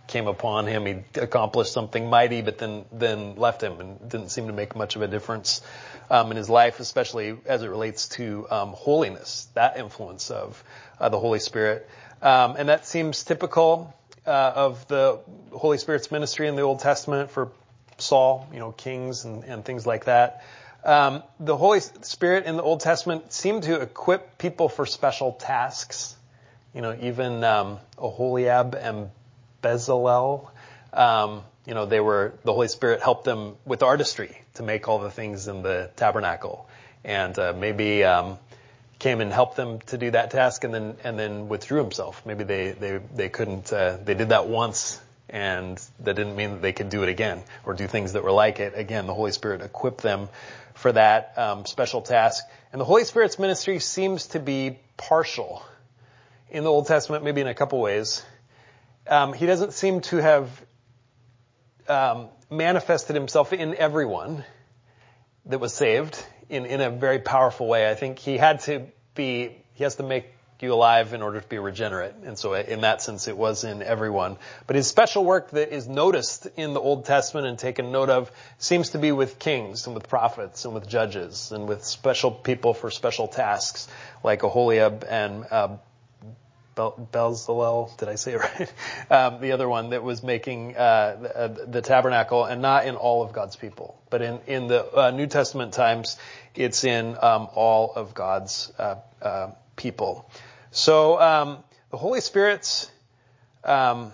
came 0.07 0.27
upon 0.27 0.67
him. 0.67 0.85
He 0.85 0.95
accomplished 1.19 1.73
something 1.73 2.09
mighty, 2.09 2.41
but 2.41 2.57
then 2.57 2.85
then 2.93 3.35
left 3.35 3.61
him 3.61 3.81
and 3.81 4.09
didn't 4.09 4.29
seem 4.29 4.47
to 4.47 4.53
make 4.53 4.73
much 4.73 4.95
of 4.95 5.01
a 5.01 5.07
difference 5.09 5.61
um, 6.09 6.31
in 6.31 6.37
his 6.37 6.49
life, 6.49 6.79
especially 6.79 7.35
as 7.45 7.61
it 7.61 7.67
relates 7.67 8.07
to 8.09 8.47
um, 8.49 8.69
holiness. 8.69 9.49
That 9.53 9.75
influence 9.77 10.31
of 10.31 10.63
uh, 10.97 11.09
the 11.09 11.19
Holy 11.19 11.39
Spirit, 11.39 11.89
um, 12.21 12.55
and 12.57 12.69
that 12.69 12.87
seems 12.87 13.25
typical 13.25 13.93
uh, 14.25 14.53
of 14.55 14.87
the 14.87 15.19
Holy 15.51 15.77
Spirit's 15.77 16.09
ministry 16.09 16.47
in 16.47 16.55
the 16.55 16.61
Old 16.61 16.79
Testament 16.79 17.31
for 17.31 17.51
Saul, 17.97 18.47
you 18.53 18.59
know, 18.59 18.71
kings 18.71 19.25
and, 19.25 19.43
and 19.43 19.65
things 19.65 19.85
like 19.85 20.05
that. 20.05 20.41
Um, 20.85 21.21
the 21.37 21.57
Holy 21.57 21.81
Spirit 21.81 22.45
in 22.45 22.55
the 22.55 22.63
Old 22.63 22.79
Testament 22.79 23.33
seemed 23.33 23.63
to 23.63 23.81
equip 23.81 24.37
people 24.37 24.69
for 24.69 24.85
special 24.85 25.33
tasks. 25.33 26.15
You 26.73 26.81
know, 26.81 26.97
even 27.01 27.43
um, 27.43 27.79
Oholiab 27.97 28.75
and 28.75 29.09
Bezalel. 29.61 30.49
Um, 30.91 31.43
you 31.65 31.73
know, 31.73 31.85
they 31.85 31.99
were, 31.99 32.33
the 32.43 32.53
Holy 32.53 32.67
Spirit 32.67 33.01
helped 33.01 33.23
them 33.23 33.55
with 33.65 33.83
artistry 33.83 34.37
to 34.55 34.63
make 34.63 34.87
all 34.87 34.99
the 34.99 35.11
things 35.11 35.47
in 35.47 35.61
the 35.63 35.89
tabernacle. 35.95 36.67
And, 37.03 37.37
uh, 37.39 37.53
maybe, 37.57 38.03
um, 38.03 38.37
came 38.99 39.21
and 39.21 39.31
helped 39.31 39.55
them 39.55 39.79
to 39.87 39.97
do 39.97 40.11
that 40.11 40.31
task 40.31 40.63
and 40.63 40.73
then, 40.73 40.97
and 41.03 41.17
then 41.17 41.47
withdrew 41.47 41.81
himself. 41.81 42.25
Maybe 42.25 42.43
they, 42.43 42.71
they, 42.71 42.99
they 43.15 43.29
couldn't, 43.29 43.71
uh, 43.71 43.97
they 44.03 44.13
did 44.13 44.29
that 44.29 44.47
once 44.47 44.99
and 45.29 45.81
that 46.01 46.15
didn't 46.15 46.35
mean 46.35 46.51
that 46.51 46.61
they 46.61 46.73
could 46.73 46.89
do 46.89 47.03
it 47.03 47.09
again 47.09 47.43
or 47.65 47.73
do 47.73 47.87
things 47.87 48.13
that 48.13 48.23
were 48.23 48.31
like 48.31 48.59
it. 48.59 48.73
Again, 48.75 49.07
the 49.07 49.13
Holy 49.13 49.31
Spirit 49.31 49.61
equipped 49.61 50.01
them 50.01 50.29
for 50.73 50.91
that, 50.91 51.33
um, 51.37 51.65
special 51.65 52.01
task. 52.01 52.43
And 52.71 52.79
the 52.79 52.85
Holy 52.85 53.03
Spirit's 53.03 53.39
ministry 53.39 53.79
seems 53.79 54.27
to 54.27 54.39
be 54.39 54.79
partial 54.97 55.63
in 56.49 56.63
the 56.63 56.69
Old 56.69 56.87
Testament, 56.87 57.23
maybe 57.23 57.41
in 57.41 57.47
a 57.47 57.53
couple 57.53 57.79
ways 57.79 58.23
um, 59.07 59.33
he 59.33 59.45
doesn't 59.45 59.73
seem 59.73 60.01
to 60.01 60.17
have 60.17 60.65
um, 61.87 62.27
manifested 62.49 63.15
himself 63.15 63.53
in 63.53 63.75
everyone 63.75 64.43
that 65.45 65.59
was 65.59 65.73
saved 65.73 66.23
in, 66.49 66.65
in 66.65 66.81
a 66.81 66.89
very 66.89 67.19
powerful 67.19 67.67
way. 67.67 67.89
I 67.89 67.95
think 67.95 68.19
he 68.19 68.37
had 68.37 68.61
to 68.61 68.85
be, 69.15 69.57
he 69.73 69.83
has 69.83 69.95
to 69.95 70.03
make 70.03 70.27
you 70.61 70.73
alive 70.73 71.11
in 71.11 71.21
order 71.21 71.41
to 71.41 71.47
be 71.49 71.59
regenerate. 71.59 72.13
And 72.23 72.39
so 72.39 72.53
in 72.53 72.81
that 72.81 73.01
sense, 73.01 73.27
it 73.27 73.35
was 73.35 73.65
in 73.65 73.83
everyone. 73.83 74.37
But 74.65 74.77
his 74.77 74.87
special 74.87 75.25
work 75.25 75.51
that 75.51 75.75
is 75.75 75.89
noticed 75.89 76.47
in 76.55 76.73
the 76.73 76.79
Old 76.79 77.03
Testament 77.03 77.47
and 77.47 77.59
taken 77.59 77.91
note 77.91 78.09
of 78.09 78.31
seems 78.59 78.91
to 78.91 78.97
be 78.97 79.11
with 79.11 79.39
kings 79.39 79.87
and 79.87 79.93
with 79.93 80.07
prophets 80.07 80.63
and 80.63 80.73
with 80.73 80.87
judges 80.87 81.51
and 81.51 81.67
with 81.67 81.83
special 81.83 82.31
people 82.31 82.73
for 82.73 82.89
special 82.91 83.27
tasks 83.27 83.89
like 84.23 84.39
Oholiab 84.39 85.05
and 85.05 85.45
uh, 85.51 85.75
Bel- 86.75 87.07
Bezalel, 87.11 87.95
did 87.97 88.09
I 88.09 88.15
say 88.15 88.33
it 88.33 88.37
right? 88.59 88.73
Um, 89.09 89.41
the 89.41 89.51
other 89.51 89.69
one 89.69 89.91
that 89.91 90.03
was 90.03 90.23
making 90.23 90.75
uh, 90.75 91.17
the, 91.21 91.37
uh, 91.37 91.47
the, 91.67 91.81
tabernacle, 91.81 92.45
and 92.45 92.61
not 92.61 92.85
in 92.85 92.95
all 92.95 93.23
of 93.23 93.33
God's 93.33 93.55
people, 93.55 94.01
but 94.09 94.21
in 94.21 94.39
in 94.47 94.67
the 94.67 94.95
uh, 94.95 95.11
New 95.11 95.27
Testament 95.27 95.73
times, 95.73 96.17
it's 96.55 96.83
in 96.83 97.17
um, 97.21 97.47
all 97.53 97.93
of 97.95 98.13
God's 98.13 98.71
uh, 98.77 98.95
uh 99.21 99.51
people. 99.75 100.29
So 100.71 101.19
um, 101.19 101.63
the 101.91 101.97
Holy 101.97 102.21
Spirit's 102.21 102.89
um, 103.63 104.13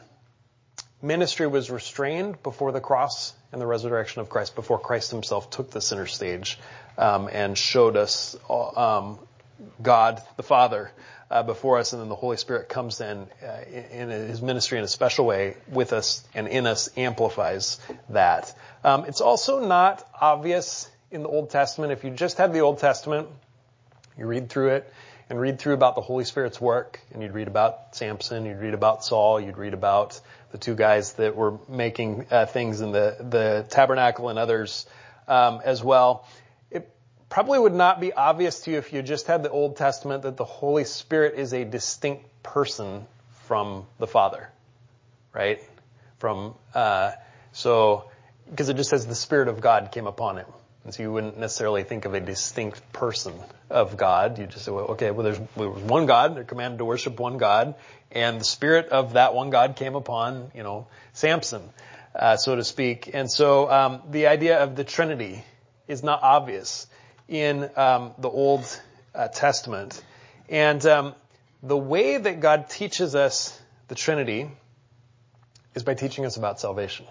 ministry 1.02 1.48
was 1.48 1.69
restrained 1.69 2.41
before 2.43 2.72
the 2.72 2.82
cross 2.82 3.34
and 3.52 3.62
the 3.62 3.67
resurrection 3.67 4.22
of 4.22 4.30
Christ, 4.30 4.56
before 4.56 4.80
Christ 4.80 5.12
Himself 5.12 5.50
took 5.50 5.72
the 5.72 5.82
center 5.82 6.06
stage 6.06 6.60
um, 6.98 7.30
and 7.32 7.58
showed 7.58 7.98
us 7.98 8.36
um, 8.50 9.19
God 9.82 10.22
the 10.38 10.43
Father 10.43 10.91
uh, 10.91 11.18
before 11.44 11.78
us, 11.78 11.94
and 11.94 12.02
then 12.02 12.10
the 12.10 12.15
Holy 12.15 12.38
Spirit 12.38 12.70
comes 12.70 13.02
in, 13.02 13.28
uh, 13.44 13.62
in, 13.72 14.10
in 14.10 14.28
His 14.28 14.42
ministry 14.42 14.78
in 14.78 14.84
a 14.84 14.88
special 14.88 15.26
way 15.26 15.56
with 15.72 15.94
us 15.94 16.28
and 16.34 16.48
in 16.48 16.65
us 16.65 16.89
amplifies 16.98 17.80
that. 18.10 18.54
Um, 18.84 19.06
it's 19.06 19.22
also 19.22 19.65
not 19.65 20.08
obvious 20.20 20.89
in 21.12 21.24
the 21.24 21.30
Old 21.30 21.50
Testament. 21.50 21.92
If 21.92 22.04
you 22.04 22.12
just 22.12 22.38
had 22.38 22.54
the 22.54 22.60
Old 22.60 22.80
Testament, 22.80 23.28
you 24.18 24.26
read 24.26 24.50
through 24.50 24.70
it 24.70 24.94
and 25.30 25.39
read 25.39 25.60
through 25.60 25.76
about 25.76 25.96
the 25.96 26.02
Holy 26.02 26.26
Spirit's 26.26 26.60
work, 26.60 27.00
and 27.13 27.22
you'd 27.22 27.34
read 27.34 27.48
about 27.48 27.96
Samson, 27.96 28.46
you'd 28.46 28.60
read 28.60 28.74
about 28.74 29.06
Saul, 29.06 29.39
you'd 29.39 29.58
read 29.58 29.76
about 29.76 30.20
the 30.52 30.58
two 30.58 30.74
guys 30.74 31.13
that 31.13 31.36
were 31.36 31.60
making 31.68 32.26
uh, 32.32 32.48
things 32.48 32.82
in 32.82 32.92
the 32.92 33.15
the 33.20 33.65
tabernacle 33.70 34.30
and 34.30 34.39
others 34.39 34.88
um, 35.28 35.62
as 35.63 35.84
well 35.84 36.26
probably 37.30 37.60
would 37.60 37.74
not 37.74 38.02
be 38.02 38.12
obvious 38.12 38.62
to 38.62 38.72
you 38.72 38.78
if 38.78 38.92
you 38.92 39.02
just 39.02 39.28
had 39.28 39.44
the 39.44 39.50
Old 39.50 39.78
Testament 39.78 40.24
that 40.24 40.38
the 40.38 40.46
Holy 40.46 40.84
Spirit 40.84 41.36
is 41.36 41.54
a 41.54 41.63
distinct 41.63 42.26
person 42.44 43.06
from 43.46 43.86
the 44.00 44.08
Father, 44.08 44.50
right? 45.34 45.62
From 46.18 46.56
uh, 46.74 47.12
so 47.54 48.10
because 48.50 48.70
it 48.70 48.78
just 48.78 48.89
says 48.89 49.06
the 49.06 49.15
Spirit 49.15 49.48
of 49.48 49.62
God 49.62 49.92
came 49.92 50.08
upon 50.08 50.38
him. 50.38 50.48
And 50.84 50.94
so 50.94 51.04
you 51.04 51.12
wouldn't 51.12 51.38
necessarily 51.38 51.84
think 51.84 52.06
of 52.06 52.13
a 52.13 52.20
distinct 52.20 52.94
person 52.94 53.34
of 53.70 53.98
God. 53.98 54.39
You 54.39 54.48
just 54.48 54.65
say, 54.65 54.72
well, 54.72 54.86
okay, 54.86 55.12
well, 55.12 55.24
there's, 55.24 55.39
there 55.56 55.70
was 55.70 55.84
one 55.84 56.06
God. 56.06 56.36
They're 56.36 56.46
commanded 56.46 56.80
to 56.80 56.86
worship 56.86 57.20
one 57.20 57.38
God. 57.38 57.76
And 58.12 58.39
the 58.39 58.46
spirit 58.46 58.89
of 58.89 59.13
that 59.13 59.36
one 59.36 59.50
God 59.50 59.76
came 59.76 59.96
upon, 59.96 60.52
you 60.56 60.63
know, 60.63 60.88
Samson, 61.13 61.62
uh, 62.15 62.38
so 62.38 62.56
to 62.56 62.63
speak. 62.63 63.12
And 63.13 63.30
so 63.30 63.70
um, 63.70 64.02
the 64.10 64.28
idea 64.28 64.63
of 64.63 64.76
the 64.76 64.84
Trinity 64.84 65.44
is 65.88 66.02
not 66.02 66.24
obvious 66.24 66.88
in 67.30 67.70
um, 67.76 68.12
the 68.18 68.30
Old 68.30 68.65
uh, 69.13 69.28
Testament. 69.28 70.02
And 70.50 70.84
um, 70.86 71.15
the 71.62 71.78
way 71.78 72.18
that 72.18 72.39
God 72.39 72.70
teaches 72.70 73.15
us 73.15 73.58
the 73.88 73.96
Trinity 73.96 74.50
is 75.76 75.84
by 75.84 75.94
teaching 75.94 76.26
us 76.26 76.38
about 76.38 76.60
salvation. 76.60 77.06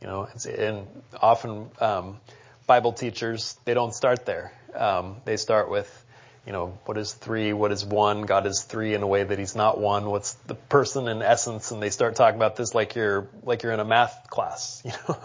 You 0.00 0.06
know, 0.06 0.28
and 0.46 0.86
often 1.20 1.70
um, 1.80 2.20
Bible 2.66 2.92
teachers 2.92 3.58
they 3.64 3.74
don't 3.74 3.94
start 3.94 4.26
there. 4.26 4.52
Um, 4.74 5.16
they 5.24 5.36
start 5.36 5.70
with, 5.70 6.04
you 6.46 6.52
know, 6.52 6.78
what 6.84 6.96
is 6.96 7.12
three? 7.12 7.52
What 7.52 7.72
is 7.72 7.84
one? 7.84 8.22
God 8.22 8.46
is 8.46 8.62
three 8.62 8.94
in 8.94 9.02
a 9.02 9.06
way 9.06 9.24
that 9.24 9.36
He's 9.38 9.56
not 9.56 9.80
one. 9.80 10.06
What's 10.06 10.34
the 10.34 10.54
person 10.54 11.08
in 11.08 11.20
essence? 11.20 11.72
And 11.72 11.82
they 11.82 11.90
start 11.90 12.14
talking 12.14 12.36
about 12.36 12.54
this 12.54 12.72
like 12.72 12.94
you're 12.94 13.28
like 13.42 13.64
you're 13.64 13.72
in 13.72 13.80
a 13.80 13.84
math 13.84 14.30
class, 14.30 14.80
you 14.84 14.92
know. 15.08 15.18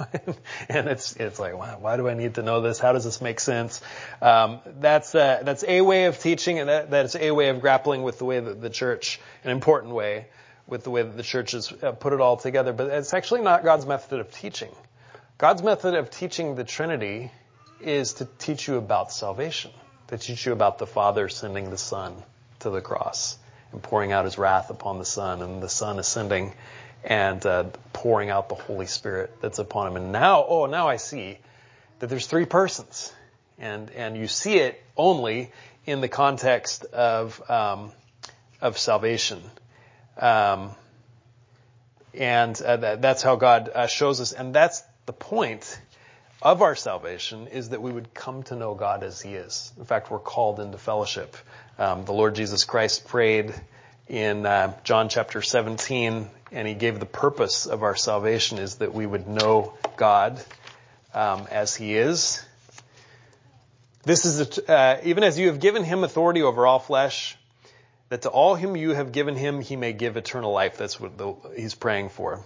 and 0.67 0.87
it's 0.87 1.15
it's 1.15 1.39
like, 1.39 1.55
why, 1.55 1.75
why 1.79 1.97
do 1.97 2.09
I 2.09 2.15
need 2.15 2.35
to 2.35 2.41
know 2.41 2.61
this? 2.61 2.79
How 2.79 2.93
does 2.93 3.03
this 3.03 3.21
make 3.21 3.39
sense? 3.39 3.81
Um, 4.21 4.61
that's 4.79 5.13
uh, 5.13 5.41
that's 5.43 5.63
a 5.67 5.81
way 5.81 6.05
of 6.05 6.17
teaching, 6.19 6.57
and 6.57 6.69
that, 6.69 6.89
that's 6.89 7.15
a 7.15 7.31
way 7.31 7.49
of 7.49 7.61
grappling 7.61 8.01
with 8.01 8.17
the 8.17 8.25
way 8.25 8.39
that 8.39 8.59
the 8.59 8.71
church, 8.71 9.19
an 9.43 9.51
important 9.51 9.93
way 9.93 10.25
with 10.71 10.83
the 10.83 10.89
way 10.89 11.03
that 11.03 11.17
the 11.17 11.23
church 11.23 11.51
has 11.51 11.71
uh, 11.83 11.91
put 11.91 12.13
it 12.13 12.21
all 12.21 12.37
together, 12.37 12.73
but 12.73 12.87
it's 12.87 13.13
actually 13.13 13.41
not 13.41 13.63
God's 13.63 13.85
method 13.85 14.19
of 14.19 14.31
teaching. 14.31 14.71
God's 15.37 15.61
method 15.61 15.95
of 15.95 16.09
teaching 16.09 16.55
the 16.55 16.63
Trinity 16.63 17.31
is 17.81 18.13
to 18.13 18.27
teach 18.39 18.67
you 18.67 18.77
about 18.77 19.11
salvation, 19.11 19.71
to 20.11 20.17
teach 20.17 20.45
you 20.45 20.51
about 20.51 20.77
the 20.77 20.85
Father 20.85 21.29
sending 21.29 21.69
the 21.69 21.77
Son 21.77 22.13
to 22.59 22.69
the 22.69 22.81
cross 22.81 23.37
and 23.71 23.81
pouring 23.81 24.11
out 24.11 24.25
his 24.25 24.37
wrath 24.37 24.69
upon 24.69 24.99
the 24.99 25.05
Son, 25.05 25.41
and 25.41 25.63
the 25.63 25.69
Son 25.69 25.99
ascending 25.99 26.53
and 27.03 27.43
uh, 27.45 27.63
pouring 27.93 28.29
out 28.29 28.49
the 28.49 28.55
Holy 28.55 28.85
Spirit 28.85 29.33
that's 29.41 29.57
upon 29.57 29.87
him. 29.87 29.95
And 29.95 30.11
now, 30.11 30.45
oh, 30.45 30.65
now 30.65 30.89
I 30.89 30.97
see 30.97 31.37
that 31.99 32.07
there's 32.07 32.27
three 32.27 32.45
persons, 32.45 33.11
and 33.57 33.89
and 33.91 34.17
you 34.17 34.27
see 34.27 34.57
it 34.57 34.81
only 34.97 35.51
in 35.85 36.01
the 36.01 36.09
context 36.09 36.83
of 36.85 37.41
um, 37.49 37.91
of 38.59 38.77
salvation. 38.77 39.41
Um, 40.17 40.71
and 42.13 42.61
uh, 42.61 42.75
that, 42.75 43.01
that's 43.01 43.23
how 43.23 43.37
God 43.37 43.69
uh, 43.73 43.87
shows 43.87 44.19
us, 44.19 44.33
and 44.33 44.53
that's 44.53 44.83
the 45.05 45.13
point 45.13 45.79
of 46.41 46.61
our 46.61 46.75
salvation 46.75 47.47
is 47.47 47.69
that 47.69 47.81
we 47.81 47.91
would 47.91 48.13
come 48.13 48.43
to 48.43 48.55
know 48.55 48.73
God 48.73 49.03
as 49.03 49.21
He 49.21 49.35
is. 49.35 49.71
In 49.77 49.85
fact, 49.85 50.09
we're 50.09 50.19
called 50.19 50.59
into 50.59 50.77
fellowship. 50.77 51.35
Um, 51.77 52.05
the 52.05 52.13
Lord 52.13 52.35
Jesus 52.35 52.65
Christ 52.65 53.07
prayed 53.07 53.53
in 54.07 54.45
uh, 54.45 54.73
John 54.83 55.09
chapter 55.09 55.41
17, 55.41 56.27
and 56.51 56.67
He 56.67 56.73
gave 56.73 56.99
the 56.99 57.05
purpose 57.05 57.65
of 57.65 57.83
our 57.83 57.95
salvation 57.95 58.57
is 58.57 58.75
that 58.75 58.93
we 58.93 59.05
would 59.05 59.27
know 59.27 59.73
God 59.97 60.43
um, 61.13 61.47
as 61.51 61.75
He 61.75 61.95
is. 61.95 62.43
This 64.03 64.25
is 64.25 64.59
a, 64.59 64.71
uh, 64.71 65.01
even 65.03 65.23
as 65.23 65.37
you 65.37 65.47
have 65.47 65.59
given 65.59 65.83
Him 65.83 66.03
authority 66.03 66.41
over 66.41 66.65
all 66.65 66.79
flesh 66.79 67.37
that 68.09 68.23
to 68.23 68.29
all 68.29 68.57
whom 68.57 68.75
you 68.75 68.89
have 68.89 69.13
given 69.13 69.37
him, 69.37 69.61
he 69.61 69.77
may 69.77 69.93
give 69.93 70.17
eternal 70.17 70.51
life. 70.51 70.77
That's 70.77 70.99
what 70.99 71.17
the, 71.17 71.33
he's 71.55 71.75
praying 71.75 72.09
for 72.09 72.43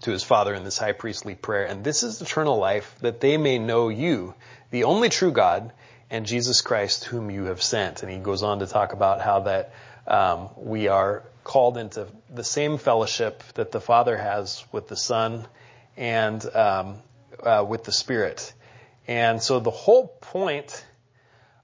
to 0.00 0.10
his 0.10 0.22
Father 0.22 0.54
in 0.54 0.64
this 0.64 0.78
high 0.78 0.92
priestly 0.92 1.34
prayer. 1.34 1.66
And 1.66 1.84
this 1.84 2.02
is 2.02 2.20
eternal 2.20 2.58
life, 2.58 2.94
that 3.00 3.20
they 3.20 3.36
may 3.36 3.58
know 3.58 3.88
you, 3.88 4.34
the 4.70 4.84
only 4.84 5.08
true 5.08 5.32
God, 5.32 5.72
and 6.10 6.26
Jesus 6.26 6.60
Christ, 6.62 7.04
whom 7.04 7.30
you 7.30 7.44
have 7.44 7.62
sent. 7.62 8.02
And 8.02 8.10
he 8.10 8.18
goes 8.18 8.42
on 8.42 8.60
to 8.60 8.66
talk 8.66 8.92
about 8.92 9.20
how 9.20 9.40
that 9.40 9.72
um, 10.06 10.48
we 10.56 10.88
are 10.88 11.24
called 11.44 11.76
into 11.76 12.06
the 12.30 12.44
same 12.44 12.78
fellowship 12.78 13.42
that 13.54 13.72
the 13.72 13.80
Father 13.80 14.16
has 14.16 14.64
with 14.72 14.88
the 14.88 14.96
Son 14.96 15.46
and 15.96 16.44
um, 16.54 16.96
uh, 17.42 17.64
with 17.66 17.84
the 17.84 17.92
Spirit. 17.92 18.52
And 19.06 19.42
so 19.42 19.60
the 19.60 19.70
whole 19.70 20.06
point 20.06 20.84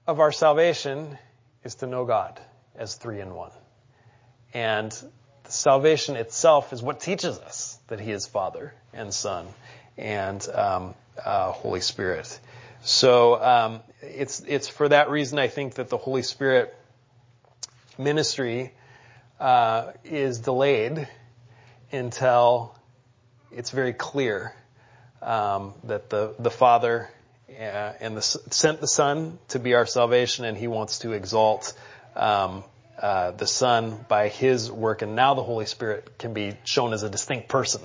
of 0.07 0.19
our 0.19 0.31
salvation 0.31 1.17
is 1.63 1.75
to 1.75 1.87
know 1.87 2.05
God 2.05 2.39
as 2.75 2.95
three 2.95 3.21
in 3.21 3.33
one. 3.33 3.51
And 4.53 4.95
salvation 5.47 6.15
itself 6.15 6.73
is 6.73 6.81
what 6.81 6.99
teaches 6.99 7.37
us 7.39 7.74
that 7.87 7.99
He 7.99 8.11
is 8.11 8.25
Father 8.25 8.73
and 8.93 9.13
Son 9.13 9.47
and 9.97 10.45
um, 10.53 10.93
uh, 11.23 11.51
Holy 11.51 11.81
Spirit. 11.81 12.39
So 12.81 13.41
um, 13.41 13.79
it's 14.01 14.41
it's 14.41 14.67
for 14.67 14.89
that 14.89 15.09
reason 15.09 15.39
I 15.39 15.47
think 15.47 15.75
that 15.75 15.89
the 15.89 15.97
Holy 15.97 16.21
Spirit 16.21 16.75
ministry 17.97 18.73
uh, 19.39 19.91
is 20.03 20.39
delayed 20.39 21.07
until 21.91 22.75
it's 23.51 23.71
very 23.71 23.93
clear 23.93 24.53
um, 25.21 25.73
that 25.85 26.09
the 26.09 26.35
the 26.37 26.51
Father 26.51 27.09
uh, 27.49 27.93
and 27.99 28.17
the 28.17 28.21
sent 28.21 28.81
the 28.81 28.87
Son 28.87 29.39
to 29.49 29.59
be 29.59 29.73
our 29.73 29.85
salvation, 29.85 30.45
and 30.45 30.57
He 30.57 30.67
wants 30.67 30.99
to 30.99 31.13
exalt 31.13 31.73
um, 32.15 32.63
uh, 33.01 33.31
the 33.31 33.47
Son 33.47 34.05
by 34.07 34.29
His 34.29 34.71
work, 34.71 35.01
and 35.01 35.15
now 35.15 35.33
the 35.33 35.43
Holy 35.43 35.65
Spirit 35.65 36.17
can 36.17 36.33
be 36.33 36.53
shown 36.63 36.93
as 36.93 37.03
a 37.03 37.09
distinct 37.09 37.49
person 37.49 37.81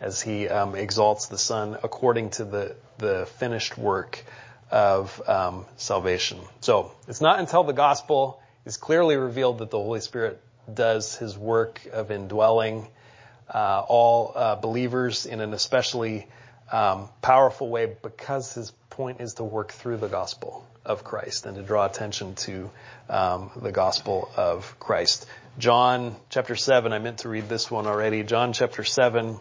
as 0.00 0.20
He 0.20 0.48
um, 0.48 0.74
exalts 0.74 1.26
the 1.26 1.38
Son 1.38 1.76
according 1.82 2.30
to 2.30 2.44
the 2.44 2.76
the 2.98 3.26
finished 3.38 3.76
work 3.76 4.24
of 4.70 5.20
um, 5.28 5.66
salvation. 5.76 6.38
So 6.60 6.92
it's 7.08 7.20
not 7.20 7.38
until 7.38 7.64
the 7.64 7.72
gospel 7.72 8.40
is 8.64 8.76
clearly 8.76 9.16
revealed 9.16 9.58
that 9.58 9.70
the 9.70 9.78
Holy 9.78 10.00
Spirit 10.00 10.40
does 10.72 11.14
His 11.14 11.36
work 11.36 11.86
of 11.92 12.10
indwelling 12.10 12.88
uh, 13.52 13.84
all 13.86 14.32
uh, 14.34 14.56
believers 14.56 15.26
in 15.26 15.40
an 15.40 15.52
especially 15.52 16.26
um, 16.72 17.08
powerful 17.20 17.68
way 17.68 17.94
because 18.02 18.54
His 18.54 18.72
point 18.94 19.20
is 19.20 19.34
to 19.34 19.44
work 19.44 19.72
through 19.72 19.96
the 19.96 20.08
gospel 20.08 20.64
of 20.84 21.02
Christ 21.02 21.46
and 21.46 21.56
to 21.56 21.62
draw 21.62 21.84
attention 21.84 22.36
to 22.36 22.70
um, 23.08 23.50
the 23.56 23.72
gospel 23.72 24.30
of 24.36 24.78
Christ. 24.78 25.26
John 25.58 26.14
chapter 26.30 26.54
7, 26.54 26.92
I 26.92 27.00
meant 27.00 27.18
to 27.18 27.28
read 27.28 27.48
this 27.48 27.68
one 27.68 27.88
already. 27.88 28.22
John 28.22 28.52
chapter 28.52 28.84
7 28.84 29.36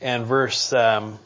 and 0.00 0.24
verse 0.24 0.72
um, 0.72 1.18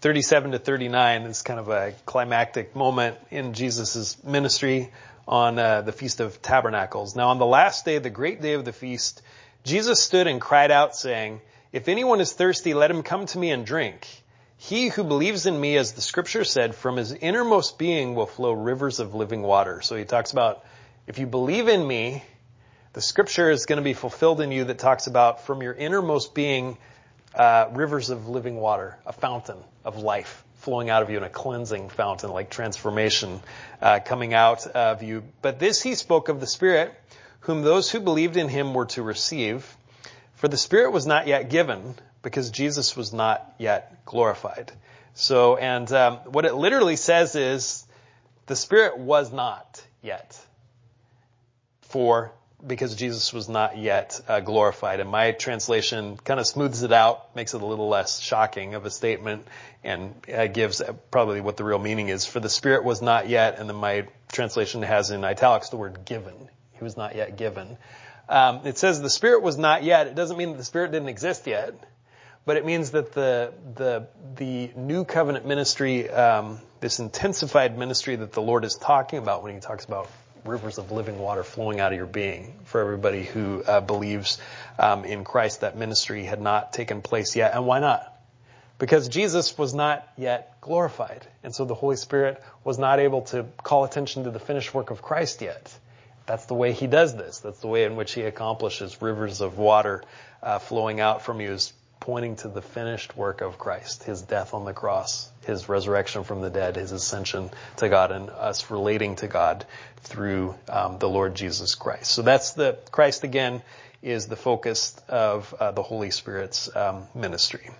37 0.00 0.52
to 0.52 0.58
39 0.58 1.22
is 1.22 1.42
kind 1.42 1.60
of 1.60 1.68
a 1.68 1.92
climactic 2.06 2.74
moment 2.74 3.18
in 3.30 3.52
Jesus' 3.52 4.22
ministry 4.24 4.90
on 5.28 5.58
uh, 5.58 5.82
the 5.82 5.92
Feast 5.92 6.20
of 6.20 6.40
Tabernacles. 6.40 7.14
Now 7.16 7.28
on 7.28 7.38
the 7.38 7.44
last 7.44 7.84
day, 7.84 7.98
the 7.98 8.08
great 8.08 8.40
day 8.40 8.54
of 8.54 8.64
the 8.64 8.72
feast, 8.72 9.20
Jesus 9.62 10.02
stood 10.02 10.26
and 10.26 10.40
cried 10.40 10.70
out 10.70 10.96
saying, 10.96 11.42
if 11.72 11.88
anyone 11.88 12.20
is 12.20 12.32
thirsty, 12.32 12.74
let 12.74 12.90
him 12.90 13.02
come 13.02 13.26
to 13.26 13.38
me 13.38 13.50
and 13.50 13.66
drink. 13.66 14.06
He 14.56 14.88
who 14.88 15.04
believes 15.04 15.46
in 15.46 15.60
me, 15.60 15.76
as 15.76 15.92
the 15.92 16.00
scripture 16.00 16.44
said, 16.44 16.74
from 16.74 16.96
his 16.96 17.12
innermost 17.12 17.78
being 17.78 18.14
will 18.14 18.26
flow 18.26 18.52
rivers 18.52 19.00
of 19.00 19.14
living 19.14 19.42
water. 19.42 19.82
So 19.82 19.96
he 19.96 20.04
talks 20.04 20.32
about, 20.32 20.64
if 21.06 21.18
you 21.18 21.26
believe 21.26 21.68
in 21.68 21.86
me, 21.86 22.22
the 22.94 23.02
scripture 23.02 23.50
is 23.50 23.66
going 23.66 23.76
to 23.76 23.84
be 23.84 23.92
fulfilled 23.92 24.40
in 24.40 24.50
you 24.50 24.64
that 24.64 24.78
talks 24.78 25.06
about 25.06 25.44
from 25.44 25.62
your 25.62 25.74
innermost 25.74 26.34
being, 26.34 26.78
uh, 27.34 27.68
rivers 27.72 28.08
of 28.08 28.28
living 28.28 28.56
water, 28.56 28.96
a 29.04 29.12
fountain 29.12 29.58
of 29.84 29.98
life 29.98 30.42
flowing 30.60 30.90
out 30.90 31.02
of 31.02 31.10
you 31.10 31.16
in 31.16 31.22
a 31.22 31.28
cleansing 31.28 31.90
fountain, 31.90 32.30
like 32.30 32.50
transformation 32.50 33.40
uh, 33.80 34.00
coming 34.04 34.34
out 34.34 34.66
of 34.66 35.02
you. 35.02 35.22
But 35.42 35.58
this 35.58 35.82
he 35.82 35.94
spoke 35.94 36.28
of 36.28 36.40
the 36.40 36.46
Spirit, 36.46 36.92
whom 37.40 37.62
those 37.62 37.90
who 37.90 38.00
believed 38.00 38.36
in 38.36 38.48
him 38.48 38.74
were 38.74 38.86
to 38.86 39.02
receive. 39.02 39.76
For 40.36 40.48
the 40.48 40.56
Spirit 40.56 40.92
was 40.92 41.06
not 41.06 41.26
yet 41.26 41.50
given, 41.50 41.94
because 42.22 42.50
Jesus 42.50 42.96
was 42.96 43.12
not 43.12 43.54
yet 43.58 44.04
glorified. 44.04 44.72
So, 45.14 45.56
and 45.56 45.90
um, 45.92 46.16
what 46.26 46.44
it 46.44 46.54
literally 46.54 46.96
says 46.96 47.36
is 47.36 47.84
the 48.46 48.56
Spirit 48.56 48.98
was 48.98 49.32
not 49.32 49.82
yet 50.02 50.38
for 51.82 52.32
because 52.66 52.96
Jesus 52.96 53.32
was 53.32 53.48
not 53.48 53.78
yet 53.78 54.20
uh, 54.28 54.40
glorified. 54.40 55.00
And 55.00 55.08
my 55.08 55.32
translation 55.32 56.16
kind 56.16 56.40
of 56.40 56.46
smooths 56.46 56.82
it 56.82 56.92
out, 56.92 57.36
makes 57.36 57.54
it 57.54 57.62
a 57.62 57.66
little 57.66 57.88
less 57.88 58.18
shocking 58.18 58.74
of 58.74 58.86
a 58.86 58.90
statement, 58.90 59.46
and 59.84 60.14
uh, 60.34 60.48
gives 60.48 60.82
probably 61.10 61.40
what 61.40 61.56
the 61.56 61.64
real 61.64 61.78
meaning 61.78 62.08
is. 62.08 62.26
For 62.26 62.40
the 62.40 62.50
Spirit 62.50 62.84
was 62.84 63.00
not 63.00 63.28
yet, 63.28 63.58
and 63.58 63.68
then 63.68 63.76
my 63.76 64.08
translation 64.32 64.82
has 64.82 65.10
in 65.10 65.24
italics 65.24 65.68
the 65.68 65.76
word 65.76 66.04
given. 66.04 66.34
He 66.72 66.82
was 66.82 66.96
not 66.96 67.14
yet 67.14 67.36
given. 67.36 67.78
Um, 68.28 68.60
it 68.64 68.78
says 68.78 69.00
the 69.00 69.10
Spirit 69.10 69.42
was 69.42 69.56
not 69.56 69.84
yet. 69.84 70.06
It 70.06 70.14
doesn't 70.14 70.36
mean 70.36 70.50
that 70.50 70.58
the 70.58 70.64
Spirit 70.64 70.92
didn't 70.92 71.08
exist 71.08 71.46
yet 71.46 71.74
but 72.46 72.56
it 72.56 72.64
means 72.64 72.92
that 72.92 73.12
the 73.12 73.52
the 73.74 74.06
the 74.36 74.70
new 74.76 75.04
covenant 75.04 75.44
ministry, 75.44 76.08
um, 76.08 76.60
this 76.80 77.00
intensified 77.00 77.76
ministry 77.76 78.16
that 78.16 78.32
the 78.32 78.40
Lord 78.40 78.64
is 78.64 78.76
talking 78.76 79.18
about 79.18 79.42
when 79.42 79.52
He 79.52 79.60
talks 79.60 79.84
about 79.84 80.08
rivers 80.44 80.78
of 80.78 80.92
living 80.92 81.18
water 81.18 81.42
flowing 81.42 81.80
out 81.80 81.92
of 81.92 81.98
your 81.98 82.06
being 82.06 82.54
for 82.64 82.80
everybody 82.80 83.24
who 83.24 83.64
uh, 83.64 83.80
believes 83.80 84.38
um, 84.78 85.04
in 85.04 85.24
Christ. 85.24 85.62
That 85.62 85.76
ministry 85.76 86.24
had 86.24 86.40
not 86.40 86.72
taken 86.72 87.02
place 87.02 87.34
yet. 87.34 87.52
And 87.52 87.66
why 87.66 87.80
not? 87.80 88.12
Because 88.78 89.08
Jesus 89.08 89.58
was 89.58 89.74
not 89.74 90.06
yet 90.16 90.60
glorified. 90.60 91.26
And 91.42 91.52
so 91.52 91.64
the 91.64 91.74
Holy 91.74 91.96
Spirit 91.96 92.40
was 92.62 92.78
not 92.78 93.00
able 93.00 93.22
to 93.22 93.46
call 93.62 93.84
attention 93.84 94.24
to 94.24 94.30
the 94.30 94.38
finished 94.38 94.72
work 94.72 94.90
of 94.90 95.02
Christ 95.02 95.42
yet. 95.42 95.76
That's 96.26 96.46
the 96.46 96.54
way 96.54 96.72
he 96.72 96.86
does 96.86 97.16
this. 97.16 97.38
That's 97.38 97.60
the 97.60 97.68
way 97.68 97.84
in 97.84 97.96
which 97.96 98.12
he 98.12 98.22
accomplishes 98.22 99.00
rivers 99.00 99.40
of 99.40 99.58
water 99.58 100.02
uh, 100.42 100.58
flowing 100.58 101.00
out 101.00 101.22
from 101.22 101.40
you 101.40 101.52
is 101.52 101.72
pointing 102.00 102.36
to 102.36 102.48
the 102.48 102.62
finished 102.62 103.16
work 103.16 103.40
of 103.40 103.58
Christ, 103.58 104.04
his 104.04 104.22
death 104.22 104.54
on 104.54 104.64
the 104.64 104.72
cross, 104.72 105.30
his 105.46 105.68
resurrection 105.68 106.24
from 106.24 106.40
the 106.40 106.50
dead, 106.50 106.76
his 106.76 106.92
ascension 106.92 107.50
to 107.76 107.88
God, 107.88 108.12
and 108.12 108.30
us 108.30 108.70
relating 108.70 109.16
to 109.16 109.28
God 109.28 109.64
through 110.02 110.54
um, 110.68 110.98
the 110.98 111.08
Lord 111.08 111.34
Jesus 111.34 111.74
Christ. 111.74 112.12
So 112.12 112.22
that's 112.22 112.52
the 112.52 112.78
Christ 112.90 113.24
again 113.24 113.62
is 114.02 114.26
the 114.26 114.36
focus 114.36 114.94
of 115.08 115.52
uh, 115.54 115.72
the 115.72 115.82
Holy 115.82 116.10
Spirit's 116.10 116.74
um, 116.76 117.04
ministry. 117.14 117.70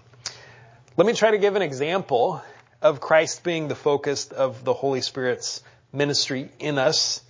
Let 0.97 1.07
me 1.07 1.13
try 1.13 1.31
to 1.33 1.39
give 1.39 1.57
an 1.57 1.63
example 1.63 2.43
of 2.83 3.01
Christ 3.01 3.45
being 3.45 3.69
the 3.69 3.75
focus 3.75 4.29
of 4.29 4.65
the 4.65 4.73
Holy 4.73 5.03
Spirit's 5.03 5.63
ministry 5.93 6.51
in 6.59 6.79
us. 6.79 7.23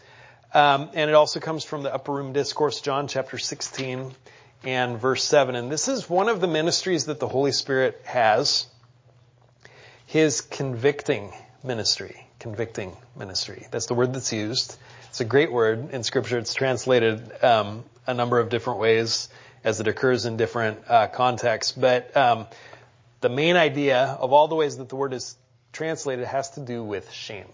Um, 0.55 0.91
and 0.95 1.11
it 1.11 1.15
also 1.15 1.41
comes 1.41 1.65
from 1.65 1.83
the 1.83 1.93
Upper 1.93 2.13
Room 2.13 2.33
Discourse, 2.33 2.81
John 2.81 3.09
chapter 3.09 3.39
16 3.39 4.15
and 4.65 5.01
verse 5.01 5.25
7. 5.25 5.55
And 5.55 5.71
this 5.71 5.89
is 5.89 6.09
one 6.09 6.29
of 6.29 6.41
the 6.41 6.47
ministries 6.47 7.07
that 7.07 7.21
the 7.21 7.29
Holy 7.29 7.53
Spirit 7.53 8.01
has. 8.05 8.67
His 10.07 10.41
convicting 10.41 11.33
ministry. 11.63 12.27
Convicting 12.39 12.97
ministry. 13.17 13.67
That's 13.71 13.87
the 13.87 13.95
word 13.95 14.13
that's 14.13 14.33
used. 14.33 14.77
It's 15.09 15.21
a 15.21 15.25
great 15.25 15.51
word 15.51 15.91
in 15.91 16.03
scripture. 16.03 16.39
It's 16.39 16.55
translated 16.55 17.43
um, 17.43 17.85
a 18.07 18.15
number 18.15 18.39
of 18.39 18.49
different 18.49 18.79
ways 18.79 19.29
as 19.65 19.81
it 19.81 19.89
occurs 19.89 20.27
in 20.27 20.37
different 20.37 20.79
uh, 20.89 21.09
contexts. 21.09 21.73
But 21.73 22.17
um, 22.17 22.47
the 23.21 23.29
main 23.29 23.57
idea 23.57 24.17
of 24.21 24.33
all 24.33 24.47
the 24.49 24.55
ways 24.55 24.77
that 24.77 24.89
the 24.89 24.97
word 24.97 25.13
is 25.13 25.37
translated 25.73 26.27
has 26.27 26.51
to 26.51 26.61
do 26.61 26.85
with 26.85 27.11
shame. 27.11 27.49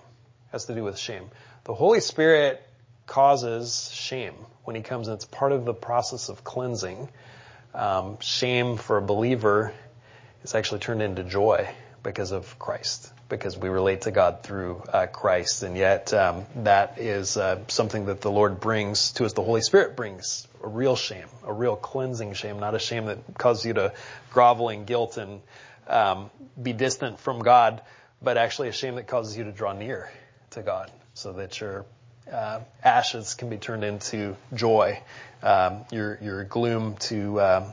Has 0.51 0.67
to 0.67 0.75
do 0.75 0.85
with 0.85 0.99
shame. 0.99 1.31
The 1.65 1.75
Holy 1.75 2.01
Spirit 2.01 2.63
causes 3.07 3.91
shame 3.93 4.35
when 4.65 4.77
he 4.77 4.83
comes, 4.83 5.09
and 5.09 5.17
it's 5.17 5.25
part 5.25 5.53
of 5.53 5.65
the 5.65 5.75
process 5.75 6.29
of 6.29 6.45
cleansing. 6.45 7.09
Um, 7.75 8.19
shame 8.21 8.77
for 8.77 8.99
a 8.99 9.03
believer 9.03 9.73
is 10.45 10.55
actually 10.55 10.81
turned 10.81 11.03
into 11.03 11.25
joy 11.25 11.69
because 12.03 12.33
of 12.33 12.59
Christ, 12.59 13.13
because 13.29 13.57
we 13.57 13.69
relate 13.69 14.03
to 14.03 14.11
God 14.11 14.43
through 14.43 14.83
uh, 14.93 15.07
Christ, 15.07 15.63
and 15.63 15.77
yet 15.77 16.13
um, 16.13 16.45
that 16.57 16.99
is 16.99 17.37
uh, 17.37 17.61
something 17.69 18.07
that 18.07 18.21
the 18.21 18.31
Lord 18.31 18.61
brings 18.61 19.13
to 19.13 19.25
us. 19.25 19.33
The 19.33 19.43
Holy 19.43 19.63
Spirit 19.63 19.97
brings 19.97 20.47
a 20.63 20.69
real 20.69 20.97
shame, 20.97 21.29
a 21.45 21.53
real 21.53 21.77
cleansing 21.77 22.35
shame, 22.35 22.59
not 22.59 22.75
a 22.75 22.79
shame 22.79 23.07
that 23.07 23.19
causes 23.39 23.65
you 23.65 23.75
to 23.75 23.93
grovel 24.33 24.69
in 24.69 24.85
guilt 24.85 25.17
and 25.17 25.41
um, 25.87 26.31
be 26.61 26.73
distant 26.73 27.21
from 27.21 27.41
God, 27.41 27.83
but 28.21 28.37
actually 28.37 28.69
a 28.69 28.73
shame 28.73 28.97
that 28.97 29.07
causes 29.07 29.37
you 29.37 29.45
to 29.45 29.53
draw 29.53 29.73
near 29.73 30.11
to 30.51 30.63
God, 30.63 30.91
so 31.15 31.33
that 31.35 31.61
you're 31.61 31.87
uh, 32.31 32.61
ashes 32.83 33.35
can 33.35 33.49
be 33.49 33.57
turned 33.57 33.85
into 33.85 34.37
joy, 34.55 35.01
um, 35.43 35.85
your 35.91 36.19
your 36.21 36.45
gloom 36.45 36.97
to 36.97 37.41
um, 37.41 37.73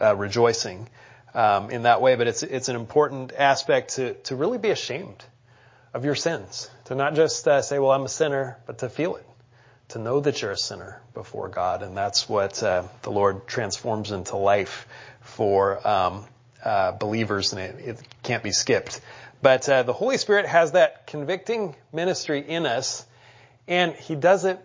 uh, 0.00 0.14
rejoicing 0.16 0.88
um, 1.34 1.70
in 1.70 1.82
that 1.82 2.00
way. 2.00 2.16
But 2.16 2.26
it's 2.26 2.42
it's 2.42 2.68
an 2.68 2.76
important 2.76 3.32
aspect 3.32 3.96
to 3.96 4.14
to 4.14 4.36
really 4.36 4.58
be 4.58 4.70
ashamed 4.70 5.24
of 5.94 6.04
your 6.04 6.14
sins, 6.14 6.70
to 6.86 6.94
not 6.94 7.14
just 7.14 7.46
uh, 7.48 7.62
say, 7.62 7.78
"Well, 7.78 7.92
I'm 7.92 8.04
a 8.04 8.08
sinner," 8.08 8.58
but 8.66 8.78
to 8.78 8.88
feel 8.88 9.16
it, 9.16 9.26
to 9.88 9.98
know 9.98 10.20
that 10.20 10.42
you're 10.42 10.52
a 10.52 10.58
sinner 10.58 11.00
before 11.14 11.48
God, 11.48 11.82
and 11.82 11.96
that's 11.96 12.28
what 12.28 12.62
uh, 12.62 12.84
the 13.02 13.10
Lord 13.10 13.46
transforms 13.46 14.10
into 14.10 14.36
life 14.36 14.86
for 15.20 15.86
um, 15.86 16.24
uh, 16.64 16.92
believers, 16.92 17.52
and 17.52 17.60
it, 17.60 17.88
it, 17.88 18.02
can't 18.22 18.42
be 18.42 18.52
skipped. 18.52 19.00
But 19.42 19.68
uh, 19.68 19.82
the 19.84 19.92
Holy 19.92 20.18
Spirit 20.18 20.46
has 20.46 20.72
that 20.72 21.06
convicting 21.06 21.76
ministry 21.92 22.40
in 22.46 22.66
us 22.66 23.04
and 23.68 23.94
he 23.94 24.14
does 24.14 24.44
it 24.44 24.58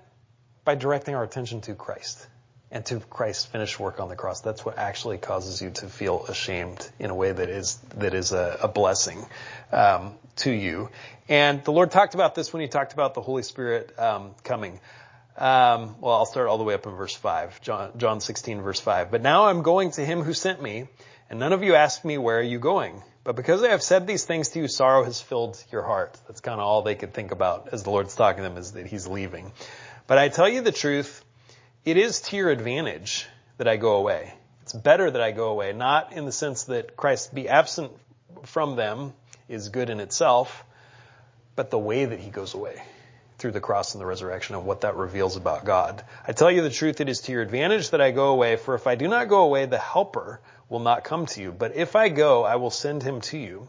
by 0.63 0.75
directing 0.75 1.15
our 1.15 1.23
attention 1.23 1.61
to 1.61 1.75
Christ 1.75 2.27
and 2.71 2.85
to 2.85 2.99
Christ's 2.99 3.45
finished 3.45 3.79
work 3.79 3.99
on 3.99 4.07
the 4.07 4.15
cross. 4.15 4.41
That's 4.41 4.63
what 4.63 4.77
actually 4.77 5.17
causes 5.17 5.61
you 5.61 5.71
to 5.71 5.87
feel 5.87 6.25
ashamed 6.27 6.89
in 6.99 7.09
a 7.09 7.15
way 7.15 7.31
that 7.31 7.49
is 7.49 7.75
that 7.97 8.13
is 8.13 8.31
a, 8.31 8.59
a 8.63 8.67
blessing 8.67 9.25
um, 9.71 10.15
to 10.37 10.51
you. 10.51 10.89
And 11.27 11.63
the 11.63 11.71
Lord 11.71 11.91
talked 11.91 12.13
about 12.13 12.33
this 12.33 12.53
when 12.53 12.61
He 12.61 12.67
talked 12.67 12.93
about 12.93 13.13
the 13.13 13.21
Holy 13.21 13.43
Spirit 13.43 13.97
um, 13.99 14.31
coming. 14.43 14.79
Um, 15.37 15.95
well, 16.01 16.15
I'll 16.15 16.25
start 16.25 16.47
all 16.47 16.57
the 16.57 16.63
way 16.63 16.73
up 16.73 16.85
in 16.85 16.93
verse 16.93 17.15
five, 17.15 17.59
John, 17.61 17.91
John 17.97 18.21
16, 18.21 18.61
verse 18.61 18.79
five. 18.79 19.11
But 19.11 19.21
now 19.21 19.45
I'm 19.45 19.63
going 19.63 19.91
to 19.91 20.05
Him 20.05 20.21
who 20.21 20.33
sent 20.33 20.61
me, 20.61 20.87
and 21.29 21.39
none 21.39 21.53
of 21.53 21.63
you 21.63 21.75
asked 21.75 22.05
me 22.05 22.17
where 22.17 22.39
are 22.39 22.43
you 22.43 22.59
going. 22.59 23.01
But 23.23 23.35
because 23.35 23.63
I 23.63 23.69
have 23.69 23.83
said 23.83 24.07
these 24.07 24.25
things 24.25 24.49
to 24.49 24.59
you, 24.59 24.67
sorrow 24.67 25.03
has 25.03 25.21
filled 25.21 25.63
your 25.71 25.83
heart. 25.83 26.17
That's 26.27 26.41
kind 26.41 26.59
of 26.59 26.65
all 26.65 26.81
they 26.81 26.95
could 26.95 27.13
think 27.13 27.31
about 27.31 27.69
as 27.71 27.83
the 27.83 27.91
Lord's 27.91 28.15
talking 28.15 28.43
to 28.43 28.49
them 28.49 28.57
is 28.57 28.71
that 28.71 28.87
He's 28.87 29.07
leaving. 29.07 29.51
But 30.07 30.17
I 30.17 30.29
tell 30.29 30.49
you 30.49 30.61
the 30.61 30.71
truth, 30.71 31.23
it 31.85 31.97
is 31.97 32.21
to 32.21 32.35
your 32.35 32.49
advantage 32.49 33.27
that 33.57 33.67
I 33.67 33.77
go 33.77 33.97
away. 33.97 34.33
It's 34.63 34.73
better 34.73 35.09
that 35.09 35.21
I 35.21 35.31
go 35.31 35.49
away, 35.49 35.71
not 35.73 36.13
in 36.13 36.25
the 36.25 36.31
sense 36.31 36.63
that 36.63 36.97
Christ 36.97 37.33
be 37.33 37.47
absent 37.47 37.91
from 38.43 38.75
them 38.75 39.13
is 39.47 39.69
good 39.69 39.89
in 39.89 39.99
itself, 39.99 40.63
but 41.55 41.69
the 41.69 41.79
way 41.79 42.05
that 42.05 42.19
He 42.19 42.31
goes 42.31 42.55
away 42.55 42.81
through 43.41 43.51
the 43.51 43.59
cross 43.59 43.95
and 43.95 44.01
the 44.01 44.05
resurrection 44.05 44.55
and 44.55 44.65
what 44.65 44.81
that 44.81 44.95
reveals 44.95 45.35
about 45.35 45.65
God. 45.65 46.03
I 46.27 46.31
tell 46.31 46.51
you 46.51 46.61
the 46.61 46.69
truth, 46.69 47.01
it 47.01 47.09
is 47.09 47.21
to 47.21 47.31
your 47.31 47.41
advantage 47.41 47.89
that 47.89 47.99
I 47.99 48.11
go 48.11 48.29
away, 48.29 48.55
for 48.55 48.75
if 48.75 48.85
I 48.85 48.93
do 48.93 49.07
not 49.07 49.29
go 49.29 49.41
away, 49.41 49.65
the 49.65 49.79
helper 49.79 50.39
will 50.69 50.79
not 50.79 51.03
come 51.03 51.25
to 51.25 51.41
you. 51.41 51.51
But 51.51 51.75
if 51.75 51.95
I 51.95 52.09
go, 52.09 52.43
I 52.43 52.57
will 52.57 52.69
send 52.69 53.01
him 53.01 53.21
to 53.21 53.37
you. 53.39 53.67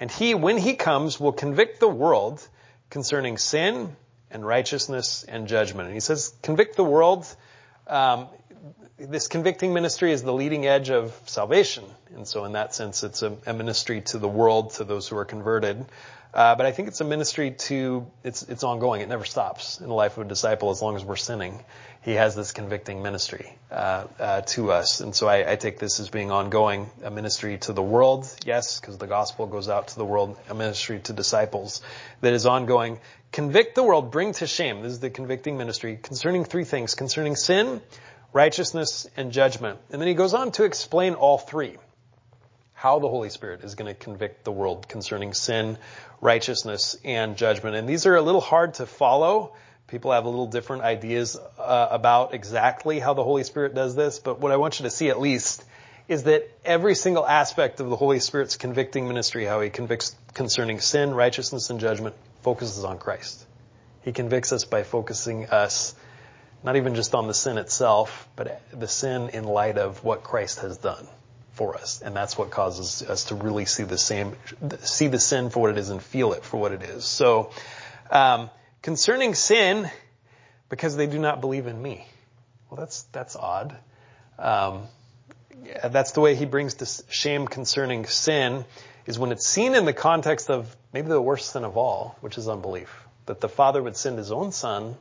And 0.00 0.10
he, 0.10 0.34
when 0.34 0.58
he 0.58 0.74
comes, 0.74 1.20
will 1.20 1.32
convict 1.32 1.78
the 1.78 1.88
world 1.88 2.46
concerning 2.90 3.38
sin 3.38 3.94
and 4.32 4.44
righteousness 4.44 5.24
and 5.26 5.46
judgment. 5.46 5.86
And 5.86 5.94
he 5.94 6.00
says, 6.00 6.34
convict 6.42 6.76
the 6.76 6.84
world. 6.84 7.24
Um, 7.86 8.26
this 8.98 9.28
convicting 9.28 9.72
ministry 9.72 10.10
is 10.12 10.24
the 10.24 10.32
leading 10.32 10.66
edge 10.66 10.90
of 10.90 11.18
salvation. 11.26 11.84
And 12.16 12.26
so 12.26 12.44
in 12.44 12.52
that 12.52 12.74
sense, 12.74 13.04
it's 13.04 13.22
a, 13.22 13.36
a 13.46 13.54
ministry 13.54 14.00
to 14.02 14.18
the 14.18 14.28
world, 14.28 14.72
to 14.74 14.84
those 14.84 15.06
who 15.06 15.16
are 15.16 15.24
converted. 15.24 15.84
Uh, 16.34 16.56
but 16.56 16.66
I 16.66 16.72
think 16.72 16.88
it's 16.88 17.00
a 17.00 17.04
ministry 17.04 17.52
to, 17.52 18.10
it's, 18.24 18.42
it's 18.42 18.64
ongoing. 18.64 19.00
It 19.02 19.08
never 19.08 19.24
stops 19.24 19.80
in 19.80 19.86
the 19.86 19.94
life 19.94 20.18
of 20.18 20.26
a 20.26 20.28
disciple 20.28 20.70
as 20.70 20.82
long 20.82 20.96
as 20.96 21.04
we're 21.04 21.14
sinning. 21.14 21.62
He 22.02 22.14
has 22.14 22.34
this 22.34 22.50
convicting 22.50 23.04
ministry, 23.04 23.56
uh, 23.70 24.06
uh, 24.18 24.40
to 24.40 24.72
us. 24.72 25.00
And 25.00 25.14
so 25.14 25.28
I, 25.28 25.52
I, 25.52 25.56
take 25.56 25.78
this 25.78 26.00
as 26.00 26.10
being 26.10 26.32
ongoing, 26.32 26.90
a 27.04 27.10
ministry 27.10 27.58
to 27.58 27.72
the 27.72 27.82
world, 27.82 28.26
yes, 28.44 28.80
because 28.80 28.98
the 28.98 29.06
gospel 29.06 29.46
goes 29.46 29.68
out 29.68 29.88
to 29.88 29.96
the 29.96 30.04
world, 30.04 30.36
a 30.50 30.54
ministry 30.54 30.98
to 31.04 31.12
disciples 31.12 31.82
that 32.20 32.32
is 32.32 32.46
ongoing. 32.46 32.98
Convict 33.30 33.76
the 33.76 33.84
world, 33.84 34.10
bring 34.10 34.32
to 34.32 34.48
shame. 34.48 34.82
This 34.82 34.92
is 34.92 35.00
the 35.00 35.10
convicting 35.10 35.56
ministry 35.56 36.00
concerning 36.02 36.44
three 36.44 36.64
things, 36.64 36.96
concerning 36.96 37.36
sin, 37.36 37.80
righteousness, 38.32 39.08
and 39.16 39.30
judgment. 39.30 39.78
And 39.92 40.00
then 40.00 40.08
he 40.08 40.14
goes 40.14 40.34
on 40.34 40.50
to 40.52 40.64
explain 40.64 41.14
all 41.14 41.38
three 41.38 41.76
how 42.84 42.98
the 42.98 43.08
Holy 43.08 43.30
Spirit 43.30 43.64
is 43.64 43.76
going 43.76 43.86
to 43.86 43.98
convict 43.98 44.44
the 44.44 44.52
world 44.52 44.86
concerning 44.86 45.32
sin, 45.32 45.78
righteousness, 46.20 46.98
and 47.02 47.34
judgment. 47.34 47.76
And 47.76 47.88
these 47.88 48.04
are 48.04 48.14
a 48.14 48.20
little 48.20 48.42
hard 48.42 48.74
to 48.74 48.84
follow. 48.84 49.54
People 49.88 50.12
have 50.12 50.26
a 50.26 50.28
little 50.28 50.48
different 50.48 50.82
ideas 50.82 51.38
uh, 51.58 51.88
about 51.90 52.34
exactly 52.34 52.98
how 52.98 53.14
the 53.14 53.24
Holy 53.24 53.42
Spirit 53.42 53.74
does 53.74 53.96
this, 53.96 54.18
but 54.18 54.38
what 54.38 54.52
I 54.52 54.58
want 54.58 54.80
you 54.80 54.82
to 54.82 54.90
see 54.90 55.08
at 55.08 55.18
least 55.18 55.64
is 56.08 56.24
that 56.24 56.46
every 56.62 56.94
single 56.94 57.26
aspect 57.26 57.80
of 57.80 57.88
the 57.88 57.96
Holy 57.96 58.20
Spirit's 58.20 58.58
convicting 58.58 59.08
ministry, 59.08 59.46
how 59.46 59.62
he 59.62 59.70
convicts 59.70 60.14
concerning 60.34 60.78
sin, 60.78 61.14
righteousness, 61.14 61.70
and 61.70 61.80
judgment, 61.80 62.14
focuses 62.42 62.84
on 62.84 62.98
Christ. 62.98 63.46
He 64.02 64.12
convicts 64.12 64.52
us 64.52 64.66
by 64.66 64.82
focusing 64.82 65.46
us 65.46 65.94
not 66.62 66.76
even 66.76 66.96
just 66.96 67.14
on 67.14 67.28
the 67.28 67.34
sin 67.34 67.56
itself, 67.56 68.28
but 68.36 68.60
the 68.78 68.88
sin 68.88 69.30
in 69.30 69.44
light 69.44 69.78
of 69.78 70.04
what 70.04 70.22
Christ 70.22 70.58
has 70.58 70.76
done 70.76 71.08
for 71.54 71.76
us. 71.76 72.02
And 72.02 72.14
that's 72.14 72.36
what 72.36 72.50
causes 72.50 73.02
us 73.02 73.24
to 73.24 73.34
really 73.34 73.64
see 73.64 73.84
the 73.84 73.98
same, 73.98 74.36
see 74.80 75.06
the 75.06 75.18
sin 75.18 75.50
for 75.50 75.60
what 75.60 75.70
it 75.70 75.78
is 75.78 75.88
and 75.88 76.02
feel 76.02 76.32
it 76.32 76.44
for 76.44 76.58
what 76.58 76.72
it 76.72 76.82
is. 76.82 77.04
So, 77.04 77.50
um, 78.10 78.50
concerning 78.82 79.34
sin, 79.34 79.88
because 80.68 80.96
they 80.96 81.06
do 81.06 81.18
not 81.18 81.40
believe 81.40 81.66
in 81.66 81.80
me. 81.80 82.06
Well, 82.68 82.78
that's, 82.78 83.02
that's 83.04 83.36
odd. 83.36 83.76
Um, 84.38 84.82
yeah, 85.64 85.88
that's 85.88 86.12
the 86.12 86.20
way 86.20 86.34
he 86.34 86.44
brings 86.44 86.74
to 86.74 87.04
shame 87.08 87.46
concerning 87.46 88.06
sin 88.06 88.64
is 89.06 89.18
when 89.18 89.30
it's 89.30 89.46
seen 89.46 89.74
in 89.74 89.84
the 89.84 89.92
context 89.92 90.50
of 90.50 90.74
maybe 90.92 91.08
the 91.08 91.20
worst 91.20 91.52
sin 91.52 91.64
of 91.64 91.76
all, 91.76 92.16
which 92.20 92.36
is 92.36 92.48
unbelief. 92.48 92.92
That 93.26 93.40
the 93.40 93.48
Father 93.48 93.82
would 93.82 93.96
send 93.96 94.18
his 94.18 94.32
own 94.32 94.50
son 94.52 94.96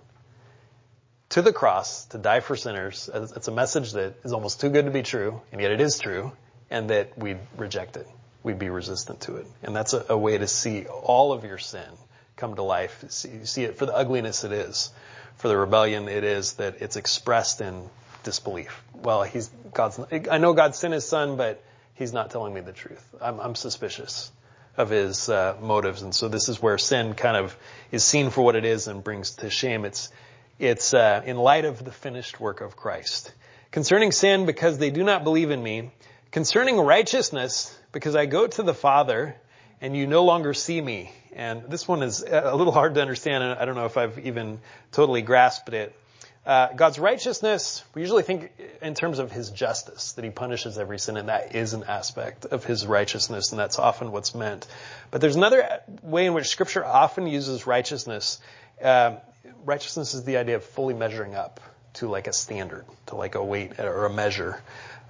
to 1.30 1.42
the 1.42 1.52
cross 1.52 2.06
to 2.08 2.20
die 2.20 2.42
for 2.42 2.56
sinners. 2.56 3.10
It's 3.14 3.48
a 3.48 3.52
message 3.52 3.94
that 3.94 4.14
is 4.24 4.34
almost 4.34 4.62
too 4.62 4.70
good 4.70 4.86
to 4.86 4.92
be 4.92 5.02
true, 5.02 5.42
and 5.52 5.60
yet 5.60 5.72
it 5.72 5.82
is 5.82 5.98
true 5.98 6.32
and 6.74 6.90
that 6.90 7.18
we'd 7.18 7.38
reject 7.56 7.96
it. 7.96 8.08
We'd 8.42 8.60
be 8.60 8.70
resistant 8.70 9.22
to 9.22 9.38
it. 9.38 9.48
And 9.62 9.76
that's 9.76 9.94
a, 9.94 10.06
a 10.10 10.18
way 10.18 10.38
to 10.38 10.48
see 10.48 10.86
all 10.86 11.32
of 11.32 11.46
your 11.46 11.60
sin 11.60 11.88
come 12.36 12.56
to 12.56 12.64
life. 12.64 13.06
See, 13.10 13.46
see, 13.46 13.64
it 13.64 13.78
for 13.78 13.86
the 13.86 13.96
ugliness 13.96 14.44
it 14.44 14.52
is, 14.52 14.92
for 15.38 15.48
the 15.48 15.56
rebellion, 15.56 16.10
it 16.10 16.24
is 16.24 16.54
that 16.54 16.82
it's 16.82 16.98
expressed 16.98 17.62
in 17.62 17.90
disbelief. 18.24 18.84
Well, 18.94 19.24
he's 19.24 19.50
God's. 19.74 20.00
I 20.30 20.40
know 20.40 20.54
God 20.54 20.76
sent 20.76 20.94
His 20.94 21.06
Son, 21.06 21.38
but 21.38 21.64
He's 21.94 22.12
not 22.12 22.32
telling 22.32 22.54
me 22.54 22.62
the 22.62 22.74
truth. 22.74 23.04
I'm, 23.22 23.40
I'm 23.40 23.56
suspicious 23.56 24.32
of 24.76 24.90
His 24.90 25.30
uh, 25.30 25.56
motives, 25.62 26.02
and 26.02 26.14
so 26.14 26.28
this 26.28 26.50
is 26.50 26.62
where 26.62 26.78
sin 26.78 27.14
kind 27.14 27.38
of 27.38 27.56
is 27.92 28.04
seen 28.04 28.32
for 28.32 28.44
what 28.44 28.56
it 28.56 28.66
is 28.66 28.88
and 28.88 29.04
brings 29.04 29.32
to 29.38 29.50
shame. 29.50 29.86
It's 29.86 30.12
it's 30.60 30.94
uh, 30.94 31.22
in 31.26 31.38
light 31.38 31.66
of 31.66 31.84
the 31.86 31.92
finished 31.92 32.40
work 32.40 32.62
of 32.62 32.76
Christ. 32.76 33.32
Concerning 33.72 34.12
sin, 34.12 34.46
because 34.46 34.78
they 34.80 34.90
do 34.90 35.04
not 35.04 35.24
believe 35.24 35.52
in 35.52 35.62
me. 35.62 35.92
Concerning 36.34 36.80
righteousness, 36.80 37.78
because 37.92 38.16
I 38.16 38.26
go 38.26 38.48
to 38.48 38.64
the 38.64 38.74
Father 38.74 39.36
and 39.80 39.96
you 39.96 40.08
no 40.08 40.24
longer 40.24 40.56
see 40.56 40.82
me. 40.82 41.12
And 41.34 41.66
this 41.70 41.88
one 41.88 42.02
is 42.02 42.24
a 42.24 42.56
little 42.56 42.74
hard 42.74 42.96
to 42.96 43.02
understand, 43.04 43.44
and 43.44 43.60
I 43.60 43.66
don't 43.66 43.76
know 43.76 43.86
if 43.86 43.98
I've 43.98 44.18
even 44.18 44.60
totally 44.92 45.22
grasped 45.22 45.72
it. 45.76 45.96
Uh, 46.44 46.70
God's 46.74 46.98
righteousness, 46.98 47.84
we 47.94 48.02
usually 48.02 48.24
think 48.24 48.52
in 48.82 48.96
terms 48.96 49.20
of 49.20 49.32
His 49.32 49.52
justice, 49.52 50.14
that 50.14 50.26
He 50.26 50.32
punishes 50.32 50.80
every 50.80 50.98
sin, 50.98 51.18
and 51.18 51.30
that 51.30 51.54
is 51.54 51.76
an 51.76 51.84
aspect 51.84 52.46
of 52.46 52.66
His 52.66 52.88
righteousness, 52.88 53.52
and 53.52 53.60
that's 53.60 53.78
often 53.78 54.12
what's 54.12 54.34
meant. 54.34 54.66
But 55.12 55.22
there's 55.22 55.36
another 55.36 55.82
way 56.02 56.26
in 56.26 56.34
which 56.34 56.48
Scripture 56.48 56.84
often 56.84 57.28
uses 57.28 57.68
righteousness. 57.68 58.42
Uh, 58.82 59.18
righteousness 59.66 60.16
is 60.16 60.24
the 60.24 60.38
idea 60.38 60.56
of 60.56 60.64
fully 60.64 60.96
measuring 60.96 61.36
up 61.36 61.60
to 61.94 62.08
like 62.08 62.26
a 62.26 62.34
standard, 62.34 62.86
to 63.06 63.18
like 63.18 63.36
a 63.36 63.44
weight 63.44 63.80
or 63.80 64.08
a 64.08 64.12
measure. 64.12 64.60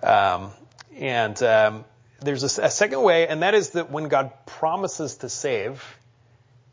Um, 0.01 0.51
and 0.97 1.41
um, 1.43 1.85
there's 2.21 2.43
a, 2.43 2.63
a 2.63 2.69
second 2.69 3.01
way, 3.01 3.27
and 3.27 3.41
that 3.43 3.53
is 3.53 3.71
that 3.71 3.91
when 3.91 4.07
God 4.07 4.31
promises 4.45 5.17
to 5.17 5.29
save, 5.29 5.83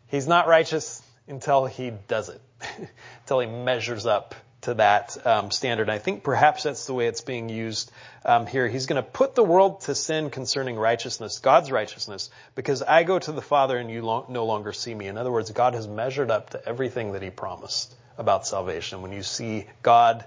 He's 0.09 0.27
not 0.27 0.49
righteous 0.49 1.03
until 1.29 1.67
He 1.67 1.93
does 2.09 2.29
it, 2.29 2.41
until 3.23 3.41
He 3.41 3.47
measures 3.47 4.07
up 4.07 4.35
to 4.63 4.75
that 4.75 5.17
um, 5.27 5.51
standard. 5.51 5.85
And 5.85 5.93
I 5.93 5.99
think 5.99 6.23
perhaps 6.23 6.65
that's 6.65 6.87
the 6.87 6.93
way 6.93 7.07
it's 7.07 7.23
being 7.23 7.49
used 7.49 7.91
um, 8.25 8.47
here. 8.47 8.69
He's 8.69 8.87
going 8.87 9.03
to 9.03 9.09
put 9.09 9.35
the 9.35 9.43
world 9.43 9.83
to 9.83 9.95
sin 9.95 10.31
concerning 10.31 10.77
righteousness, 10.77 11.39
God's 11.39 11.73
righteousness, 11.73 12.31
because 12.55 12.83
I 12.83 13.05
go 13.05 13.19
to 13.19 13.33
the 13.33 13.41
Father 13.41 13.79
and 13.79 13.91
you 13.91 14.03
lo- 14.03 14.27
no 14.29 14.45
longer 14.45 14.73
see 14.73 14.95
me. 14.95 15.07
In 15.07 15.17
other 15.17 15.33
words, 15.33 15.51
God 15.51 15.75
has 15.75 15.89
measured 15.89 16.31
up 16.31 16.51
to 16.51 16.69
everything 16.69 17.13
that 17.13 17.23
He 17.23 17.31
promised 17.31 17.95
about 18.19 18.47
salvation. 18.47 19.01
When 19.01 19.13
you 19.13 19.23
see 19.23 19.67
God 19.83 20.27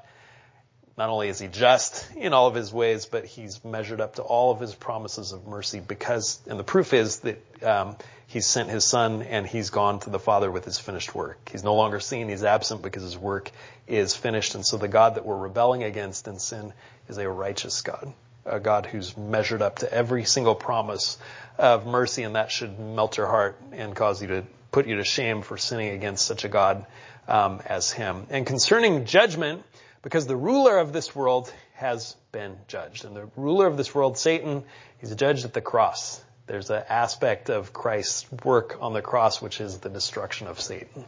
not 0.97 1.09
only 1.09 1.27
is 1.27 1.39
he 1.39 1.47
just 1.47 2.07
in 2.15 2.33
all 2.33 2.47
of 2.47 2.53
his 2.53 2.71
ways, 2.71 3.07
but 3.07 3.25
he's 3.25 3.63
measured 3.65 3.99
up 3.99 4.15
to 4.15 4.21
all 4.21 4.51
of 4.51 4.59
his 4.59 4.75
promises 4.75 5.31
of 5.31 5.47
mercy 5.47 5.79
because, 5.79 6.39
and 6.47 6.59
the 6.59 6.63
proof 6.63 6.93
is 6.93 7.19
that 7.19 7.63
um, 7.63 7.95
he's 8.27 8.45
sent 8.45 8.69
his 8.69 8.85
son 8.85 9.23
and 9.23 9.47
he's 9.47 9.71
gone 9.71 9.99
to 10.01 10.11
the 10.11 10.19
Father 10.19 10.51
with 10.51 10.65
his 10.65 10.77
finished 10.77 11.15
work. 11.15 11.49
He's 11.51 11.63
no 11.63 11.73
longer 11.73 11.99
seen, 11.99 12.29
he's 12.29 12.43
absent 12.43 12.83
because 12.83 13.01
his 13.01 13.17
work 13.17 13.49
is 13.87 14.15
finished. 14.15 14.53
And 14.53 14.65
so 14.65 14.77
the 14.77 14.87
God 14.87 15.15
that 15.15 15.25
we're 15.25 15.37
rebelling 15.37 15.83
against 15.83 16.27
in 16.27 16.37
sin 16.37 16.73
is 17.07 17.17
a 17.17 17.27
righteous 17.27 17.81
God, 17.81 18.13
a 18.45 18.59
God 18.59 18.85
who's 18.85 19.17
measured 19.17 19.63
up 19.63 19.79
to 19.79 19.91
every 19.91 20.25
single 20.25 20.55
promise 20.55 21.17
of 21.57 21.87
mercy, 21.87 22.21
and 22.21 22.35
that 22.35 22.51
should 22.51 22.79
melt 22.79 23.17
your 23.17 23.27
heart 23.27 23.59
and 23.71 23.95
cause 23.95 24.21
you 24.21 24.27
to 24.27 24.43
put 24.71 24.87
you 24.87 24.97
to 24.97 25.03
shame 25.03 25.41
for 25.41 25.57
sinning 25.57 25.89
against 25.89 26.25
such 26.25 26.45
a 26.45 26.49
God 26.49 26.85
um, 27.27 27.61
as 27.65 27.91
him. 27.91 28.27
And 28.29 28.45
concerning 28.45 29.05
judgment, 29.05 29.63
because 30.03 30.27
the 30.27 30.35
ruler 30.35 30.77
of 30.77 30.93
this 30.93 31.15
world 31.15 31.51
has 31.75 32.15
been 32.31 32.57
judged. 32.67 33.05
And 33.05 33.15
the 33.15 33.29
ruler 33.35 33.65
of 33.65 33.77
this 33.77 33.95
world, 33.95 34.17
Satan, 34.17 34.63
he's 34.99 35.15
judged 35.15 35.45
at 35.45 35.53
the 35.53 35.61
cross. 35.61 36.21
There's 36.45 36.69
an 36.69 36.83
aspect 36.89 37.49
of 37.49 37.71
Christ's 37.71 38.29
work 38.43 38.77
on 38.81 38.93
the 38.93 39.01
cross, 39.01 39.41
which 39.41 39.61
is 39.61 39.79
the 39.79 39.89
destruction 39.89 40.47
of 40.47 40.59
Satan. 40.59 41.05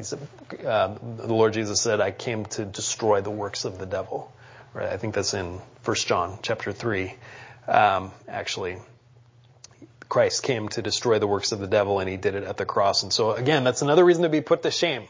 Said, 0.00 0.20
uh, 0.64 0.94
the 1.16 1.32
Lord 1.32 1.54
Jesus 1.54 1.80
said, 1.80 2.00
I 2.00 2.12
came 2.12 2.44
to 2.46 2.64
destroy 2.64 3.22
the 3.22 3.30
works 3.30 3.64
of 3.64 3.78
the 3.78 3.86
devil. 3.86 4.32
Right? 4.74 4.88
I 4.88 4.96
think 4.96 5.14
that's 5.14 5.34
in 5.34 5.58
1 5.84 5.96
John 5.96 6.38
chapter 6.42 6.70
3. 6.70 7.14
Um, 7.66 8.12
actually, 8.28 8.76
Christ 10.08 10.42
came 10.42 10.68
to 10.68 10.82
destroy 10.82 11.18
the 11.18 11.26
works 11.26 11.50
of 11.52 11.58
the 11.58 11.66
devil 11.66 11.98
and 11.98 12.08
he 12.08 12.16
did 12.16 12.34
it 12.34 12.44
at 12.44 12.58
the 12.58 12.66
cross. 12.66 13.02
And 13.02 13.12
so 13.12 13.32
again, 13.32 13.64
that's 13.64 13.82
another 13.82 14.04
reason 14.04 14.22
to 14.22 14.28
be 14.28 14.42
put 14.42 14.62
to 14.62 14.70
shame 14.70 15.04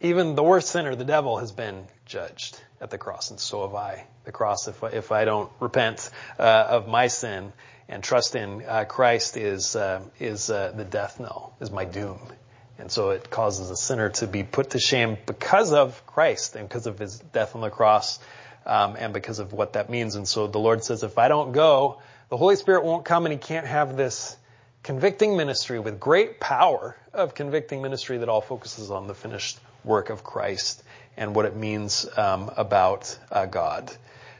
even 0.00 0.34
the 0.34 0.42
worst 0.42 0.68
sinner, 0.68 0.94
the 0.94 1.04
devil, 1.04 1.38
has 1.38 1.52
been 1.52 1.84
judged 2.06 2.60
at 2.80 2.90
the 2.90 2.98
cross, 2.98 3.30
and 3.30 3.38
so 3.38 3.62
have 3.66 3.74
I. 3.74 4.06
The 4.24 4.32
cross, 4.32 4.66
if 4.66 4.82
I, 4.82 4.88
if 4.88 5.12
I 5.12 5.24
don't 5.24 5.50
repent 5.60 6.10
uh, 6.38 6.42
of 6.42 6.88
my 6.88 7.08
sin 7.08 7.52
and 7.88 8.02
trust 8.02 8.34
in 8.34 8.64
uh, 8.66 8.84
Christ, 8.84 9.36
is 9.36 9.76
uh, 9.76 10.02
is 10.18 10.48
uh, 10.48 10.72
the 10.74 10.84
death 10.84 11.20
knell, 11.20 11.54
is 11.60 11.70
my 11.70 11.84
doom, 11.84 12.18
and 12.78 12.90
so 12.90 13.10
it 13.10 13.30
causes 13.30 13.70
a 13.70 13.76
sinner 13.76 14.08
to 14.10 14.26
be 14.26 14.42
put 14.42 14.70
to 14.70 14.78
shame 14.78 15.18
because 15.26 15.72
of 15.72 16.06
Christ 16.06 16.56
and 16.56 16.66
because 16.66 16.86
of 16.86 16.98
His 16.98 17.18
death 17.18 17.54
on 17.54 17.60
the 17.60 17.70
cross, 17.70 18.18
um, 18.64 18.96
and 18.98 19.12
because 19.12 19.38
of 19.38 19.52
what 19.52 19.74
that 19.74 19.90
means. 19.90 20.14
And 20.14 20.26
so 20.26 20.46
the 20.46 20.58
Lord 20.58 20.82
says, 20.82 21.02
if 21.02 21.18
I 21.18 21.28
don't 21.28 21.52
go, 21.52 22.00
the 22.30 22.38
Holy 22.38 22.56
Spirit 22.56 22.84
won't 22.84 23.04
come, 23.04 23.26
and 23.26 23.32
He 23.34 23.38
can't 23.38 23.66
have 23.66 23.98
this 23.98 24.36
convicting 24.82 25.36
ministry 25.36 25.78
with 25.78 26.00
great 26.00 26.40
power 26.40 26.96
of 27.12 27.34
convicting 27.34 27.82
ministry 27.82 28.16
that 28.18 28.30
all 28.30 28.40
focuses 28.40 28.90
on 28.90 29.06
the 29.06 29.14
finished 29.14 29.58
work 29.84 30.10
of 30.10 30.24
Christ 30.24 30.82
and 31.16 31.34
what 31.34 31.44
it 31.44 31.56
means 31.56 32.06
um, 32.16 32.50
about 32.56 33.16
uh, 33.30 33.46
God. 33.46 33.92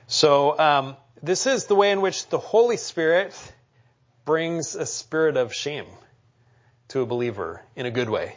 So 0.06 0.58
um, 0.58 0.96
this 1.22 1.46
is 1.46 1.66
the 1.66 1.74
way 1.74 1.90
in 1.92 2.00
which 2.00 2.28
the 2.28 2.38
Holy 2.38 2.76
Spirit 2.76 3.34
brings 4.24 4.74
a 4.74 4.86
spirit 4.86 5.36
of 5.36 5.54
shame 5.54 5.86
to 6.88 7.00
a 7.00 7.06
believer 7.06 7.62
in 7.76 7.86
a 7.86 7.90
good 7.90 8.08
way, 8.08 8.34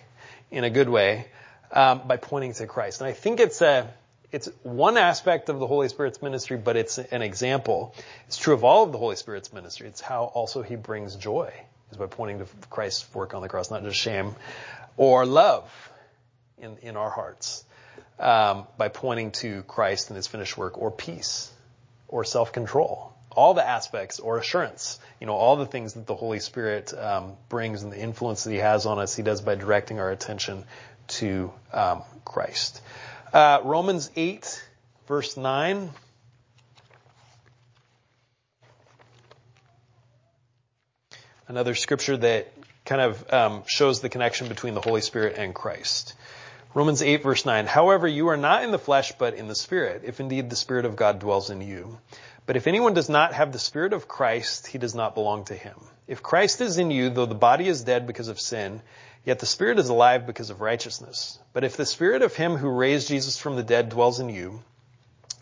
in 0.52 0.64
a 0.64 0.70
good 0.70 0.90
way, 0.90 1.28
um, 1.72 2.02
by 2.08 2.18
pointing 2.18 2.54
to 2.54 2.68
Christ. 2.68 3.02
And 3.02 3.08
I 3.08 3.14
think 3.14 3.40
it's 3.40 3.62
a 3.62 3.90
it's 4.32 4.50
one 4.64 4.98
aspect 4.98 5.50
of 5.50 5.60
the 5.60 5.68
Holy 5.68 5.90
Spirit's 5.90 6.20
ministry, 6.22 6.58
but 6.58 6.76
it's 6.76 6.98
an 6.98 7.22
example. 7.22 7.94
It's 8.28 8.38
true 8.38 8.56
of 8.56 8.64
all 8.64 8.84
of 8.84 8.92
the 8.92 8.98
Holy 8.98 9.16
Spirit's 9.16 9.54
ministry. 9.54 9.88
It's 9.88 10.02
how 10.02 10.24
also 10.24 10.64
He 10.64 10.76
brings 10.76 11.16
joy 11.16 11.54
is 11.92 11.98
by 11.98 12.08
pointing 12.08 12.40
to 12.40 12.46
Christ's 12.72 13.14
work 13.14 13.36
on 13.36 13.44
the 13.44 13.48
cross, 13.48 13.70
not 13.70 13.84
just 13.84 14.00
shame 14.00 14.36
or 14.98 15.26
love 15.26 15.72
in, 16.64 16.78
in 16.82 16.98
our 16.98 17.10
hearts 17.10 17.66
um, 18.20 18.66
by 18.78 18.88
pointing 18.88 19.32
to 19.32 19.64
Christ 19.64 20.10
and 20.10 20.18
his 20.18 20.28
finished 20.28 20.58
work, 20.58 20.78
or 20.78 20.92
peace, 20.92 21.52
or 22.08 22.24
self-control. 22.24 23.12
All 23.36 23.54
the 23.56 23.68
aspects, 23.68 24.20
or 24.20 24.38
assurance, 24.38 25.00
you 25.20 25.26
know, 25.26 25.34
all 25.34 25.56
the 25.56 25.66
things 25.66 25.94
that 25.94 26.06
the 26.06 26.16
Holy 26.16 26.40
Spirit 26.40 26.94
um, 26.94 27.34
brings 27.50 27.82
and 27.82 27.92
the 27.92 28.00
influence 28.00 28.44
that 28.44 28.52
He 28.52 28.60
has 28.60 28.86
on 28.86 29.00
us, 29.00 29.16
He 29.16 29.24
does 29.24 29.42
by 29.42 29.56
directing 29.56 30.00
our 30.00 30.12
attention 30.12 30.66
to 31.08 31.52
um, 31.74 32.04
Christ. 32.24 32.82
Uh, 33.34 33.62
Romans 33.64 34.12
8, 34.16 34.64
verse 35.08 35.36
9. 35.36 35.90
Another 41.48 41.74
scripture 41.74 42.18
that 42.18 42.54
kind 42.86 43.02
of 43.02 43.34
um, 43.34 43.64
shows 43.66 44.02
the 44.02 44.10
connection 44.10 44.48
between 44.48 44.76
the 44.76 44.82
Holy 44.82 45.02
Spirit 45.02 45.36
and 45.38 45.56
Christ. 45.56 46.14
Romans 46.76 47.04
8 47.04 47.22
verse 47.22 47.46
9, 47.46 47.68
however, 47.68 48.08
you 48.08 48.30
are 48.30 48.38
not 48.38 48.64
in 48.64 48.72
the 48.72 48.80
flesh, 48.80 49.14
but 49.20 49.36
in 49.36 49.48
the 49.48 49.56
Spirit, 49.56 50.02
if 50.06 50.20
indeed 50.20 50.50
the 50.50 50.56
Spirit 50.56 50.86
of 50.86 50.96
God 50.96 51.20
dwells 51.20 51.52
in 51.52 51.62
you. 51.62 52.00
But 52.46 52.58
if 52.58 52.66
anyone 52.66 52.96
does 52.96 53.10
not 53.10 53.34
have 53.34 53.52
the 53.52 53.60
Spirit 53.60 53.94
of 53.94 54.08
Christ, 54.08 54.68
he 54.68 54.80
does 54.80 54.96
not 54.96 55.14
belong 55.14 55.46
to 55.46 55.56
him. 55.56 55.76
If 56.08 56.24
Christ 56.24 56.62
is 56.62 56.80
in 56.80 56.90
you, 56.90 57.10
though 57.10 57.28
the 57.28 57.36
body 57.36 57.68
is 57.68 57.84
dead 57.84 58.08
because 58.08 58.28
of 58.28 58.40
sin, 58.40 58.82
yet 59.24 59.40
the 59.40 59.46
Spirit 59.46 59.78
is 59.78 59.90
alive 59.90 60.26
because 60.26 60.50
of 60.50 60.62
righteousness. 60.62 61.38
But 61.54 61.64
if 61.64 61.78
the 61.78 61.86
Spirit 61.86 62.24
of 62.24 62.36
him 62.36 62.58
who 62.58 62.70
raised 62.70 63.08
Jesus 63.08 63.38
from 63.38 63.56
the 63.56 63.64
dead 63.64 63.90
dwells 63.90 64.20
in 64.20 64.30
you, 64.30 64.62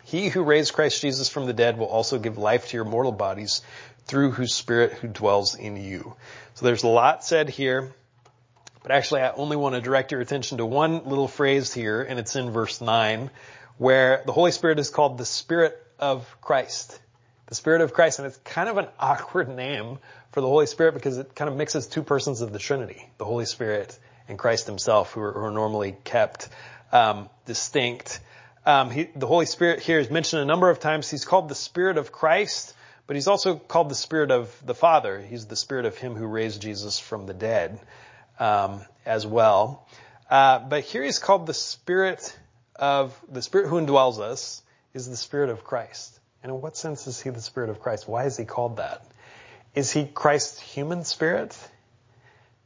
he 0.04 0.28
who 0.28 0.42
raised 0.42 0.74
Christ 0.74 1.00
Jesus 1.00 1.30
from 1.30 1.46
the 1.46 1.54
dead 1.54 1.78
will 1.78 1.86
also 1.86 2.18
give 2.18 2.36
life 2.36 2.68
to 2.68 2.76
your 2.76 2.84
mortal 2.84 3.12
bodies 3.12 3.62
through 4.04 4.32
whose 4.32 4.54
Spirit 4.54 4.92
who 4.92 5.08
dwells 5.08 5.54
in 5.54 5.76
you. 5.76 6.14
So 6.54 6.66
there's 6.66 6.82
a 6.82 6.88
lot 6.88 7.24
said 7.24 7.48
here. 7.48 7.94
But 8.82 8.90
actually, 8.90 9.22
I 9.22 9.30
only 9.30 9.56
want 9.56 9.76
to 9.76 9.80
direct 9.80 10.10
your 10.10 10.20
attention 10.20 10.58
to 10.58 10.66
one 10.66 11.04
little 11.04 11.28
phrase 11.28 11.72
here, 11.72 12.02
and 12.02 12.18
it's 12.18 12.34
in 12.34 12.50
verse 12.50 12.80
9, 12.80 13.30
where 13.78 14.22
the 14.26 14.32
Holy 14.32 14.50
Spirit 14.50 14.78
is 14.80 14.90
called 14.90 15.18
the 15.18 15.24
Spirit 15.24 15.80
of 16.00 16.26
Christ. 16.40 16.98
The 17.46 17.54
Spirit 17.54 17.82
of 17.82 17.92
Christ, 17.92 18.18
and 18.18 18.26
it's 18.26 18.38
kind 18.38 18.68
of 18.68 18.78
an 18.78 18.88
awkward 18.98 19.48
name 19.48 19.98
for 20.32 20.40
the 20.40 20.48
Holy 20.48 20.66
Spirit 20.66 20.94
because 20.94 21.18
it 21.18 21.34
kind 21.34 21.48
of 21.48 21.56
mixes 21.56 21.86
two 21.86 22.02
persons 22.02 22.40
of 22.40 22.52
the 22.52 22.58
Trinity, 22.58 23.08
the 23.18 23.24
Holy 23.24 23.44
Spirit 23.44 23.96
and 24.28 24.38
Christ 24.38 24.66
himself, 24.66 25.12
who 25.12 25.20
are, 25.20 25.32
who 25.32 25.40
are 25.40 25.50
normally 25.50 25.94
kept 26.02 26.48
um, 26.90 27.28
distinct. 27.46 28.18
Um, 28.66 28.90
he, 28.90 29.08
the 29.14 29.26
Holy 29.26 29.46
Spirit 29.46 29.80
here 29.80 30.00
is 30.00 30.10
mentioned 30.10 30.42
a 30.42 30.44
number 30.44 30.70
of 30.70 30.80
times. 30.80 31.08
He's 31.08 31.24
called 31.24 31.48
the 31.48 31.54
Spirit 31.54 31.98
of 31.98 32.10
Christ, 32.10 32.74
but 33.06 33.14
he's 33.14 33.28
also 33.28 33.56
called 33.56 33.90
the 33.90 33.94
Spirit 33.94 34.32
of 34.32 34.54
the 34.64 34.74
Father. 34.74 35.20
He's 35.20 35.46
the 35.46 35.56
Spirit 35.56 35.84
of 35.84 35.96
Him 35.98 36.16
who 36.16 36.26
raised 36.26 36.62
Jesus 36.62 36.98
from 36.98 37.26
the 37.26 37.34
dead 37.34 37.78
um, 38.42 38.80
as 39.06 39.24
well. 39.24 39.86
Uh, 40.28 40.58
but 40.58 40.82
here 40.82 41.02
he's 41.02 41.18
called 41.18 41.46
the 41.46 41.54
Spirit 41.54 42.36
of 42.74 43.16
the 43.30 43.40
Spirit 43.40 43.68
who 43.68 43.76
indwells 43.76 44.18
us 44.18 44.62
is 44.94 45.08
the 45.08 45.16
Spirit 45.16 45.50
of 45.50 45.62
Christ. 45.62 46.18
And 46.42 46.50
in 46.50 46.60
what 46.60 46.76
sense 46.76 47.06
is 47.06 47.20
he 47.20 47.30
the 47.30 47.40
Spirit 47.40 47.70
of 47.70 47.80
Christ? 47.80 48.08
Why 48.08 48.24
is 48.24 48.36
he 48.36 48.44
called 48.44 48.78
that? 48.78 49.04
Is 49.74 49.92
he 49.92 50.06
Christ's 50.06 50.60
human 50.60 51.04
spirit? 51.04 51.56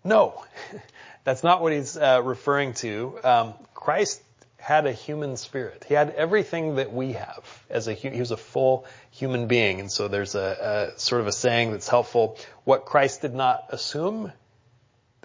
No, 0.03 0.43
that's 1.25 1.45
not 1.45 1.61
what 1.61 1.73
he's 1.73 1.97
uh, 1.97 2.23
referring 2.25 2.73
to. 2.75 3.19
Um, 3.23 3.55
Christ 3.75 4.23
had 4.57 4.87
a 4.87 4.93
human 4.93 5.37
spirit. 5.37 5.85
He 5.87 5.95
had 5.95 6.11
everything 6.11 6.77
that 6.77 6.93
we 6.93 7.13
have 7.13 7.45
as 7.71 7.87
a 7.87 7.93
he 7.93 8.19
was 8.19 8.31
a 8.33 8.37
full 8.37 8.87
human 9.11 9.47
being. 9.47 9.79
And 9.79 9.93
so 9.93 10.09
there's 10.09 10.35
a, 10.35 10.93
a 10.97 10.99
sort 10.99 11.21
of 11.21 11.27
a 11.29 11.33
saying 11.33 11.73
that's 11.73 11.89
helpful. 11.89 12.39
What 12.65 12.87
Christ 12.87 13.23
did 13.23 13.35
not 13.35 13.67
assume 13.71 14.33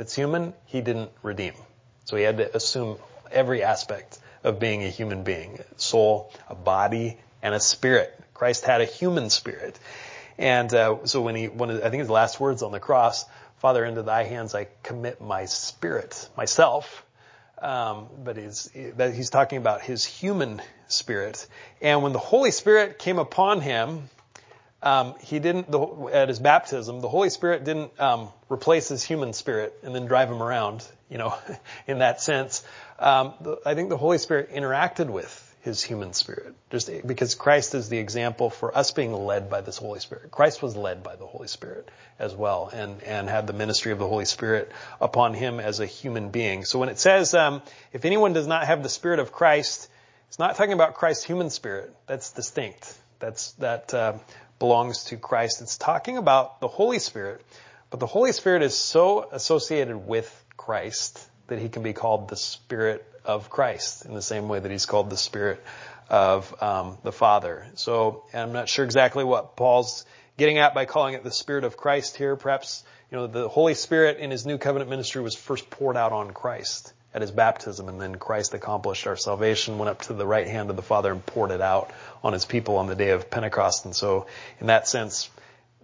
that's 0.02 0.16
human, 0.16 0.56
he 0.66 0.82
didn't 0.82 1.12
redeem. 1.22 1.54
So 2.06 2.18
he 2.18 2.24
had 2.24 2.38
to 2.38 2.56
assume 2.56 2.98
every 3.32 3.62
aspect 3.62 4.18
of 4.44 4.60
being 4.60 4.84
a 4.84 4.88
human 4.88 5.24
being, 5.24 5.60
a 5.60 5.80
soul, 5.80 6.34
a 6.50 6.56
body, 6.56 7.20
and 7.44 7.54
a 7.54 7.60
spirit. 7.60 8.12
Christ 8.34 8.66
had 8.66 8.82
a 8.82 8.86
human 8.86 9.30
spirit. 9.30 9.78
And 10.40 10.74
uh, 10.74 11.06
so 11.06 11.22
when 11.22 11.36
he, 11.36 11.50
one 11.50 11.70
of, 11.70 11.84
I 11.84 11.92
think 11.92 12.00
his 12.00 12.10
last 12.10 12.40
words 12.40 12.64
on 12.64 12.72
the 12.72 12.80
cross, 12.80 13.26
Father, 13.60 13.86
into 13.86 14.02
thy 14.02 14.24
hands 14.24 14.56
I 14.56 14.70
commit 14.82 15.22
my 15.22 15.46
spirit, 15.46 16.30
myself. 16.36 17.06
Um, 17.62 18.08
but 18.24 18.38
he's, 18.38 18.72
he's 18.72 19.30
talking 19.30 19.60
about 19.60 19.82
his 19.82 20.04
human 20.04 20.64
spirit. 20.88 21.48
And 21.80 22.02
when 22.02 22.12
the 22.12 22.18
Holy 22.18 22.50
Spirit 22.50 22.98
came 22.98 23.20
upon 23.20 23.62
him, 23.62 24.10
um, 24.84 25.16
he 25.22 25.40
didn't, 25.40 25.70
the, 25.70 26.10
at 26.12 26.30
his 26.30 26.40
baptism, 26.40 27.02
the 27.02 27.10
Holy 27.10 27.30
Spirit 27.30 27.64
didn't 27.64 28.00
um, 28.00 28.30
replace 28.50 28.88
his 28.88 29.04
human 29.04 29.34
spirit 29.34 29.78
and 29.84 29.94
then 29.94 30.06
drive 30.06 30.30
him 30.30 30.42
around, 30.42 30.86
you 31.10 31.18
know, 31.18 31.38
in 31.88 32.00
that 32.00 32.22
sense. 32.22 32.64
Um, 33.00 33.34
the, 33.42 33.58
I 33.66 33.76
think 33.76 33.90
the 33.90 33.98
Holy 33.98 34.18
Spirit 34.18 34.52
interacted 34.52 35.10
with 35.10 35.48
his 35.62 35.84
human 35.84 36.14
spirit. 36.14 36.56
Just 36.72 36.90
because 37.06 37.36
Christ 37.36 37.76
is 37.76 37.88
the 37.88 38.00
example 38.00 38.50
for 38.50 38.76
us 38.76 38.92
being 38.92 39.14
led 39.14 39.50
by 39.50 39.62
this 39.62 39.78
Holy 39.78 40.00
Spirit. 40.00 40.32
Christ 40.32 40.64
was 40.64 40.76
led 40.76 41.04
by 41.04 41.16
the 41.16 41.28
Holy 41.28 41.48
Spirit 41.48 41.90
as 42.18 42.34
well 42.34 42.72
and, 42.74 43.02
and 43.04 43.30
had 43.30 43.46
the 43.46 43.54
ministry 43.54 43.92
of 43.92 44.00
the 44.00 44.08
Holy 44.08 44.26
Spirit 44.26 44.72
upon 45.00 45.36
him 45.36 45.60
as 45.60 45.80
a 45.80 45.86
human 45.86 46.30
being. 46.30 46.66
So 46.66 46.80
when 46.80 46.90
it 46.90 46.98
says, 46.98 47.36
um, 47.36 47.62
if 47.94 48.06
anyone 48.06 48.34
does 48.34 48.48
not 48.48 48.66
have 48.66 48.82
the 48.82 48.90
Spirit 48.90 49.20
of 49.20 49.32
Christ, 49.32 49.88
it's 50.30 50.40
not 50.40 50.56
talking 50.56 50.74
about 50.74 50.96
Christ's 50.96 51.26
human 51.26 51.50
spirit. 51.52 51.94
That's 52.08 52.32
distinct. 52.32 52.98
That's, 53.20 53.52
that, 53.54 53.94
uh, 53.94 54.14
belongs 54.62 55.06
to 55.06 55.18
Christ. 55.18 55.64
It's 55.64 55.76
talking 55.76 56.18
about 56.20 56.60
the 56.60 56.68
Holy 56.68 57.00
Spirit, 57.00 57.44
but 57.90 58.00
the 58.00 58.06
Holy 58.06 58.32
Spirit 58.32 58.62
is 58.62 58.78
so 58.78 59.28
associated 59.32 59.98
with 59.98 60.30
Christ 60.56 61.20
that 61.48 61.58
he 61.58 61.68
can 61.68 61.82
be 61.82 61.94
called 61.94 62.30
the 62.30 62.36
Spirit 62.36 63.04
of 63.26 63.50
Christ 63.50 64.06
in 64.06 64.14
the 64.14 64.22
same 64.22 64.50
way 64.50 64.60
that 64.60 64.70
he's 64.70 64.86
called 64.86 65.10
the 65.10 65.18
Spirit 65.18 65.64
of 66.12 66.56
um, 66.62 67.00
the 67.02 67.12
Father. 67.12 67.66
So 67.74 68.24
I'm 68.36 68.54
not 68.54 68.70
sure 68.70 68.86
exactly 68.86 69.24
what 69.24 69.56
Paul's 69.56 70.06
getting 70.38 70.60
at 70.60 70.76
by 70.76 70.86
calling 70.86 71.16
it 71.16 71.24
the 71.24 71.32
Spirit 71.32 71.64
of 71.64 71.76
Christ 71.76 72.16
here. 72.16 72.36
Perhaps 72.36 72.84
you 73.10 73.18
know 73.18 73.26
the 73.26 73.50
Holy 73.50 73.74
Spirit 73.74 74.20
in 74.20 74.30
his 74.30 74.46
new 74.46 74.60
covenant 74.60 74.92
ministry 74.92 75.24
was 75.24 75.34
first 75.34 75.72
poured 75.72 75.98
out 75.98 76.12
on 76.12 76.32
Christ 76.32 76.94
at 77.14 77.22
his 77.22 77.32
baptism, 77.32 77.90
and 77.90 78.00
then 78.00 78.16
Christ 78.16 78.54
accomplished 78.54 79.06
our 79.06 79.18
salvation, 79.18 79.78
went 79.78 79.90
up 79.90 80.02
to 80.04 80.14
the 80.14 80.26
right 80.26 80.48
hand 80.48 80.70
of 80.70 80.76
the 80.76 80.82
Father 80.82 81.12
and 81.12 81.26
poured 81.26 81.52
it 81.52 81.62
out 81.62 81.92
on 82.24 82.34
his 82.34 82.46
people 82.46 82.78
on 82.78 82.88
the 82.88 82.96
day 82.96 83.10
of 83.10 83.30
Pentecost. 83.30 83.86
And 83.86 83.96
so, 83.96 84.28
in 84.60 84.68
that 84.68 84.88
sense, 84.88 85.30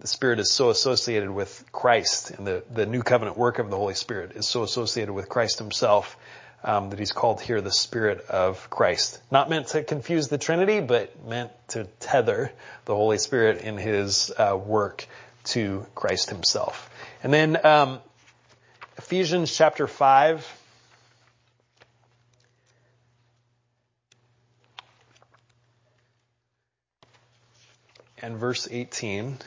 the 0.00 0.06
Spirit 0.06 0.38
is 0.38 0.50
so 0.50 0.70
associated 0.70 1.30
with 1.30 1.64
Christ, 1.72 2.30
and 2.30 2.46
the, 2.46 2.62
the 2.72 2.86
new 2.86 3.02
covenant 3.02 3.36
work 3.36 3.58
of 3.58 3.68
the 3.68 3.76
Holy 3.76 3.94
Spirit 3.94 4.36
is 4.36 4.46
so 4.46 4.62
associated 4.62 5.12
with 5.12 5.28
Christ 5.28 5.58
himself 5.58 6.16
um, 6.64 6.90
that 6.90 6.98
he's 6.98 7.12
called 7.12 7.40
here 7.40 7.60
the 7.60 7.72
Spirit 7.72 8.26
of 8.28 8.70
Christ. 8.70 9.20
Not 9.30 9.50
meant 9.50 9.68
to 9.68 9.82
confuse 9.82 10.28
the 10.28 10.38
Trinity, 10.38 10.80
but 10.80 11.24
meant 11.26 11.50
to 11.68 11.84
tether 12.00 12.52
the 12.84 12.94
Holy 12.94 13.18
Spirit 13.18 13.60
in 13.62 13.76
his 13.76 14.32
uh, 14.36 14.56
work 14.56 15.06
to 15.44 15.86
Christ 15.94 16.30
himself. 16.30 16.90
And 17.22 17.32
then 17.32 17.64
um, 17.64 18.00
Ephesians 18.96 19.54
chapter 19.54 19.86
5. 19.86 20.57
And 28.22 28.36
verse 28.36 28.68
18 28.70 29.38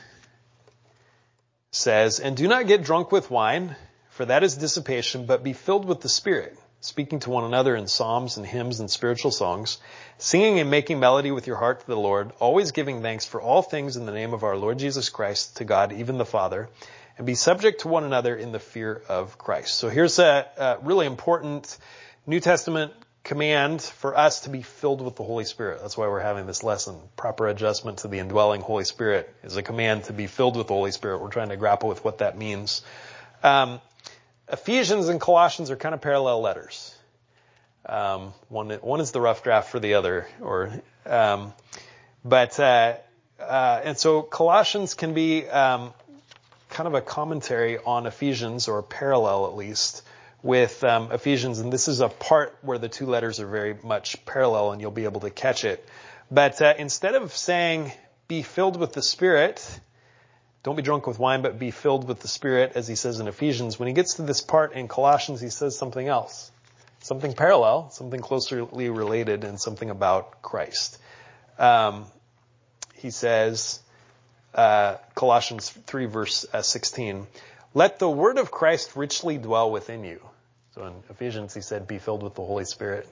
says, 1.70 2.20
And 2.20 2.36
do 2.36 2.48
not 2.48 2.66
get 2.66 2.82
drunk 2.82 3.12
with 3.12 3.30
wine, 3.30 3.76
for 4.10 4.24
that 4.24 4.42
is 4.42 4.56
dissipation, 4.56 5.26
but 5.26 5.42
be 5.42 5.52
filled 5.52 5.84
with 5.84 6.00
the 6.00 6.08
Spirit 6.08 6.58
speaking 6.82 7.20
to 7.20 7.30
one 7.30 7.44
another 7.44 7.76
in 7.76 7.86
psalms 7.86 8.36
and 8.36 8.44
hymns 8.44 8.80
and 8.80 8.90
spiritual 8.90 9.30
songs, 9.30 9.78
singing 10.18 10.58
and 10.58 10.68
making 10.68 10.98
melody 10.98 11.30
with 11.30 11.46
your 11.46 11.56
heart 11.56 11.80
to 11.80 11.86
the 11.86 11.96
Lord, 11.96 12.32
always 12.40 12.72
giving 12.72 13.02
thanks 13.02 13.24
for 13.24 13.40
all 13.40 13.62
things 13.62 13.96
in 13.96 14.04
the 14.04 14.12
name 14.12 14.34
of 14.34 14.42
our 14.42 14.56
Lord 14.56 14.80
Jesus 14.80 15.08
Christ 15.08 15.58
to 15.58 15.64
God, 15.64 15.92
even 15.92 16.18
the 16.18 16.24
Father, 16.24 16.68
and 17.16 17.26
be 17.26 17.36
subject 17.36 17.82
to 17.82 17.88
one 17.88 18.02
another 18.02 18.34
in 18.34 18.50
the 18.50 18.58
fear 18.58 19.00
of 19.08 19.38
Christ. 19.38 19.76
So 19.76 19.88
here's 19.88 20.18
a, 20.18 20.48
a 20.58 20.78
really 20.82 21.06
important 21.06 21.78
New 22.26 22.40
Testament 22.40 22.92
command 23.24 23.80
for 23.80 24.16
us 24.16 24.40
to 24.40 24.50
be 24.50 24.62
filled 24.62 25.00
with 25.00 25.16
the 25.16 25.22
Holy 25.22 25.44
Spirit. 25.44 25.80
That's 25.80 25.96
why 25.96 26.08
we're 26.08 26.20
having 26.20 26.46
this 26.46 26.62
lesson. 26.62 26.96
Proper 27.16 27.46
adjustment 27.48 27.98
to 27.98 28.08
the 28.08 28.18
indwelling 28.18 28.60
Holy 28.60 28.84
Spirit 28.84 29.32
is 29.44 29.56
a 29.56 29.62
command 29.62 30.04
to 30.04 30.12
be 30.12 30.26
filled 30.26 30.56
with 30.56 30.66
the 30.66 30.74
Holy 30.74 30.90
Spirit. 30.90 31.18
We're 31.18 31.30
trying 31.30 31.50
to 31.50 31.56
grapple 31.56 31.88
with 31.88 32.04
what 32.04 32.18
that 32.18 32.36
means. 32.36 32.82
Um, 33.42 33.80
Ephesians 34.50 35.08
and 35.08 35.20
Colossians 35.20 35.70
are 35.70 35.76
kind 35.76 35.94
of 35.94 36.00
parallel 36.00 36.40
letters. 36.40 36.94
Um, 37.86 38.32
one, 38.48 38.70
one 38.70 39.00
is 39.00 39.12
the 39.12 39.20
rough 39.20 39.42
draft 39.42 39.70
for 39.70 39.80
the 39.80 39.94
other, 39.94 40.26
or, 40.40 40.72
um, 41.06 41.52
but, 42.24 42.58
uh, 42.60 42.94
uh, 43.40 43.80
and 43.82 43.98
so 43.98 44.22
Colossians 44.22 44.94
can 44.94 45.14
be 45.14 45.48
um, 45.48 45.92
kind 46.70 46.86
of 46.86 46.94
a 46.94 47.00
commentary 47.00 47.78
on 47.78 48.06
Ephesians, 48.06 48.68
or 48.68 48.82
parallel 48.82 49.46
at 49.46 49.56
least, 49.56 50.02
with 50.42 50.82
um, 50.82 51.12
Ephesians, 51.12 51.60
and 51.60 51.72
this 51.72 51.88
is 51.88 52.00
a 52.00 52.08
part 52.08 52.56
where 52.62 52.78
the 52.78 52.88
two 52.88 53.06
letters 53.06 53.38
are 53.40 53.46
very 53.46 53.76
much 53.82 54.24
parallel, 54.26 54.72
and 54.72 54.80
you'll 54.80 54.90
be 54.90 55.04
able 55.04 55.20
to 55.20 55.30
catch 55.30 55.64
it. 55.64 55.86
But 56.30 56.60
uh, 56.60 56.74
instead 56.78 57.14
of 57.14 57.34
saying, 57.34 57.92
be 58.26 58.42
filled 58.42 58.76
with 58.76 58.92
the 58.92 59.02
Spirit, 59.02 59.80
don't 60.62 60.76
be 60.76 60.82
drunk 60.82 61.06
with 61.06 61.18
wine, 61.18 61.42
but 61.42 61.58
be 61.58 61.70
filled 61.70 62.08
with 62.08 62.20
the 62.20 62.28
Spirit, 62.28 62.72
as 62.74 62.88
he 62.88 62.94
says 62.94 63.20
in 63.20 63.28
Ephesians. 63.28 63.78
When 63.78 63.86
he 63.86 63.94
gets 63.94 64.14
to 64.14 64.22
this 64.22 64.40
part 64.40 64.72
in 64.72 64.88
Colossians, 64.88 65.40
he 65.40 65.50
says 65.50 65.76
something 65.76 66.06
else. 66.06 66.50
Something 67.00 67.34
parallel, 67.34 67.90
something 67.90 68.20
closely 68.20 68.88
related, 68.88 69.44
and 69.44 69.60
something 69.60 69.90
about 69.90 70.40
Christ. 70.40 70.98
Um, 71.58 72.06
he 72.94 73.10
says, 73.10 73.80
uh, 74.54 74.96
Colossians 75.14 75.70
3 75.70 76.06
verse 76.06 76.46
uh, 76.52 76.62
16, 76.62 77.26
let 77.74 77.98
the 77.98 78.08
word 78.08 78.38
of 78.38 78.50
Christ 78.50 78.96
richly 78.96 79.38
dwell 79.38 79.70
within 79.70 80.04
you. 80.04 80.20
So 80.74 80.86
in 80.86 80.94
Ephesians 81.10 81.52
he 81.52 81.60
said, 81.60 81.86
be 81.86 81.98
filled 81.98 82.22
with 82.22 82.34
the 82.34 82.44
Holy 82.44 82.64
Spirit. 82.64 83.06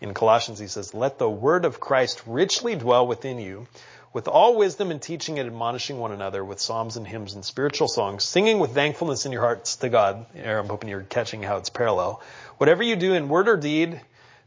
In 0.00 0.14
Colossians 0.14 0.58
he 0.58 0.68
says, 0.68 0.94
let 0.94 1.18
the 1.18 1.28
word 1.28 1.64
of 1.64 1.80
Christ 1.80 2.22
richly 2.26 2.76
dwell 2.76 3.06
within 3.06 3.38
you, 3.38 3.66
with 4.12 4.28
all 4.28 4.56
wisdom 4.56 4.90
and 4.90 5.00
teaching 5.00 5.38
and 5.38 5.48
admonishing 5.48 5.98
one 5.98 6.12
another 6.12 6.44
with 6.44 6.60
psalms 6.60 6.96
and 6.96 7.06
hymns 7.06 7.34
and 7.34 7.44
spiritual 7.44 7.88
songs, 7.88 8.24
singing 8.24 8.58
with 8.58 8.72
thankfulness 8.72 9.26
in 9.26 9.32
your 9.32 9.40
hearts 9.40 9.76
to 9.76 9.88
God. 9.88 10.26
I'm 10.36 10.68
hoping 10.68 10.90
you're 10.90 11.00
catching 11.02 11.42
how 11.42 11.56
it's 11.56 11.70
parallel. 11.70 12.22
Whatever 12.58 12.82
you 12.82 12.94
do 12.94 13.14
in 13.14 13.28
word 13.28 13.48
or 13.48 13.56
deed, 13.56 14.00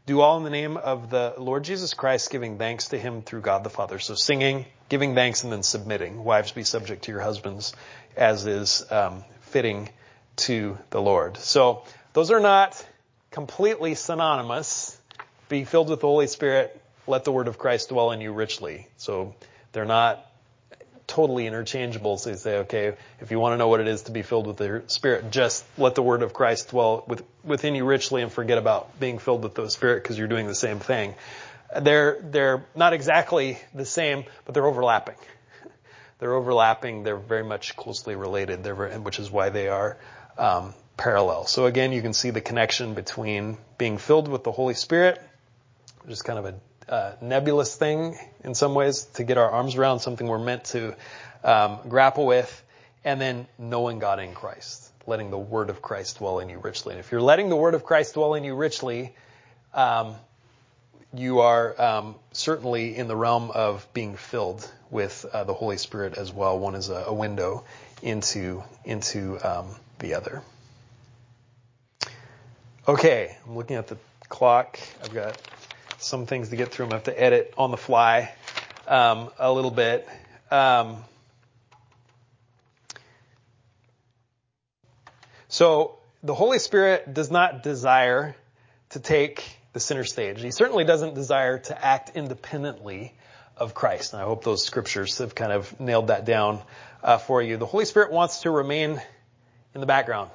do 0.06 0.20
all 0.20 0.38
in 0.38 0.44
the 0.44 0.50
name 0.50 0.76
of 0.76 1.10
the 1.10 1.34
Lord 1.36 1.64
Jesus 1.64 1.94
Christ, 1.94 2.30
giving 2.30 2.58
thanks 2.58 2.88
to 2.88 2.98
him 2.98 3.22
through 3.22 3.40
God 3.40 3.64
the 3.64 3.70
Father. 3.70 3.98
So 3.98 4.14
singing, 4.14 4.64
giving 4.88 5.14
thanks, 5.14 5.42
and 5.42 5.52
then 5.52 5.64
submitting. 5.64 6.22
Wives, 6.22 6.52
be 6.52 6.62
subject 6.62 7.04
to 7.04 7.12
your 7.12 7.20
husbands 7.20 7.74
as 8.16 8.46
is 8.46 8.86
um, 8.90 9.24
fitting 9.40 9.90
to 10.36 10.78
the 10.90 11.02
Lord. 11.02 11.38
So 11.38 11.82
those 12.16 12.30
are 12.30 12.40
not 12.40 12.82
completely 13.30 13.94
synonymous. 13.94 14.98
Be 15.50 15.64
filled 15.64 15.90
with 15.90 16.00
the 16.00 16.06
Holy 16.06 16.26
Spirit. 16.26 16.80
Let 17.06 17.24
the 17.24 17.30
word 17.30 17.46
of 17.46 17.58
Christ 17.58 17.90
dwell 17.90 18.10
in 18.10 18.22
you 18.22 18.32
richly. 18.32 18.88
So 18.96 19.34
they're 19.72 19.84
not 19.84 20.24
totally 21.06 21.46
interchangeable. 21.46 22.16
So 22.16 22.30
you 22.30 22.36
say, 22.36 22.56
okay, 22.60 22.94
if 23.20 23.30
you 23.30 23.38
want 23.38 23.52
to 23.52 23.58
know 23.58 23.68
what 23.68 23.80
it 23.80 23.86
is 23.86 24.04
to 24.04 24.12
be 24.12 24.22
filled 24.22 24.46
with 24.46 24.56
the 24.56 24.84
Spirit, 24.86 25.30
just 25.30 25.62
let 25.76 25.94
the 25.94 26.02
word 26.02 26.22
of 26.22 26.32
Christ 26.32 26.70
dwell 26.70 27.04
with, 27.06 27.22
within 27.44 27.74
you 27.74 27.84
richly 27.84 28.22
and 28.22 28.32
forget 28.32 28.56
about 28.56 28.98
being 28.98 29.18
filled 29.18 29.42
with 29.42 29.54
the 29.54 29.68
Spirit 29.68 30.02
because 30.02 30.16
you're 30.16 30.26
doing 30.26 30.46
the 30.46 30.54
same 30.54 30.78
thing. 30.78 31.14
They're, 31.78 32.18
they're 32.22 32.64
not 32.74 32.94
exactly 32.94 33.58
the 33.74 33.84
same, 33.84 34.24
but 34.46 34.54
they're 34.54 34.66
overlapping. 34.66 35.16
They're 36.18 36.32
overlapping. 36.32 37.02
They're 37.02 37.18
very 37.18 37.44
much 37.44 37.76
closely 37.76 38.16
related, 38.16 38.62
very, 38.62 38.96
which 39.00 39.18
is 39.18 39.30
why 39.30 39.50
they 39.50 39.68
are 39.68 39.98
um, 40.38 40.72
parallel. 40.96 41.46
So 41.46 41.66
again, 41.66 41.92
you 41.92 42.02
can 42.02 42.12
see 42.12 42.30
the 42.30 42.40
connection 42.40 42.94
between 42.94 43.58
being 43.78 43.98
filled 43.98 44.28
with 44.28 44.44
the 44.44 44.52
Holy 44.52 44.74
Spirit, 44.74 45.20
which 46.02 46.12
is 46.12 46.22
kind 46.22 46.38
of 46.38 46.44
a 46.46 46.92
uh, 46.92 47.16
nebulous 47.20 47.74
thing 47.74 48.16
in 48.44 48.54
some 48.54 48.74
ways 48.74 49.04
to 49.14 49.24
get 49.24 49.38
our 49.38 49.50
arms 49.50 49.76
around, 49.76 50.00
something 50.00 50.26
we're 50.26 50.38
meant 50.38 50.64
to 50.64 50.94
um, 51.44 51.78
grapple 51.88 52.26
with, 52.26 52.62
and 53.04 53.20
then 53.20 53.46
knowing 53.58 53.98
God 53.98 54.20
in 54.20 54.34
Christ, 54.34 54.90
letting 55.06 55.30
the 55.30 55.38
Word 55.38 55.70
of 55.70 55.82
Christ 55.82 56.18
dwell 56.18 56.38
in 56.38 56.48
you 56.48 56.58
richly. 56.58 56.92
And 56.92 57.00
if 57.00 57.12
you're 57.12 57.20
letting 57.20 57.48
the 57.48 57.56
Word 57.56 57.74
of 57.74 57.84
Christ 57.84 58.14
dwell 58.14 58.34
in 58.34 58.44
you 58.44 58.54
richly, 58.54 59.14
um, 59.74 60.14
you 61.12 61.40
are 61.40 61.80
um, 61.80 62.14
certainly 62.32 62.96
in 62.96 63.08
the 63.08 63.16
realm 63.16 63.50
of 63.50 63.86
being 63.92 64.16
filled 64.16 64.68
with 64.90 65.24
uh, 65.32 65.44
the 65.44 65.54
Holy 65.54 65.76
Spirit 65.76 66.16
as 66.16 66.32
well. 66.32 66.58
One 66.58 66.74
is 66.74 66.88
a, 66.88 67.04
a 67.06 67.14
window 67.14 67.64
into 68.02 68.62
into 68.84 69.38
um, 69.42 69.66
the 69.98 70.14
other. 70.14 70.42
Okay, 72.88 73.36
I'm 73.44 73.56
looking 73.56 73.74
at 73.74 73.88
the 73.88 73.96
clock. 74.28 74.78
I've 75.02 75.12
got 75.12 75.42
some 75.98 76.24
things 76.24 76.50
to 76.50 76.56
get 76.56 76.70
through. 76.70 76.84
I'm 76.84 76.90
going 76.90 77.02
to 77.02 77.10
have 77.10 77.16
to 77.16 77.20
edit 77.20 77.52
on 77.58 77.72
the 77.72 77.76
fly 77.76 78.32
um, 78.86 79.30
a 79.40 79.52
little 79.52 79.72
bit. 79.72 80.08
Um, 80.52 80.98
so 85.48 85.98
the 86.22 86.32
Holy 86.32 86.60
Spirit 86.60 87.12
does 87.12 87.28
not 87.28 87.64
desire 87.64 88.36
to 88.90 89.00
take 89.00 89.58
the 89.72 89.80
center 89.80 90.04
stage. 90.04 90.40
He 90.40 90.52
certainly 90.52 90.84
doesn't 90.84 91.14
desire 91.14 91.58
to 91.58 91.84
act 91.84 92.12
independently 92.14 93.14
of 93.56 93.74
Christ. 93.74 94.12
And 94.12 94.22
I 94.22 94.24
hope 94.26 94.44
those 94.44 94.64
scriptures 94.64 95.18
have 95.18 95.34
kind 95.34 95.50
of 95.50 95.80
nailed 95.80 96.06
that 96.06 96.24
down 96.24 96.60
uh, 97.02 97.18
for 97.18 97.42
you. 97.42 97.56
The 97.56 97.66
Holy 97.66 97.84
Spirit 97.84 98.12
wants 98.12 98.42
to 98.42 98.50
remain 98.52 99.02
in 99.74 99.80
the 99.80 99.88
background. 99.88 100.30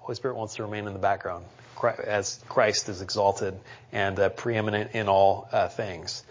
The 0.00 0.04
Holy 0.04 0.16
Spirit 0.16 0.36
wants 0.36 0.56
to 0.56 0.64
remain 0.64 0.86
in 0.86 0.92
the 0.92 0.98
background 0.98 1.46
as 1.88 2.40
Christ 2.48 2.88
is 2.88 3.02
exalted 3.02 3.58
and 3.92 4.18
uh, 4.18 4.28
preeminent 4.28 4.92
in 4.94 5.08
all 5.08 5.48
uh, 5.52 5.68
things. 5.68 6.22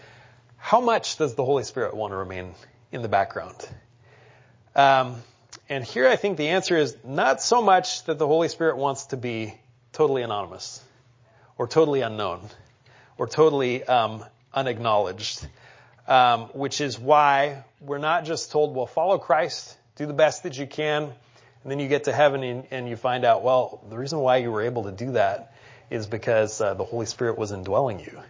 How 0.58 0.80
much 0.80 1.16
does 1.16 1.34
the 1.34 1.44
Holy 1.44 1.64
Spirit 1.64 1.94
want 1.94 2.12
to 2.12 2.16
remain 2.16 2.54
in 2.92 3.02
the 3.02 3.08
background? 3.08 3.56
Um, 4.74 5.16
and 5.68 5.84
here 5.84 6.08
I 6.08 6.16
think 6.16 6.36
the 6.36 6.48
answer 6.48 6.76
is 6.76 6.96
not 7.04 7.40
so 7.40 7.62
much 7.62 8.04
that 8.04 8.18
the 8.18 8.26
Holy 8.26 8.48
Spirit 8.48 8.76
wants 8.76 9.06
to 9.06 9.16
be 9.16 9.54
totally 9.92 10.22
anonymous 10.22 10.82
or 11.56 11.68
totally 11.68 12.00
unknown 12.00 12.40
or 13.16 13.26
totally 13.26 13.84
um, 13.84 14.24
unacknowledged, 14.52 15.46
um, 16.08 16.42
which 16.52 16.80
is 16.80 16.98
why 16.98 17.64
we're 17.80 17.98
not 17.98 18.24
just 18.24 18.50
told, 18.50 18.74
well, 18.74 18.86
follow 18.86 19.18
Christ, 19.18 19.76
do 19.96 20.06
the 20.06 20.12
best 20.12 20.42
that 20.42 20.58
you 20.58 20.66
can, 20.66 21.12
and 21.64 21.72
then 21.72 21.80
you 21.80 21.88
get 21.88 22.04
to 22.04 22.12
heaven 22.12 22.42
and, 22.42 22.66
and 22.70 22.88
you 22.88 22.94
find 22.94 23.24
out, 23.24 23.42
well, 23.42 23.82
the 23.88 23.96
reason 23.96 24.20
why 24.20 24.36
you 24.36 24.52
were 24.52 24.62
able 24.62 24.84
to 24.84 24.92
do 24.92 25.12
that 25.12 25.54
is 25.90 26.06
because 26.06 26.60
uh, 26.60 26.74
the 26.74 26.84
Holy 26.84 27.06
Spirit 27.06 27.38
was 27.38 27.52
indwelling 27.52 28.00
you. 28.00 28.20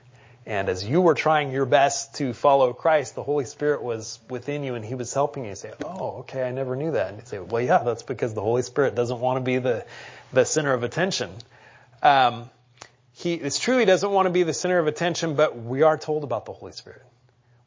And 0.46 0.68
as 0.68 0.84
you 0.84 1.00
were 1.00 1.14
trying 1.14 1.50
your 1.50 1.64
best 1.64 2.16
to 2.16 2.32
follow 2.32 2.72
Christ, 2.72 3.14
the 3.14 3.22
Holy 3.22 3.44
Spirit 3.44 3.82
was 3.82 4.20
within 4.28 4.62
you 4.62 4.74
and 4.74 4.84
He 4.84 4.94
was 4.94 5.12
helping 5.12 5.44
you. 5.44 5.50
you 5.50 5.56
say, 5.56 5.72
oh, 5.84 6.18
okay, 6.18 6.46
I 6.46 6.52
never 6.52 6.76
knew 6.76 6.92
that. 6.92 7.08
And 7.08 7.18
you 7.18 7.26
say, 7.26 7.38
well, 7.40 7.62
yeah, 7.62 7.78
that's 7.78 8.02
because 8.02 8.34
the 8.34 8.42
Holy 8.42 8.62
Spirit 8.62 8.94
doesn't 8.94 9.18
want 9.18 9.38
to 9.38 9.40
be 9.40 9.58
the, 9.58 9.84
the 10.32 10.44
center 10.44 10.72
of 10.72 10.84
attention. 10.84 11.30
Um, 12.02 12.50
he, 13.14 13.34
it's 13.34 13.58
true 13.58 13.78
he 13.78 13.84
doesn't 13.84 14.10
want 14.10 14.26
to 14.26 14.30
be 14.30 14.42
the 14.42 14.52
center 14.52 14.78
of 14.78 14.86
attention, 14.86 15.34
but 15.34 15.56
we 15.56 15.82
are 15.82 15.96
told 15.96 16.24
about 16.24 16.44
the 16.44 16.52
Holy 16.52 16.72
Spirit. 16.72 17.02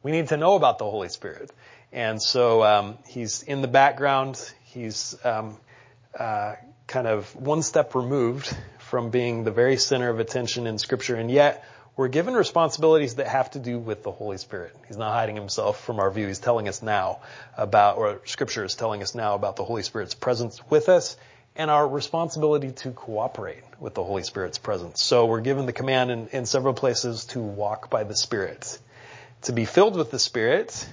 We 0.04 0.12
need 0.12 0.28
to 0.28 0.38
know 0.38 0.56
about 0.56 0.78
the 0.78 0.90
Holy 0.90 1.10
Spirit. 1.10 1.52
And 1.92 2.22
so 2.22 2.64
um, 2.64 2.98
he's 3.08 3.44
in 3.44 3.62
the 3.62 3.68
background. 3.68 4.40
He's 4.78 5.18
um, 5.24 5.58
uh, 6.18 6.56
kind 6.86 7.08
of 7.08 7.36
one 7.36 7.64
step 7.64 7.96
removed 7.96 8.56
from 8.80 9.10
being 9.10 9.44
the 9.44 9.52
very 9.52 9.78
center 9.78 10.10
of 10.10 10.20
attention 10.20 10.68
in 10.68 10.78
Scripture, 10.78 11.16
and 11.16 11.32
yet 11.32 11.66
we're 11.96 12.10
given 12.10 12.36
responsibilities 12.36 13.16
that 13.16 13.28
have 13.28 13.50
to 13.52 13.60
do 13.60 13.80
with 13.80 14.04
the 14.04 14.12
Holy 14.12 14.38
Spirit. 14.38 14.76
He's 14.88 14.98
not 14.98 15.14
hiding 15.14 15.36
himself 15.36 15.84
from 15.84 16.00
our 16.00 16.12
view. 16.12 16.28
He's 16.28 16.38
telling 16.38 16.68
us 16.68 16.84
now 16.84 17.22
about, 17.58 17.98
or 17.98 18.22
Scripture 18.26 18.64
is 18.64 18.76
telling 18.76 19.02
us 19.02 19.16
now 19.16 19.34
about 19.34 19.56
the 19.56 19.64
Holy 19.64 19.82
Spirit's 19.82 20.14
presence 20.14 20.62
with 20.70 20.90
us 20.90 21.18
and 21.56 21.72
our 21.72 21.88
responsibility 21.88 22.72
to 22.72 22.92
cooperate 22.92 23.64
with 23.80 23.96
the 23.96 24.04
Holy 24.04 24.22
Spirit's 24.22 24.60
presence. 24.60 25.02
So 25.02 25.26
we're 25.26 25.42
given 25.42 25.66
the 25.66 25.74
command 25.74 26.12
in, 26.12 26.28
in 26.28 26.46
several 26.46 26.76
places 26.76 27.26
to 27.26 27.40
walk 27.40 27.90
by 27.90 28.04
the 28.04 28.16
Spirit, 28.16 28.78
to 29.42 29.54
be 29.54 29.66
filled 29.66 29.96
with 29.96 30.12
the 30.12 30.20
Spirit, 30.20 30.88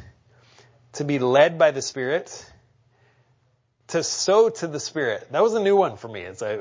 to 0.94 1.04
be 1.04 1.18
led 1.18 1.58
by 1.58 1.70
the 1.70 1.82
Spirit, 1.82 2.50
to 3.88 4.02
sow 4.02 4.48
to 4.48 4.66
the 4.66 4.80
Spirit. 4.80 5.28
That 5.32 5.42
was 5.42 5.54
a 5.54 5.60
new 5.60 5.76
one 5.76 5.96
for 5.96 6.08
me. 6.08 6.24
As 6.24 6.42
I, 6.42 6.56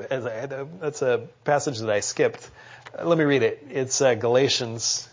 that's 0.80 1.02
a 1.02 1.26
passage 1.44 1.78
that 1.78 1.90
I 1.90 2.00
skipped. 2.00 2.50
Let 3.02 3.18
me 3.18 3.24
read 3.24 3.42
it. 3.42 3.66
It's 3.70 4.00
uh, 4.00 4.14
Galatians 4.14 5.08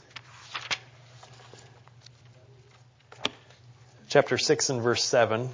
chapter 4.12 4.38
6 4.38 4.70
and 4.70 4.82
verse 4.82 5.04
7. 5.04 5.50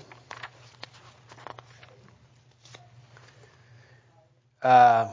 Uh, 4.63 5.11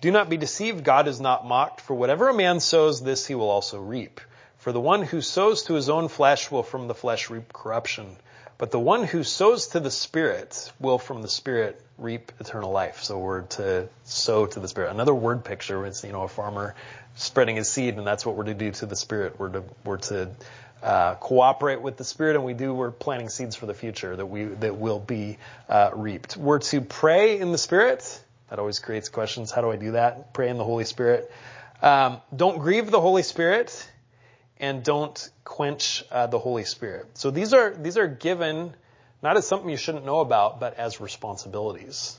do 0.00 0.10
not 0.10 0.30
be 0.30 0.38
deceived. 0.38 0.82
God 0.82 1.06
is 1.06 1.20
not 1.20 1.46
mocked. 1.46 1.82
For 1.82 1.94
whatever 1.94 2.30
a 2.30 2.34
man 2.34 2.60
sows, 2.60 3.02
this 3.02 3.26
he 3.26 3.34
will 3.34 3.50
also 3.50 3.78
reap. 3.78 4.22
For 4.56 4.72
the 4.72 4.80
one 4.80 5.02
who 5.02 5.20
sows 5.20 5.64
to 5.64 5.74
his 5.74 5.90
own 5.90 6.08
flesh 6.08 6.50
will 6.50 6.62
from 6.62 6.88
the 6.88 6.94
flesh 6.94 7.28
reap 7.28 7.52
corruption. 7.52 8.16
But 8.60 8.72
the 8.72 8.78
one 8.78 9.04
who 9.04 9.24
sows 9.24 9.68
to 9.68 9.80
the 9.80 9.90
Spirit 9.90 10.70
will 10.78 10.98
from 10.98 11.22
the 11.22 11.30
Spirit 11.30 11.80
reap 11.96 12.30
eternal 12.40 12.70
life. 12.70 13.02
So 13.02 13.16
we're 13.16 13.40
to 13.56 13.88
sow 14.04 14.44
to 14.44 14.60
the 14.60 14.68
Spirit. 14.68 14.90
Another 14.90 15.14
word 15.14 15.46
picture 15.46 15.86
is, 15.86 16.04
you 16.04 16.12
know, 16.12 16.24
a 16.24 16.28
farmer 16.28 16.74
spreading 17.14 17.56
his 17.56 17.70
seed, 17.70 17.96
and 17.96 18.06
that's 18.06 18.26
what 18.26 18.36
we're 18.36 18.44
to 18.44 18.52
do 18.52 18.70
to 18.70 18.84
the 18.84 18.96
Spirit. 18.96 19.38
We're 19.38 19.48
to, 19.48 19.64
we're 19.82 19.96
to 19.96 20.28
uh, 20.82 21.14
cooperate 21.14 21.80
with 21.80 21.96
the 21.96 22.04
Spirit, 22.04 22.36
and 22.36 22.44
we 22.44 22.52
do. 22.52 22.74
We're 22.74 22.90
planting 22.90 23.30
seeds 23.30 23.56
for 23.56 23.64
the 23.64 23.72
future 23.72 24.14
that 24.14 24.26
we 24.26 24.44
that 24.44 24.76
will 24.76 25.00
be 25.00 25.38
uh, 25.66 25.92
reaped. 25.94 26.36
We're 26.36 26.58
to 26.58 26.82
pray 26.82 27.40
in 27.40 27.52
the 27.52 27.58
Spirit. 27.58 28.22
That 28.50 28.58
always 28.58 28.78
creates 28.78 29.08
questions. 29.08 29.50
How 29.50 29.62
do 29.62 29.70
I 29.70 29.76
do 29.76 29.92
that? 29.92 30.34
Pray 30.34 30.50
in 30.50 30.58
the 30.58 30.64
Holy 30.64 30.84
Spirit. 30.84 31.32
Um, 31.80 32.18
don't 32.36 32.58
grieve 32.58 32.90
the 32.90 33.00
Holy 33.00 33.22
Spirit, 33.22 33.89
and 34.60 34.84
don't 34.84 35.30
quench 35.44 36.04
uh, 36.10 36.26
the 36.26 36.38
Holy 36.38 36.64
Spirit. 36.64 37.06
So 37.14 37.30
these 37.30 37.52
are 37.52 37.74
these 37.74 37.96
are 37.96 38.06
given 38.06 38.74
not 39.22 39.36
as 39.36 39.46
something 39.46 39.68
you 39.68 39.76
shouldn't 39.76 40.06
know 40.06 40.20
about, 40.20 40.60
but 40.60 40.78
as 40.78 41.00
responsibilities 41.00 42.16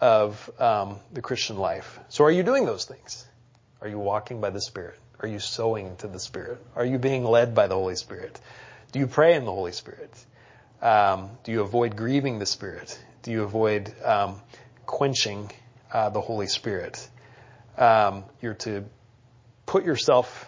of 0.00 0.50
um, 0.58 0.98
the 1.12 1.20
Christian 1.20 1.58
life. 1.58 1.98
So 2.08 2.24
are 2.24 2.30
you 2.30 2.42
doing 2.42 2.64
those 2.64 2.84
things? 2.84 3.26
Are 3.80 3.88
you 3.88 3.98
walking 3.98 4.40
by 4.40 4.50
the 4.50 4.60
Spirit? 4.60 4.98
Are 5.20 5.28
you 5.28 5.40
sowing 5.40 5.96
to 5.96 6.06
the 6.06 6.20
Spirit? 6.20 6.64
Are 6.76 6.84
you 6.84 6.98
being 6.98 7.24
led 7.24 7.54
by 7.54 7.66
the 7.66 7.74
Holy 7.74 7.96
Spirit? 7.96 8.40
Do 8.92 8.98
you 9.00 9.06
pray 9.06 9.34
in 9.34 9.44
the 9.44 9.52
Holy 9.52 9.72
Spirit? 9.72 10.12
Um, 10.80 11.30
do 11.42 11.52
you 11.52 11.62
avoid 11.62 11.96
grieving 11.96 12.38
the 12.38 12.46
Spirit? 12.46 12.98
Do 13.22 13.32
you 13.32 13.42
avoid 13.42 13.92
um, 14.04 14.40
quenching 14.86 15.50
uh, 15.92 16.10
the 16.10 16.20
Holy 16.20 16.48
Spirit. 16.48 17.08
Um, 17.76 18.24
you're 18.42 18.54
to 18.54 18.84
put 19.66 19.84
yourself 19.84 20.47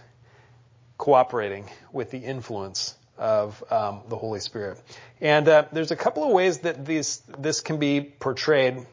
cooperating 1.01 1.65
with 1.93 2.11
the 2.11 2.19
influence 2.19 2.95
of 3.17 3.65
um, 3.71 4.03
the 4.11 4.17
Holy 4.17 4.39
Spirit. 4.39 4.79
And 5.19 5.49
uh, 5.49 5.65
there's 5.73 5.93
a 5.93 5.97
couple 5.97 6.25
of 6.25 6.31
ways 6.31 6.59
that 6.59 6.85
these 6.85 7.23
this 7.39 7.63
can 7.63 7.79
be 7.79 8.03
portrayed 8.03 8.87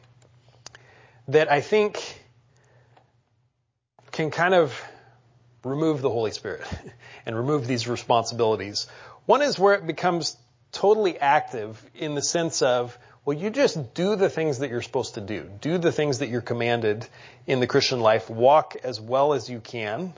that 1.28 1.52
I 1.52 1.60
think 1.60 2.02
can 4.10 4.30
kind 4.30 4.54
of 4.54 4.82
remove 5.62 6.00
the 6.00 6.08
Holy 6.08 6.30
Spirit 6.30 6.66
and 7.26 7.36
remove 7.36 7.66
these 7.66 7.86
responsibilities. 7.86 8.86
One 9.26 9.42
is 9.42 9.58
where 9.58 9.74
it 9.74 9.86
becomes 9.86 10.34
totally 10.72 11.18
active 11.18 11.84
in 11.94 12.14
the 12.14 12.22
sense 12.22 12.62
of 12.62 12.98
well, 13.26 13.36
you 13.36 13.50
just 13.50 13.92
do 13.92 14.16
the 14.16 14.30
things 14.30 14.60
that 14.60 14.70
you're 14.70 14.80
supposed 14.80 15.16
to 15.16 15.20
do. 15.20 15.50
Do 15.60 15.76
the 15.76 15.92
things 15.92 16.20
that 16.20 16.30
you're 16.30 16.40
commanded 16.40 17.06
in 17.46 17.60
the 17.60 17.66
Christian 17.66 18.00
life. 18.00 18.30
Walk 18.30 18.76
as 18.82 18.98
well 18.98 19.34
as 19.34 19.50
you 19.50 19.60
can. 19.60 20.14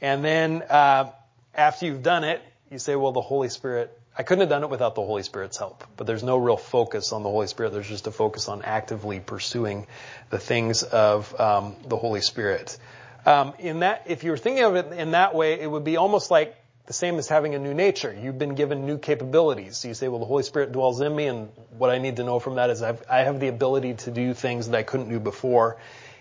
And 0.00 0.24
then, 0.24 0.62
uh, 0.62 1.10
after 1.54 1.86
you've 1.86 2.02
done 2.02 2.24
it, 2.24 2.42
you 2.70 2.78
say, 2.78 2.96
well, 2.96 3.12
the 3.12 3.20
Holy 3.20 3.48
Spirit, 3.48 3.98
I 4.16 4.22
couldn't 4.22 4.40
have 4.40 4.50
done 4.50 4.62
it 4.62 4.70
without 4.70 4.94
the 4.94 5.02
Holy 5.02 5.22
Spirit's 5.22 5.56
help. 5.56 5.84
But 5.96 6.06
there's 6.06 6.22
no 6.22 6.36
real 6.36 6.56
focus 6.56 7.12
on 7.12 7.22
the 7.22 7.30
Holy 7.30 7.46
Spirit. 7.46 7.72
There's 7.72 7.88
just 7.88 8.06
a 8.06 8.10
focus 8.10 8.48
on 8.48 8.62
actively 8.62 9.20
pursuing 9.20 9.86
the 10.30 10.38
things 10.38 10.82
of 10.82 11.38
um, 11.40 11.76
the 11.86 11.96
Holy 11.96 12.20
Spirit. 12.20 12.78
Um, 13.24 13.54
in 13.58 13.80
that, 13.80 14.04
if 14.06 14.22
you 14.22 14.30
were 14.30 14.36
thinking 14.36 14.64
of 14.64 14.76
it 14.76 14.92
in 14.92 15.12
that 15.12 15.34
way, 15.34 15.58
it 15.58 15.70
would 15.70 15.84
be 15.84 15.96
almost 15.96 16.30
like 16.30 16.54
the 16.86 16.92
same 16.92 17.18
as 17.18 17.28
having 17.28 17.54
a 17.54 17.58
new 17.58 17.74
nature. 17.74 18.16
You've 18.18 18.38
been 18.38 18.54
given 18.54 18.86
new 18.86 18.98
capabilities. 18.98 19.78
So 19.78 19.88
you 19.88 19.94
say, 19.94 20.08
well, 20.08 20.20
the 20.20 20.26
Holy 20.26 20.44
Spirit 20.44 20.72
dwells 20.72 21.00
in 21.00 21.14
me, 21.14 21.26
and 21.26 21.48
what 21.76 21.90
I 21.90 21.98
need 21.98 22.16
to 22.16 22.24
know 22.24 22.38
from 22.38 22.56
that 22.56 22.70
is 22.70 22.82
I've, 22.82 23.02
I 23.10 23.20
have 23.20 23.40
the 23.40 23.48
ability 23.48 23.94
to 23.94 24.10
do 24.10 24.34
things 24.34 24.68
that 24.68 24.76
I 24.76 24.84
couldn't 24.84 25.08
do 25.08 25.18
before, 25.18 25.78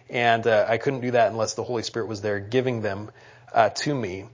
and 0.10 0.46
uh, 0.48 0.66
I 0.68 0.78
couldn't 0.78 1.02
do 1.02 1.12
that 1.12 1.32
unless 1.32 1.54
the 1.54 1.64
Holy 1.64 1.84
Spirit 1.84 2.08
was 2.08 2.22
there 2.22 2.40
giving 2.40 2.82
them 2.82 3.12
uh, 3.54 3.70
to 3.70 3.94
me. 3.94 4.26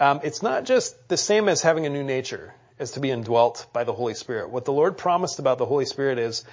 Um, 0.00 0.20
it's 0.22 0.42
not 0.42 0.64
just 0.64 1.08
the 1.08 1.16
same 1.16 1.48
as 1.48 1.62
having 1.62 1.86
a 1.86 1.90
new 1.90 2.04
nature, 2.04 2.54
as 2.78 2.92
to 2.92 3.00
be 3.00 3.10
indwelt 3.10 3.66
by 3.72 3.84
the 3.84 3.92
Holy 3.92 4.14
Spirit. 4.14 4.50
What 4.50 4.64
the 4.64 4.72
Lord 4.72 4.96
promised 4.96 5.38
about 5.38 5.58
the 5.58 5.66
Holy 5.66 5.86
Spirit 5.86 6.18
is, 6.18 6.44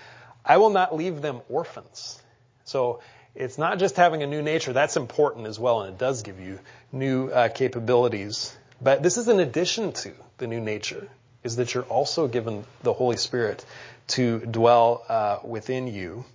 I 0.44 0.58
will 0.58 0.72
not 0.72 0.96
leave 0.96 1.22
them 1.22 1.42
orphans. 1.50 2.22
So 2.64 3.02
it's 3.36 3.58
not 3.58 3.80
just 3.80 3.96
having 3.96 4.24
a 4.24 4.28
new 4.28 4.42
nature. 4.42 4.74
That's 4.74 4.98
important 4.98 5.48
as 5.48 5.60
well, 5.60 5.82
and 5.82 5.94
it 5.94 6.00
does 6.00 6.24
give 6.24 6.40
you 6.40 6.60
new 6.92 7.30
uh, 7.30 7.50
capabilities 7.50 8.56
but 8.82 9.02
this 9.02 9.18
is 9.18 9.28
in 9.28 9.40
addition 9.40 9.94
to 9.94 10.12
the 10.38 10.48
new 10.48 10.60
nature, 10.60 11.08
is 11.44 11.56
that 11.58 11.74
you're 11.74 11.84
also 11.84 12.28
given 12.28 12.66
the 12.84 12.94
Holy 12.94 13.18
Spirit 13.18 13.66
to 14.10 14.40
dwell 14.40 15.04
uh, 15.08 15.40
within 15.44 15.88
you. 15.88 16.26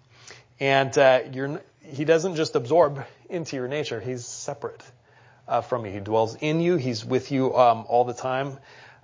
And 0.58 0.96
uh, 0.96 1.20
He 1.84 2.04
doesn't 2.04 2.36
just 2.36 2.56
absorb 2.56 3.04
into 3.28 3.56
your 3.56 3.68
nature, 3.68 4.00
He's 4.00 4.24
separate 4.26 4.82
uh, 5.51 5.61
from 5.61 5.84
you. 5.84 5.92
He 5.92 6.01
dwells 6.01 6.36
in 6.36 6.61
you, 6.61 6.76
He's 6.76 7.05
with 7.05 7.30
you 7.30 7.55
um, 7.55 7.84
all 7.88 8.05
the 8.05 8.14
time, 8.14 8.57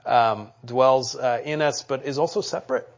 um, 0.07 0.53
dwells 0.65 1.17
uh, 1.17 1.43
in 1.45 1.61
us, 1.61 1.83
but 1.83 2.07
is 2.07 2.19
also 2.19 2.41
separate 2.41 2.89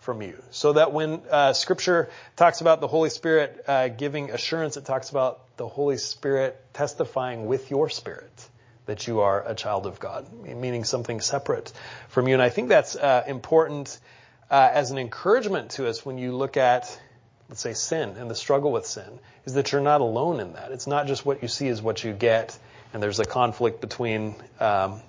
from 0.00 0.20
you. 0.20 0.42
So 0.50 0.72
that 0.74 0.92
when 0.92 1.22
uh, 1.30 1.52
Scripture 1.52 2.10
talks 2.36 2.60
about 2.60 2.80
the 2.80 2.88
Holy 2.88 3.08
Spirit 3.08 3.64
uh, 3.68 3.88
giving 3.88 4.32
assurance, 4.32 4.76
it 4.76 4.84
talks 4.84 5.10
about 5.10 5.56
the 5.56 5.68
Holy 5.68 5.96
Spirit 5.96 6.60
testifying 6.74 7.46
with 7.46 7.70
your 7.70 7.88
spirit 7.88 8.48
that 8.86 9.06
you 9.06 9.20
are 9.20 9.48
a 9.48 9.54
child 9.54 9.86
of 9.86 10.00
God, 10.00 10.26
meaning 10.44 10.82
something 10.82 11.20
separate 11.20 11.72
from 12.08 12.26
you. 12.26 12.34
And 12.34 12.42
I 12.42 12.48
think 12.48 12.68
that's 12.68 12.96
uh, 12.96 13.22
important 13.28 13.96
uh, 14.50 14.70
as 14.72 14.90
an 14.90 14.98
encouragement 14.98 15.70
to 15.72 15.88
us 15.88 16.04
when 16.04 16.18
you 16.18 16.32
look 16.32 16.56
at, 16.56 17.00
let's 17.48 17.60
say, 17.60 17.74
sin 17.74 18.16
and 18.18 18.28
the 18.28 18.34
struggle 18.34 18.72
with 18.72 18.86
sin, 18.86 19.20
is 19.44 19.54
that 19.54 19.70
you're 19.70 19.80
not 19.80 20.00
alone 20.00 20.40
in 20.40 20.54
that. 20.54 20.72
It's 20.72 20.88
not 20.88 21.06
just 21.06 21.24
what 21.24 21.42
you 21.42 21.48
see 21.48 21.68
is 21.68 21.80
what 21.80 22.02
you 22.02 22.12
get, 22.12 22.58
and 22.92 23.02
there's 23.02 23.20
a 23.20 23.24
conflict 23.24 23.80
between 23.80 24.34
um, 24.60 25.00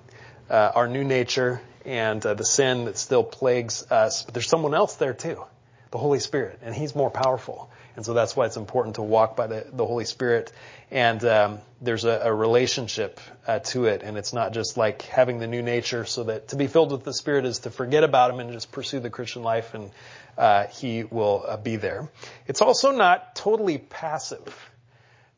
uh, 0.49 0.71
our 0.75 0.87
new 0.87 1.03
nature 1.03 1.61
and 1.85 2.25
uh, 2.25 2.33
the 2.33 2.45
sin 2.45 2.85
that 2.85 2.97
still 2.97 3.23
plagues 3.23 3.91
us. 3.91 4.23
But 4.23 4.33
there's 4.33 4.47
someone 4.47 4.73
else 4.73 4.95
there 4.95 5.13
too, 5.13 5.43
the 5.91 5.97
Holy 5.97 6.19
Spirit, 6.19 6.59
and 6.63 6.73
He's 6.73 6.95
more 6.95 7.09
powerful. 7.09 7.69
And 7.95 8.03
so 8.03 8.13
that's 8.13 8.35
why 8.35 8.47
it's 8.47 8.57
important 8.57 8.95
to 8.95 9.03
walk 9.03 9.35
by 9.35 9.47
the, 9.47 9.67
the 9.71 9.85
Holy 9.85 10.05
Spirit. 10.05 10.51
And 10.89 11.23
um, 11.25 11.59
there's 11.79 12.05
a, 12.05 12.21
a 12.23 12.33
relationship 12.33 13.19
uh, 13.45 13.59
to 13.59 13.85
it, 13.85 14.01
and 14.01 14.17
it's 14.17 14.33
not 14.33 14.53
just 14.53 14.77
like 14.77 15.03
having 15.03 15.39
the 15.39 15.47
new 15.47 15.61
nature. 15.61 16.05
So 16.05 16.23
that 16.23 16.49
to 16.49 16.55
be 16.55 16.67
filled 16.67 16.91
with 16.91 17.03
the 17.03 17.13
Spirit 17.13 17.45
is 17.45 17.59
to 17.59 17.69
forget 17.69 18.03
about 18.03 18.31
Him 18.31 18.39
and 18.39 18.51
just 18.51 18.71
pursue 18.71 18.99
the 18.99 19.09
Christian 19.09 19.43
life, 19.43 19.73
and 19.73 19.91
uh, 20.37 20.67
He 20.67 21.03
will 21.03 21.43
uh, 21.47 21.57
be 21.57 21.75
there. 21.75 22.09
It's 22.47 22.61
also 22.61 22.91
not 22.91 23.35
totally 23.35 23.77
passive, 23.77 24.71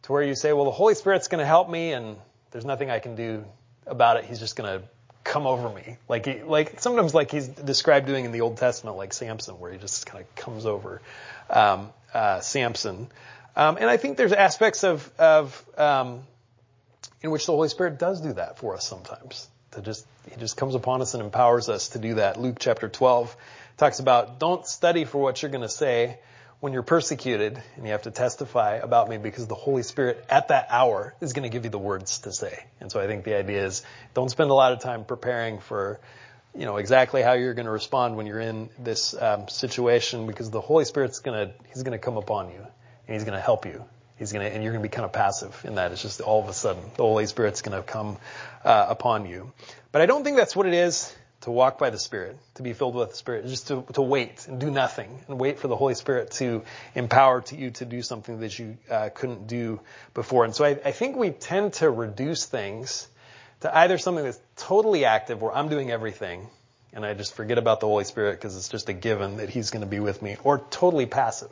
to 0.03 0.11
where 0.11 0.23
you 0.23 0.35
say, 0.35 0.53
"Well, 0.53 0.65
the 0.65 0.71
Holy 0.71 0.95
Spirit's 0.95 1.27
going 1.27 1.39
to 1.39 1.45
help 1.45 1.69
me, 1.69 1.91
and 1.91 2.17
there's 2.55 2.63
nothing 2.63 2.89
I 2.89 2.99
can 2.99 3.15
do 3.15 3.43
about 3.85 4.15
it. 4.15 4.23
He's 4.23 4.39
just 4.39 4.55
to 4.55 4.83
come 5.25 5.45
over 5.45 5.67
me. 5.67 5.97
Like, 6.07 6.25
he, 6.25 6.41
like 6.41 6.79
sometimes 6.79 7.13
like 7.13 7.29
he's 7.29 7.49
described 7.49 8.07
doing 8.07 8.23
in 8.23 8.31
the 8.31 8.39
Old 8.39 8.55
Testament, 8.55 8.95
like 8.95 9.11
Samson, 9.11 9.59
where 9.59 9.73
he 9.73 9.77
just 9.77 10.05
kind 10.05 10.23
of 10.23 10.35
comes 10.37 10.65
over 10.65 11.01
um, 11.49 11.89
uh, 12.13 12.39
Samson. 12.39 13.09
Um, 13.57 13.75
and 13.75 13.89
I 13.89 13.97
think 13.97 14.15
there's 14.15 14.31
aspects 14.31 14.85
of, 14.85 15.11
of 15.19 15.65
um, 15.77 16.21
in 17.21 17.29
which 17.29 17.45
the 17.45 17.51
Holy 17.51 17.67
Spirit 17.67 17.99
does 17.99 18.21
do 18.21 18.31
that 18.31 18.57
for 18.57 18.73
us 18.73 18.87
sometimes. 18.87 19.49
To 19.71 19.81
just 19.81 20.07
he 20.31 20.37
just 20.37 20.55
comes 20.55 20.75
upon 20.75 21.01
us 21.01 21.13
and 21.13 21.21
empowers 21.21 21.67
us 21.67 21.89
to 21.89 21.99
do 21.99 22.13
that. 22.13 22.39
Luke 22.39 22.55
chapter 22.57 22.87
12 22.87 23.35
talks 23.75 23.99
about 23.99 24.39
don't 24.39 24.65
study 24.65 25.03
for 25.03 25.21
what 25.21 25.41
you're 25.41 25.51
going 25.51 25.61
to 25.61 25.67
say 25.67 26.19
when 26.65 26.73
you're 26.73 26.81
persecuted 26.81 27.61
and 27.75 27.85
you 27.85 27.91
have 27.91 28.01
to 28.01 28.09
testify 28.09 28.77
about 28.77 29.07
me 29.07 29.17
because 29.17 29.45
the 29.45 29.53
Holy 29.53 29.83
Spirit 29.83 30.25
at 30.31 30.47
that 30.47 30.65
hour 30.71 31.13
is 31.21 31.31
going 31.31 31.43
to 31.43 31.49
give 31.49 31.63
you 31.63 31.69
the 31.69 31.77
words 31.77 32.17
to 32.17 32.31
say. 32.31 32.65
And 32.79 32.91
so 32.91 32.99
I 32.99 33.05
think 33.05 33.23
the 33.23 33.37
idea 33.37 33.63
is 33.67 33.83
don't 34.15 34.29
spend 34.29 34.49
a 34.49 34.53
lot 34.55 34.73
of 34.73 34.79
time 34.79 35.05
preparing 35.05 35.59
for, 35.59 35.99
you 36.55 36.65
know, 36.65 36.77
exactly 36.77 37.21
how 37.21 37.33
you're 37.33 37.53
going 37.53 37.67
to 37.67 37.71
respond 37.71 38.17
when 38.17 38.25
you're 38.25 38.39
in 38.39 38.71
this 38.79 39.13
um, 39.13 39.47
situation 39.47 40.25
because 40.25 40.49
the 40.49 40.59
Holy 40.59 40.85
Spirit's 40.85 41.19
going 41.19 41.49
to, 41.49 41.53
he's 41.71 41.83
going 41.83 41.91
to 41.91 42.03
come 42.03 42.17
upon 42.17 42.49
you 42.49 42.57
and 42.57 43.13
he's 43.15 43.25
going 43.25 43.37
to 43.37 43.45
help 43.45 43.67
you. 43.67 43.85
He's 44.17 44.31
going 44.31 44.43
to, 44.43 44.51
and 44.51 44.63
you're 44.63 44.73
going 44.73 44.81
to 44.81 44.89
be 44.89 44.91
kind 44.91 45.05
of 45.05 45.13
passive 45.13 45.61
in 45.65 45.75
that. 45.75 45.91
It's 45.91 46.01
just 46.01 46.19
all 46.19 46.41
of 46.41 46.49
a 46.49 46.53
sudden 46.53 46.81
the 46.97 47.03
Holy 47.03 47.27
Spirit's 47.27 47.61
going 47.61 47.79
to 47.79 47.83
come 47.83 48.17
uh, 48.63 48.87
upon 48.89 49.27
you. 49.27 49.53
But 49.91 50.01
I 50.01 50.07
don't 50.07 50.23
think 50.23 50.35
that's 50.35 50.55
what 50.55 50.65
it 50.65 50.73
is 50.73 51.15
to 51.45 51.51
walk 51.51 51.77
by 51.77 51.91
the 51.91 51.99
Spirit, 51.99 52.37
to 52.55 52.63
be 52.63 52.73
filled 52.73 52.95
with 52.95 53.11
the 53.11 53.15
Spirit, 53.15 53.45
just 53.45 53.67
to, 53.67 53.85
to 53.93 54.01
wait 54.01 54.47
and 54.47 54.59
do 54.59 54.71
nothing 54.71 55.23
and 55.27 55.39
wait 55.39 55.59
for 55.59 55.67
the 55.67 55.75
Holy 55.75 55.93
Spirit 55.93 56.31
to 56.31 56.63
empower 56.95 57.41
to 57.41 57.55
you 57.55 57.69
to 57.69 57.85
do 57.85 58.01
something 58.01 58.39
that 58.39 58.57
you 58.57 58.77
uh, 58.89 59.09
couldn't 59.13 59.45
do 59.45 59.79
before. 60.15 60.43
And 60.43 60.55
so 60.55 60.65
I, 60.65 60.69
I 60.83 60.91
think 60.91 61.15
we 61.15 61.29
tend 61.29 61.73
to 61.73 61.89
reduce 61.91 62.45
things 62.45 63.07
to 63.59 63.77
either 63.77 63.99
something 63.99 64.23
that's 64.23 64.39
totally 64.55 65.05
active 65.05 65.39
where 65.39 65.55
I'm 65.55 65.69
doing 65.69 65.91
everything 65.91 66.49
and 66.93 67.05
I 67.05 67.13
just 67.13 67.35
forget 67.35 67.59
about 67.59 67.79
the 67.79 67.87
Holy 67.87 68.05
Spirit 68.05 68.39
because 68.39 68.57
it's 68.57 68.69
just 68.69 68.89
a 68.89 68.93
given 68.93 69.37
that 69.37 69.49
He's 69.49 69.69
going 69.69 69.81
to 69.83 69.89
be 69.89 69.99
with 69.99 70.23
me, 70.23 70.37
or 70.43 70.65
totally 70.71 71.05
passive 71.05 71.51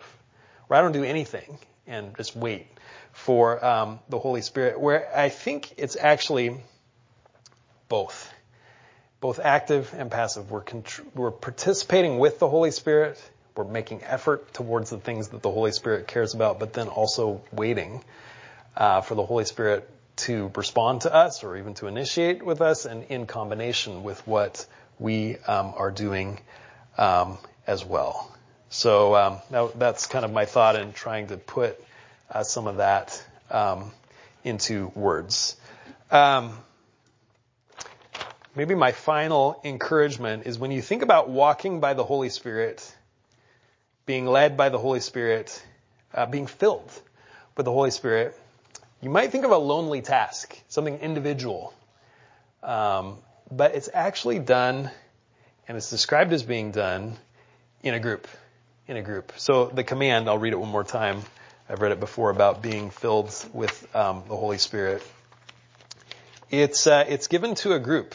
where 0.67 0.79
I 0.79 0.81
don't 0.81 0.93
do 0.93 1.03
anything 1.03 1.59
and 1.85 2.17
just 2.17 2.35
wait 2.35 2.65
for 3.11 3.63
um, 3.63 3.99
the 4.09 4.17
Holy 4.17 4.41
Spirit, 4.41 4.79
where 4.79 5.07
I 5.15 5.29
think 5.29 5.73
it's 5.77 5.95
actually 5.95 6.57
both 7.89 8.33
both 9.24 9.39
active 9.39 9.95
and 9.97 10.11
passive. 10.11 10.51
We're, 10.51 11.32
participating 11.32 12.19
with 12.19 12.39
the 12.39 12.49
Holy 12.49 12.71
Spirit. 12.71 13.17
We're 13.55 13.63
making 13.63 14.03
effort 14.03 14.53
towards 14.53 14.89
the 14.89 14.97
things 14.97 15.30
that 15.30 15.41
the 15.41 15.49
Holy 15.49 15.71
Spirit 15.71 16.07
cares 16.07 16.34
about, 16.34 16.59
but 16.59 16.74
then 16.74 16.89
also 16.89 17.41
waiting 17.53 18.03
uh, 18.76 18.99
for 18.99 19.15
the 19.15 19.26
Holy 19.26 19.45
Spirit 19.45 19.89
to 20.17 20.51
respond 20.57 21.01
to 21.01 21.13
us 21.13 21.41
or 21.45 21.55
even 21.55 21.74
to 21.76 21.88
initiate 21.88 22.43
with 22.43 22.59
us 22.59 22.84
and 22.84 23.05
in 23.05 23.26
combination 23.26 24.03
with 24.03 24.28
what 24.28 24.65
we 24.99 25.38
um, 25.47 25.74
are 25.78 25.91
doing 25.91 26.41
um, 26.97 27.38
as 27.65 27.86
well. 27.86 28.30
So 28.71 29.15
um, 29.15 29.38
that, 29.51 29.80
that's 29.80 30.05
kind 30.05 30.26
of 30.26 30.34
my 30.34 30.43
thought 30.43 30.76
in 30.76 30.91
trying 30.91 31.28
to 31.28 31.38
put 31.38 31.82
uh, 32.30 32.43
some 32.43 32.67
of 32.67 32.78
that 32.78 33.26
into 34.43 34.91
words. 34.95 35.55
Maybe 38.55 38.75
my 38.75 38.91
final 38.91 39.59
encouragement 39.63 40.45
is 40.45 40.59
when 40.59 40.69
you 40.69 40.81
think 40.81 41.01
about 41.01 41.27
walking 41.27 41.79
by 41.79 41.95
the 41.95 42.03
Holy 42.03 42.29
Spirit, 42.29 42.95
being 44.05 44.27
led 44.27 44.57
by 44.57 44.69
the 44.69 44.77
Holy 44.77 44.99
Spirit, 44.99 45.63
uh, 46.13 46.27
being 46.27 46.45
filled 46.45 46.91
with 47.57 47.65
the 47.65 47.71
Holy 47.71 47.89
Spirit, 47.89 48.39
you 49.01 49.09
might 49.09 49.31
think 49.31 49.43
of 49.43 49.51
a 49.51 49.57
lonely 49.57 50.01
task, 50.01 50.55
something 50.69 50.99
individual. 50.99 51.73
Um, 52.61 53.17
but 53.51 53.73
it's 53.73 53.89
actually 53.91 54.37
done, 54.39 54.89
and 55.67 55.75
it's 55.75 55.89
described 55.89 56.31
as 56.31 56.43
being 56.43 56.71
done 56.71 57.17
in 57.81 57.95
a 57.95 57.99
group. 57.99 58.27
In 58.87 58.97
a 58.97 59.01
group. 59.01 59.33
So 59.37 59.65
the 59.65 59.83
command, 59.83 60.29
I'll 60.29 60.37
read 60.37 60.53
it 60.53 60.59
one 60.59 60.69
more 60.69 60.83
time. 60.83 61.21
I've 61.67 61.81
read 61.81 61.91
it 61.91 61.99
before 61.99 62.29
about 62.29 62.61
being 62.61 62.91
filled 62.91 63.33
with 63.51 63.95
um, 63.95 64.23
the 64.27 64.35
Holy 64.35 64.57
Spirit. 64.59 65.01
It's 66.51 66.85
uh, 66.85 67.03
it's 67.07 67.27
given 67.27 67.55
to 67.55 67.73
a 67.73 67.79
group. 67.79 68.13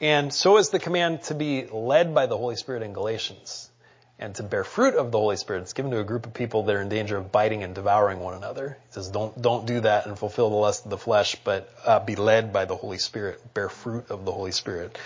And 0.00 0.32
so 0.32 0.58
is 0.58 0.70
the 0.70 0.78
command 0.78 1.22
to 1.24 1.34
be 1.34 1.66
led 1.66 2.14
by 2.14 2.26
the 2.26 2.36
Holy 2.36 2.56
Spirit 2.56 2.82
in 2.82 2.92
Galatians 2.92 3.70
and 4.18 4.34
to 4.34 4.42
bear 4.42 4.64
fruit 4.64 4.94
of 4.94 5.10
the 5.10 5.18
Holy 5.18 5.36
Spirit. 5.36 5.62
It's 5.62 5.72
given 5.72 5.90
to 5.90 6.00
a 6.00 6.04
group 6.04 6.26
of 6.26 6.34
people 6.34 6.64
that 6.64 6.76
are 6.76 6.80
in 6.80 6.88
danger 6.88 7.16
of 7.16 7.32
biting 7.32 7.62
and 7.62 7.74
devouring 7.74 8.20
one 8.20 8.34
another. 8.34 8.78
It 8.88 8.94
says, 8.94 9.08
don't, 9.08 9.40
don't 9.40 9.66
do 9.66 9.80
that 9.80 10.06
and 10.06 10.18
fulfill 10.18 10.50
the 10.50 10.56
lust 10.56 10.84
of 10.84 10.90
the 10.90 10.98
flesh, 10.98 11.36
but 11.44 11.72
uh, 11.84 12.00
be 12.00 12.16
led 12.16 12.52
by 12.52 12.64
the 12.64 12.76
Holy 12.76 12.98
Spirit, 12.98 13.54
bear 13.54 13.68
fruit 13.68 14.10
of 14.10 14.24
the 14.24 14.32
Holy 14.32 14.52
Spirit. 14.52 14.98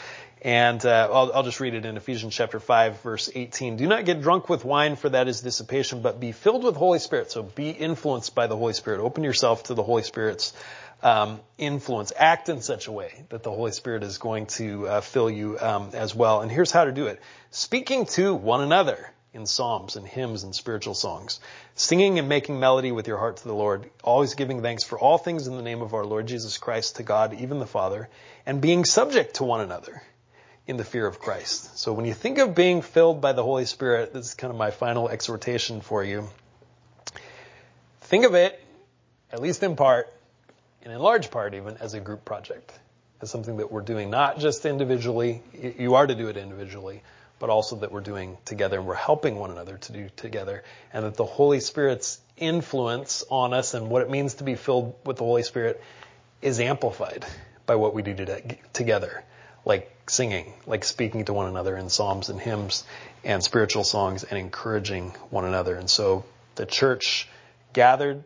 And 0.42 0.84
uh, 0.86 1.08
I'll, 1.12 1.32
I'll 1.34 1.42
just 1.42 1.60
read 1.60 1.74
it 1.74 1.84
in 1.84 1.96
Ephesians 1.96 2.34
chapter 2.34 2.60
5, 2.60 3.02
verse 3.02 3.30
18. 3.34 3.76
Do 3.76 3.86
not 3.86 4.06
get 4.06 4.22
drunk 4.22 4.48
with 4.48 4.64
wine, 4.64 4.96
for 4.96 5.10
that 5.10 5.28
is 5.28 5.40
dissipation, 5.40 6.02
but 6.02 6.18
be 6.18 6.32
filled 6.32 6.64
with 6.64 6.76
Holy 6.76 6.98
Spirit. 6.98 7.30
So 7.30 7.42
be 7.42 7.70
influenced 7.70 8.34
by 8.34 8.46
the 8.46 8.56
Holy 8.56 8.72
Spirit. 8.72 9.00
Open 9.00 9.22
yourself 9.22 9.64
to 9.64 9.74
the 9.74 9.82
Holy 9.82 10.02
Spirit's 10.02 10.54
um, 11.02 11.40
influence. 11.58 12.12
Act 12.16 12.48
in 12.48 12.60
such 12.60 12.86
a 12.86 12.92
way 12.92 13.24
that 13.30 13.42
the 13.42 13.50
Holy 13.50 13.72
Spirit 13.72 14.02
is 14.02 14.18
going 14.18 14.46
to 14.46 14.88
uh, 14.88 15.00
fill 15.00 15.30
you 15.30 15.58
um, 15.58 15.90
as 15.94 16.14
well. 16.14 16.40
And 16.40 16.50
here's 16.50 16.70
how 16.70 16.84
to 16.84 16.92
do 16.92 17.06
it: 17.06 17.20
speaking 17.50 18.06
to 18.06 18.34
one 18.34 18.60
another 18.60 19.10
in 19.32 19.46
psalms 19.46 19.96
and 19.96 20.06
hymns 20.06 20.42
and 20.42 20.54
spiritual 20.54 20.94
songs, 20.94 21.38
singing 21.74 22.18
and 22.18 22.28
making 22.28 22.58
melody 22.58 22.90
with 22.90 23.06
your 23.06 23.18
heart 23.18 23.36
to 23.36 23.44
the 23.44 23.54
Lord, 23.54 23.88
always 24.02 24.34
giving 24.34 24.60
thanks 24.60 24.82
for 24.82 24.98
all 24.98 25.18
things 25.18 25.46
in 25.46 25.56
the 25.56 25.62
name 25.62 25.82
of 25.82 25.94
our 25.94 26.04
Lord 26.04 26.26
Jesus 26.26 26.58
Christ 26.58 26.96
to 26.96 27.04
God, 27.04 27.34
even 27.40 27.60
the 27.60 27.66
Father, 27.66 28.08
and 28.44 28.60
being 28.60 28.84
subject 28.84 29.36
to 29.36 29.44
one 29.44 29.60
another 29.60 30.02
in 30.66 30.76
the 30.76 30.84
fear 30.84 31.06
of 31.06 31.20
Christ. 31.20 31.78
So 31.78 31.92
when 31.92 32.06
you 32.06 32.14
think 32.14 32.38
of 32.38 32.54
being 32.54 32.82
filled 32.82 33.20
by 33.20 33.32
the 33.32 33.42
Holy 33.42 33.66
Spirit, 33.66 34.12
this 34.12 34.26
is 34.26 34.34
kind 34.34 34.52
of 34.52 34.58
my 34.58 34.70
final 34.70 35.08
exhortation 35.08 35.80
for 35.80 36.04
you. 36.04 36.28
Think 38.02 38.24
of 38.24 38.34
it, 38.34 38.60
at 39.32 39.40
least 39.40 39.62
in 39.62 39.76
part, 39.76 40.12
and 40.82 40.92
in 40.92 40.98
large 40.98 41.30
part 41.30 41.54
even 41.54 41.76
as 41.78 41.94
a 41.94 42.00
group 42.00 42.24
project, 42.24 42.72
as 43.20 43.30
something 43.30 43.58
that 43.58 43.70
we're 43.70 43.82
doing 43.82 44.10
not 44.10 44.38
just 44.38 44.64
individually, 44.64 45.42
you 45.52 45.94
are 45.94 46.06
to 46.06 46.14
do 46.14 46.28
it 46.28 46.36
individually, 46.36 47.02
but 47.38 47.50
also 47.50 47.76
that 47.76 47.92
we're 47.92 48.00
doing 48.00 48.38
together 48.44 48.78
and 48.78 48.86
we're 48.86 48.94
helping 48.94 49.36
one 49.36 49.50
another 49.50 49.78
to 49.78 49.92
do 49.92 50.08
together, 50.16 50.62
and 50.92 51.04
that 51.04 51.14
the 51.14 51.24
Holy 51.24 51.60
Spirit's 51.60 52.20
influence 52.36 53.24
on 53.30 53.52
us 53.52 53.74
and 53.74 53.88
what 53.88 54.02
it 54.02 54.10
means 54.10 54.34
to 54.34 54.44
be 54.44 54.54
filled 54.54 54.94
with 55.04 55.16
the 55.16 55.24
Holy 55.24 55.42
Spirit 55.42 55.82
is 56.42 56.60
amplified 56.60 57.26
by 57.66 57.76
what 57.76 57.94
we 57.94 58.02
do 58.02 58.14
together, 58.72 59.22
like 59.64 59.90
singing, 60.08 60.52
like 60.66 60.84
speaking 60.84 61.24
to 61.26 61.32
one 61.32 61.46
another 61.46 61.76
in 61.76 61.88
psalms 61.88 62.30
and 62.30 62.40
hymns 62.40 62.84
and 63.22 63.44
spiritual 63.44 63.84
songs 63.84 64.24
and 64.24 64.38
encouraging 64.38 65.10
one 65.28 65.44
another. 65.44 65.76
And 65.76 65.88
so 65.88 66.24
the 66.54 66.66
church 66.66 67.28
gathered 67.72 68.24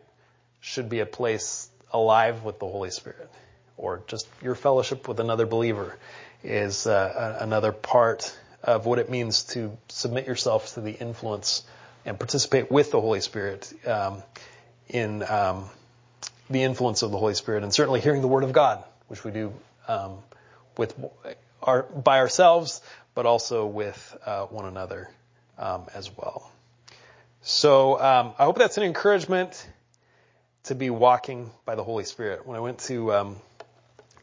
should 0.61 0.89
be 0.89 0.99
a 0.99 1.05
place 1.05 1.69
alive 1.91 2.43
with 2.43 2.59
the 2.59 2.67
Holy 2.67 2.91
Spirit, 2.91 3.29
or 3.77 4.01
just 4.07 4.27
your 4.41 4.55
fellowship 4.55 5.07
with 5.07 5.19
another 5.19 5.45
believer 5.45 5.97
is 6.43 6.87
uh, 6.87 7.37
another 7.39 7.71
part 7.71 8.37
of 8.63 8.85
what 8.85 8.99
it 8.99 9.09
means 9.09 9.43
to 9.43 9.77
submit 9.87 10.27
yourself 10.27 10.73
to 10.73 10.81
the 10.81 10.91
influence 10.91 11.63
and 12.05 12.19
participate 12.19 12.71
with 12.71 12.91
the 12.91 13.01
Holy 13.01 13.21
Spirit 13.21 13.71
um, 13.87 14.21
in 14.89 15.23
um, 15.23 15.69
the 16.49 16.63
influence 16.63 17.01
of 17.01 17.11
the 17.11 17.17
Holy 17.17 17.33
Spirit, 17.33 17.63
and 17.63 17.73
certainly 17.73 17.99
hearing 17.99 18.21
the 18.21 18.27
Word 18.27 18.43
of 18.43 18.53
God, 18.53 18.83
which 19.07 19.23
we 19.23 19.31
do 19.31 19.53
um, 19.87 20.17
with 20.77 20.93
our 21.61 21.83
by 21.83 22.19
ourselves, 22.19 22.81
but 23.15 23.25
also 23.25 23.65
with 23.65 24.17
uh, 24.25 24.45
one 24.45 24.65
another 24.65 25.09
um, 25.57 25.85
as 25.93 26.15
well. 26.15 26.51
So 27.41 27.99
um, 27.99 28.33
I 28.37 28.45
hope 28.45 28.57
that's 28.57 28.77
an 28.77 28.83
encouragement 28.83 29.67
to 30.65 30.75
be 30.75 30.89
walking 30.89 31.51
by 31.65 31.75
the 31.75 31.83
Holy 31.83 32.03
Spirit. 32.03 32.45
When 32.45 32.57
I 32.57 32.59
went 32.59 32.79
to 32.79 33.13
um, 33.13 33.35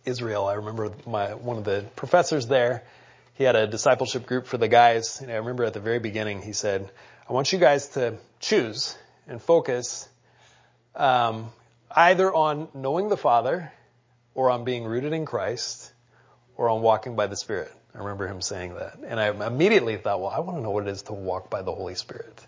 Israel. 0.05 0.47
I 0.47 0.55
remember 0.55 0.91
my 1.07 1.35
one 1.35 1.59
of 1.59 1.65
the 1.65 1.85
professors 1.97 2.47
there. 2.47 2.83
He 3.35 3.45
had 3.45 3.57
a 3.57 3.67
discipleship 3.67 4.27
group 4.27 4.47
for 4.47 4.59
the 4.59 4.69
guys, 4.69 5.21
and 5.21 5.31
I 5.31 5.37
remember 5.37 5.65
at 5.65 5.75
the 5.75 5.81
very 5.81 5.99
beginning 5.99 6.43
he 6.43 6.53
said, 6.53 6.91
"I 7.29 7.33
want 7.33 7.53
you 7.53 7.59
guys 7.59 7.89
to 7.91 8.17
choose 8.41 8.97
and 9.27 9.41
focus 9.41 10.09
um, 10.95 11.51
either 11.91 12.33
on 12.33 12.69
knowing 12.75 13.09
the 13.09 13.17
Father, 13.17 13.73
or 14.35 14.51
on 14.51 14.65
being 14.65 14.85
rooted 14.85 15.13
in 15.13 15.25
Christ, 15.25 15.93
or 16.57 16.69
on 16.69 16.83
walking 16.83 17.17
by 17.17 17.27
the 17.27 17.37
Spirit." 17.37 17.73
I 17.95 17.99
remember 17.99 18.27
him 18.27 18.41
saying 18.41 18.75
that, 18.75 18.99
and 19.07 19.21
I 19.21 19.29
immediately 19.47 19.97
thought, 19.97 20.21
"Well, 20.21 20.31
I 20.31 20.41
want 20.41 20.59
to 20.59 20.63
know 20.63 20.71
what 20.71 20.89
it 20.89 20.91
is 20.91 21.03
to 21.03 21.13
walk 21.13 21.49
by 21.49 21.63
the 21.63 21.73
Holy 21.73 21.95
Spirit." 21.95 22.39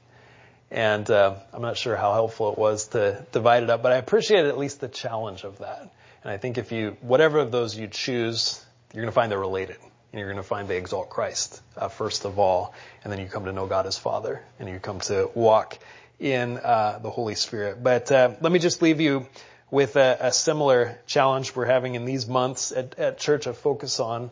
And 0.75 1.09
uh, 1.09 1.37
I'm 1.53 1.63
not 1.63 1.77
sure 1.77 1.95
how 1.95 2.15
helpful 2.15 2.51
it 2.51 2.59
was 2.59 2.89
to 2.89 3.25
divide 3.31 3.63
it 3.63 3.71
up, 3.71 3.81
but 3.81 3.93
I 3.93 3.97
appreciated 3.97 4.49
at 4.49 4.59
least 4.59 4.81
the 4.81 4.89
challenge 4.89 5.45
of 5.45 5.61
that. 5.61 5.93
And 6.25 6.33
I 6.33 6.37
think 6.37 6.59
if 6.59 6.73
you, 6.73 6.97
whatever 7.01 7.39
of 7.39 7.53
those 7.53 7.79
you 7.79 7.87
choose, 7.87 8.61
you're 8.93 9.03
going 9.03 9.13
to 9.13 9.15
find 9.15 9.31
they're 9.31 9.39
related. 9.39 9.77
And 10.13 10.19
you're 10.19 10.27
going 10.27 10.43
to 10.43 10.49
find 10.49 10.67
they 10.67 10.77
exalt 10.77 11.11
Christ 11.11 11.63
uh, 11.77 11.87
first 11.87 12.25
of 12.25 12.41
all, 12.41 12.75
and 13.05 13.13
then 13.13 13.21
you 13.21 13.27
come 13.27 13.45
to 13.45 13.53
know 13.53 13.67
God 13.67 13.87
as 13.87 13.97
Father, 13.97 14.43
and 14.59 14.69
you 14.69 14.81
come 14.81 14.99
to 15.01 15.31
walk 15.35 15.79
in 16.19 16.59
uh, 16.59 16.99
the 17.01 17.11
Holy 17.11 17.37
Spirit. 17.37 17.81
But 17.81 18.11
uh, 18.11 18.33
let 18.41 18.51
me 18.51 18.59
just 18.59 18.83
leave 18.83 19.01
you 19.01 19.29
with 19.71 19.95
a, 19.95 20.19
a, 20.21 20.33
similar 20.33 20.99
challenge 21.07 21.55
we're 21.55 21.67
having 21.67 21.95
in 21.95 22.05
these 22.05 22.27
months 22.27 22.73
at, 22.73 22.99
at 22.99 23.19
church, 23.19 23.47
a 23.47 23.55
focus 23.55 24.01
on 24.01 24.31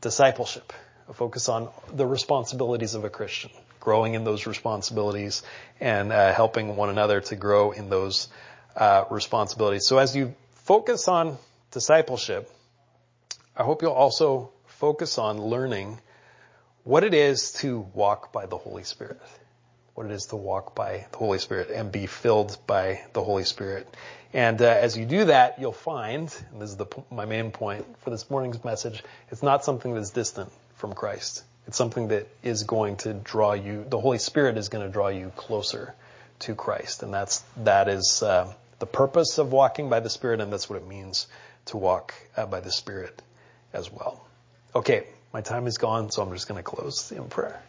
discipleship, 0.00 0.72
a 1.08 1.12
focus 1.12 1.50
on 1.50 1.68
the 1.92 2.06
responsibilities 2.06 2.94
of 2.94 3.04
a 3.04 3.10
Christian 3.10 3.50
growing 3.82 4.14
in 4.14 4.22
those 4.22 4.46
responsibilities 4.46 5.42
and 5.80 6.12
uh, 6.12 6.32
helping 6.32 6.76
one 6.76 6.88
another 6.88 7.20
to 7.20 7.34
grow 7.36 7.72
in 7.72 7.90
those 7.90 8.28
uh, 8.76 9.04
responsibilities. 9.10 9.86
So 9.86 9.98
as 9.98 10.14
you 10.14 10.34
focus 10.64 11.08
on 11.08 11.36
discipleship, 11.72 12.48
I 13.56 13.64
hope 13.64 13.82
you'll 13.82 13.92
also 13.92 14.52
focus 14.66 15.18
on 15.18 15.42
learning 15.42 15.98
what 16.84 17.02
it 17.02 17.12
is 17.12 17.52
to 17.54 17.80
walk 17.92 18.32
by 18.32 18.46
the 18.46 18.56
Holy 18.56 18.84
Spirit. 18.84 19.20
What 19.94 20.06
it 20.06 20.12
is 20.12 20.26
to 20.26 20.36
walk 20.36 20.74
by 20.74 21.06
the 21.10 21.18
Holy 21.18 21.38
Spirit 21.38 21.70
and 21.70 21.92
be 21.92 22.06
filled 22.06 22.56
by 22.66 23.02
the 23.12 23.22
Holy 23.22 23.44
Spirit. 23.44 23.86
And 24.32 24.62
uh, 24.62 24.66
as 24.66 24.96
you 24.96 25.04
do 25.04 25.26
that, 25.26 25.58
you'll 25.60 25.72
find, 25.72 26.34
and 26.52 26.62
this 26.62 26.70
is 26.70 26.76
the, 26.76 26.86
my 27.10 27.26
main 27.26 27.50
point 27.50 27.84
for 27.98 28.10
this 28.10 28.30
morning's 28.30 28.64
message, 28.64 29.02
it's 29.30 29.42
not 29.42 29.64
something 29.64 29.92
that's 29.94 30.10
distant 30.10 30.50
from 30.76 30.94
Christ. 30.94 31.44
It's 31.66 31.76
something 31.76 32.08
that 32.08 32.28
is 32.42 32.64
going 32.64 32.96
to 32.98 33.14
draw 33.14 33.52
you, 33.52 33.84
the 33.88 34.00
Holy 34.00 34.18
Spirit 34.18 34.58
is 34.58 34.68
going 34.68 34.84
to 34.84 34.92
draw 34.92 35.08
you 35.08 35.32
closer 35.36 35.94
to 36.40 36.54
Christ. 36.54 37.02
And 37.02 37.14
that's, 37.14 37.44
that 37.58 37.88
is 37.88 38.22
uh, 38.22 38.52
the 38.78 38.86
purpose 38.86 39.38
of 39.38 39.52
walking 39.52 39.88
by 39.88 40.00
the 40.00 40.10
Spirit, 40.10 40.40
and 40.40 40.52
that's 40.52 40.68
what 40.68 40.76
it 40.76 40.86
means 40.86 41.28
to 41.66 41.76
walk 41.76 42.14
uh, 42.36 42.46
by 42.46 42.60
the 42.60 42.72
Spirit 42.72 43.22
as 43.72 43.92
well. 43.92 44.26
Okay, 44.74 45.06
my 45.32 45.40
time 45.40 45.66
is 45.66 45.78
gone, 45.78 46.10
so 46.10 46.22
I'm 46.22 46.32
just 46.32 46.48
going 46.48 46.58
to 46.58 46.64
close 46.64 47.12
in 47.12 47.28
prayer. 47.28 47.62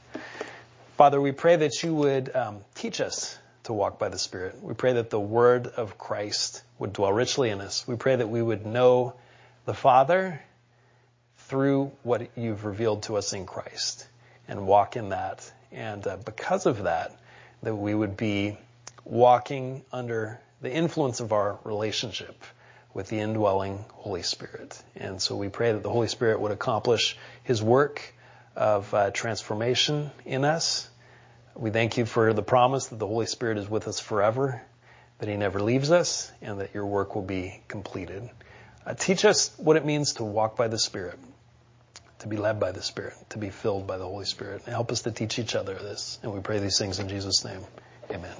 Father, 0.98 1.22
we 1.22 1.32
pray 1.32 1.56
that 1.56 1.84
you 1.84 1.94
would 1.94 2.36
um, 2.36 2.62
teach 2.76 3.00
us 3.00 3.38
to 3.64 3.74
walk 3.74 4.00
by 4.00 4.10
the 4.10 4.18
Spirit. 4.18 4.62
We 4.62 4.74
pray 4.74 4.94
that 4.94 5.10
the 5.10 5.20
Word 5.20 5.68
of 5.68 5.98
Christ 5.98 6.64
would 6.80 6.94
dwell 6.94 7.14
richly 7.14 7.50
in 7.50 7.62
us. 7.62 7.88
We 7.88 7.96
pray 7.96 8.16
that 8.16 8.28
we 8.28 8.42
would 8.42 8.66
know 8.66 9.14
the 9.66 9.74
Father 9.74 10.42
through 11.54 11.92
what 12.02 12.36
you've 12.36 12.66
revealed 12.66 13.04
to 13.04 13.16
us 13.16 13.32
in 13.32 13.46
Christ 13.46 14.08
and 14.48 14.66
walk 14.66 14.96
in 14.96 15.10
that. 15.10 15.52
And 15.72 16.06
uh, 16.08 16.18
because 16.18 16.66
of 16.66 16.86
that, 16.86 17.16
that 17.62 17.76
we 17.76 17.94
would 17.94 18.18
be 18.18 18.58
walking 19.06 19.86
under 19.92 20.40
the 20.62 20.74
influence 20.74 21.20
of 21.20 21.32
our 21.32 21.60
relationship 21.64 22.44
with 22.96 23.08
the 23.08 23.20
indwelling 23.20 23.86
Holy 23.94 24.24
Spirit. 24.24 24.82
And 24.96 25.22
so 25.22 25.36
we 25.36 25.48
pray 25.48 25.74
that 25.74 25.84
the 25.84 25.92
Holy 25.92 26.08
Spirit 26.08 26.40
would 26.40 26.52
accomplish 26.52 27.16
His 27.44 27.62
work 27.62 28.02
of 28.56 28.92
uh, 28.92 29.12
transformation 29.12 30.10
in 30.26 30.46
us. 30.46 30.90
We 31.54 31.70
thank 31.70 31.98
you 31.98 32.08
for 32.08 32.34
the 32.34 32.42
promise 32.42 32.88
that 32.88 32.98
the 32.98 33.06
Holy 33.06 33.28
Spirit 33.28 33.60
is 33.60 33.70
with 33.70 33.88
us 33.88 34.00
forever, 34.00 34.60
that 35.20 35.30
He 35.30 35.38
never 35.38 35.62
leaves 35.62 35.92
us, 35.92 36.32
and 36.42 36.62
that 36.62 36.74
your 36.74 36.88
work 36.88 37.14
will 37.14 37.22
be 37.22 37.62
completed. 37.68 38.28
Uh, 38.88 38.96
teach 38.96 39.24
us 39.24 39.52
what 39.58 39.78
it 39.78 39.86
means 39.86 40.14
to 40.14 40.24
walk 40.24 40.58
by 40.58 40.68
the 40.68 40.80
Spirit 40.80 41.20
to 42.24 42.30
be 42.30 42.38
led 42.38 42.58
by 42.58 42.72
the 42.72 42.82
Spirit, 42.82 43.14
to 43.30 43.38
be 43.38 43.50
filled 43.50 43.86
by 43.86 43.98
the 43.98 44.06
Holy 44.06 44.26
Spirit. 44.26 44.64
Help 44.64 44.92
us 44.94 45.02
to 45.02 45.12
teach 45.12 45.40
each 45.40 45.56
other 45.56 45.76
this. 45.76 46.20
And 46.24 46.34
we 46.34 46.40
pray 46.40 46.60
these 46.60 46.78
things 46.78 47.00
in 47.00 47.10
Jesus' 47.10 47.44
name. 47.44 47.62
Amen. 48.10 48.36